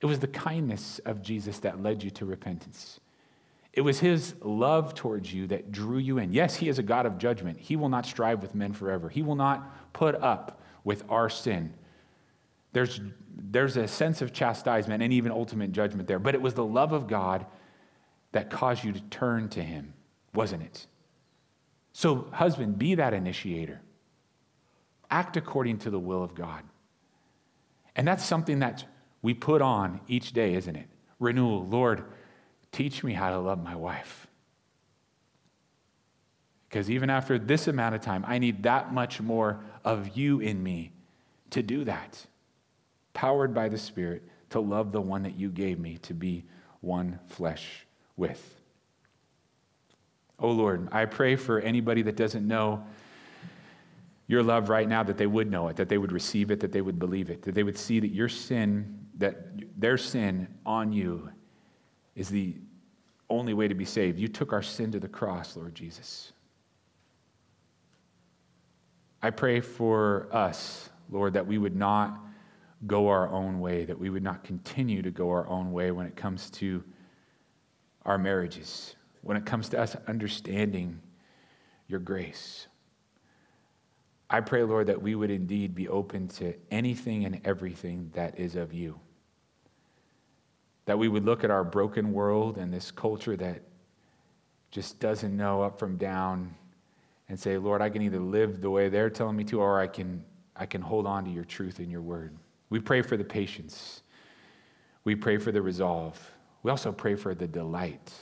It 0.00 0.06
was 0.06 0.20
the 0.20 0.28
kindness 0.28 1.00
of 1.04 1.20
Jesus 1.20 1.58
that 1.58 1.82
led 1.82 2.02
you 2.02 2.10
to 2.12 2.24
repentance. 2.24 3.00
It 3.72 3.82
was 3.82 4.00
his 4.00 4.34
love 4.42 4.94
towards 4.94 5.32
you 5.32 5.46
that 5.48 5.70
drew 5.70 5.98
you 5.98 6.18
in. 6.18 6.32
Yes, 6.32 6.56
he 6.56 6.68
is 6.68 6.78
a 6.78 6.82
God 6.82 7.06
of 7.06 7.18
judgment. 7.18 7.58
He 7.60 7.76
will 7.76 7.88
not 7.88 8.04
strive 8.04 8.42
with 8.42 8.54
men 8.54 8.72
forever. 8.72 9.08
He 9.08 9.22
will 9.22 9.36
not 9.36 9.92
put 9.92 10.16
up 10.16 10.60
with 10.82 11.04
our 11.08 11.28
sin. 11.28 11.72
There's, 12.72 13.00
there's 13.36 13.76
a 13.76 13.86
sense 13.86 14.22
of 14.22 14.32
chastisement 14.32 15.02
and 15.02 15.12
even 15.12 15.30
ultimate 15.30 15.72
judgment 15.72 16.08
there. 16.08 16.18
But 16.18 16.34
it 16.34 16.42
was 16.42 16.54
the 16.54 16.64
love 16.64 16.92
of 16.92 17.06
God 17.06 17.46
that 18.32 18.50
caused 18.50 18.82
you 18.84 18.92
to 18.92 19.00
turn 19.02 19.48
to 19.50 19.62
him, 19.62 19.94
wasn't 20.34 20.62
it? 20.62 20.86
So, 21.92 22.28
husband, 22.32 22.78
be 22.78 22.96
that 22.96 23.12
initiator. 23.14 23.80
Act 25.10 25.36
according 25.36 25.78
to 25.78 25.90
the 25.90 25.98
will 25.98 26.22
of 26.22 26.34
God. 26.34 26.62
And 27.96 28.06
that's 28.06 28.24
something 28.24 28.60
that 28.60 28.84
we 29.22 29.34
put 29.34 29.60
on 29.60 30.00
each 30.06 30.32
day, 30.32 30.54
isn't 30.54 30.76
it? 30.76 30.86
Renewal. 31.18 31.66
Lord, 31.66 32.04
Teach 32.72 33.02
me 33.02 33.12
how 33.12 33.30
to 33.30 33.38
love 33.38 33.62
my 33.62 33.74
wife. 33.74 34.26
Because 36.68 36.88
even 36.88 37.10
after 37.10 37.38
this 37.38 37.66
amount 37.66 37.96
of 37.96 38.00
time, 38.00 38.24
I 38.28 38.38
need 38.38 38.62
that 38.62 38.92
much 38.92 39.20
more 39.20 39.60
of 39.84 40.16
you 40.16 40.38
in 40.38 40.62
me 40.62 40.92
to 41.50 41.62
do 41.62 41.84
that. 41.84 42.26
Powered 43.12 43.52
by 43.52 43.68
the 43.68 43.78
Spirit 43.78 44.22
to 44.50 44.60
love 44.60 44.92
the 44.92 45.00
one 45.00 45.24
that 45.24 45.36
you 45.36 45.50
gave 45.50 45.80
me 45.80 45.98
to 45.98 46.14
be 46.14 46.44
one 46.80 47.18
flesh 47.26 47.86
with. 48.16 48.60
Oh 50.38 50.52
Lord, 50.52 50.88
I 50.92 51.06
pray 51.06 51.36
for 51.36 51.58
anybody 51.60 52.02
that 52.02 52.16
doesn't 52.16 52.46
know 52.46 52.84
your 54.26 54.44
love 54.44 54.68
right 54.68 54.88
now 54.88 55.02
that 55.02 55.18
they 55.18 55.26
would 55.26 55.50
know 55.50 55.68
it, 55.68 55.76
that 55.76 55.88
they 55.88 55.98
would 55.98 56.12
receive 56.12 56.52
it, 56.52 56.60
that 56.60 56.70
they 56.70 56.80
would 56.80 57.00
believe 57.00 57.30
it, 57.30 57.42
that 57.42 57.54
they 57.54 57.64
would 57.64 57.76
see 57.76 57.98
that 57.98 58.08
your 58.12 58.28
sin, 58.28 59.06
that 59.18 59.36
their 59.78 59.98
sin 59.98 60.46
on 60.64 60.92
you 60.92 61.30
is 62.14 62.28
the 62.28 62.56
only 63.28 63.54
way 63.54 63.68
to 63.68 63.74
be 63.74 63.84
saved. 63.84 64.18
You 64.18 64.28
took 64.28 64.52
our 64.52 64.62
sin 64.62 64.92
to 64.92 65.00
the 65.00 65.08
cross, 65.08 65.56
Lord 65.56 65.74
Jesus. 65.74 66.32
I 69.22 69.30
pray 69.30 69.60
for 69.60 70.28
us, 70.32 70.88
Lord, 71.10 71.34
that 71.34 71.46
we 71.46 71.58
would 71.58 71.76
not 71.76 72.18
go 72.86 73.08
our 73.08 73.28
own 73.28 73.60
way, 73.60 73.84
that 73.84 73.98
we 73.98 74.10
would 74.10 74.22
not 74.22 74.42
continue 74.42 75.02
to 75.02 75.10
go 75.10 75.30
our 75.30 75.46
own 75.46 75.72
way 75.72 75.90
when 75.90 76.06
it 76.06 76.16
comes 76.16 76.50
to 76.50 76.82
our 78.06 78.16
marriages, 78.16 78.96
when 79.22 79.36
it 79.36 79.44
comes 79.44 79.68
to 79.68 79.78
us 79.78 79.94
understanding 80.06 80.98
your 81.86 82.00
grace. 82.00 82.66
I 84.30 84.40
pray, 84.40 84.62
Lord, 84.62 84.86
that 84.86 85.02
we 85.02 85.14
would 85.14 85.30
indeed 85.30 85.74
be 85.74 85.88
open 85.88 86.28
to 86.28 86.54
anything 86.70 87.24
and 87.24 87.40
everything 87.44 88.10
that 88.14 88.38
is 88.38 88.56
of 88.56 88.72
you. 88.72 88.98
That 90.86 90.98
we 90.98 91.08
would 91.08 91.24
look 91.24 91.44
at 91.44 91.50
our 91.50 91.64
broken 91.64 92.12
world 92.12 92.58
and 92.58 92.72
this 92.72 92.90
culture 92.90 93.36
that 93.36 93.62
just 94.70 95.00
doesn't 95.00 95.36
know 95.36 95.62
up 95.62 95.78
from 95.78 95.96
down 95.96 96.54
and 97.28 97.38
say, 97.38 97.58
Lord, 97.58 97.80
I 97.80 97.90
can 97.90 98.02
either 98.02 98.18
live 98.18 98.60
the 98.60 98.70
way 98.70 98.88
they're 98.88 99.10
telling 99.10 99.36
me 99.36 99.44
to 99.44 99.60
or 99.60 99.80
I 99.80 99.86
can, 99.86 100.24
I 100.56 100.66
can 100.66 100.80
hold 100.80 101.06
on 101.06 101.24
to 101.24 101.30
your 101.30 101.44
truth 101.44 101.78
and 101.78 101.90
your 101.90 102.02
word. 102.02 102.36
We 102.70 102.80
pray 102.80 103.02
for 103.02 103.16
the 103.16 103.24
patience. 103.24 104.02
We 105.04 105.14
pray 105.14 105.38
for 105.38 105.52
the 105.52 105.62
resolve. 105.62 106.18
We 106.62 106.70
also 106.70 106.92
pray 106.92 107.14
for 107.14 107.34
the 107.34 107.46
delight 107.46 108.12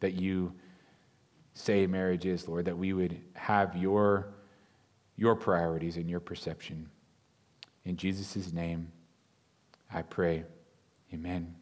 that 0.00 0.14
you 0.14 0.52
say 1.54 1.86
marriage 1.86 2.26
is, 2.26 2.46
Lord, 2.46 2.66
that 2.66 2.78
we 2.78 2.92
would 2.92 3.20
have 3.34 3.76
your, 3.76 4.34
your 5.16 5.34
priorities 5.34 5.96
and 5.96 6.08
your 6.08 6.20
perception. 6.20 6.88
In 7.84 7.96
Jesus' 7.96 8.52
name, 8.52 8.92
I 9.90 10.02
pray. 10.02 10.44
Amen. 11.12 11.57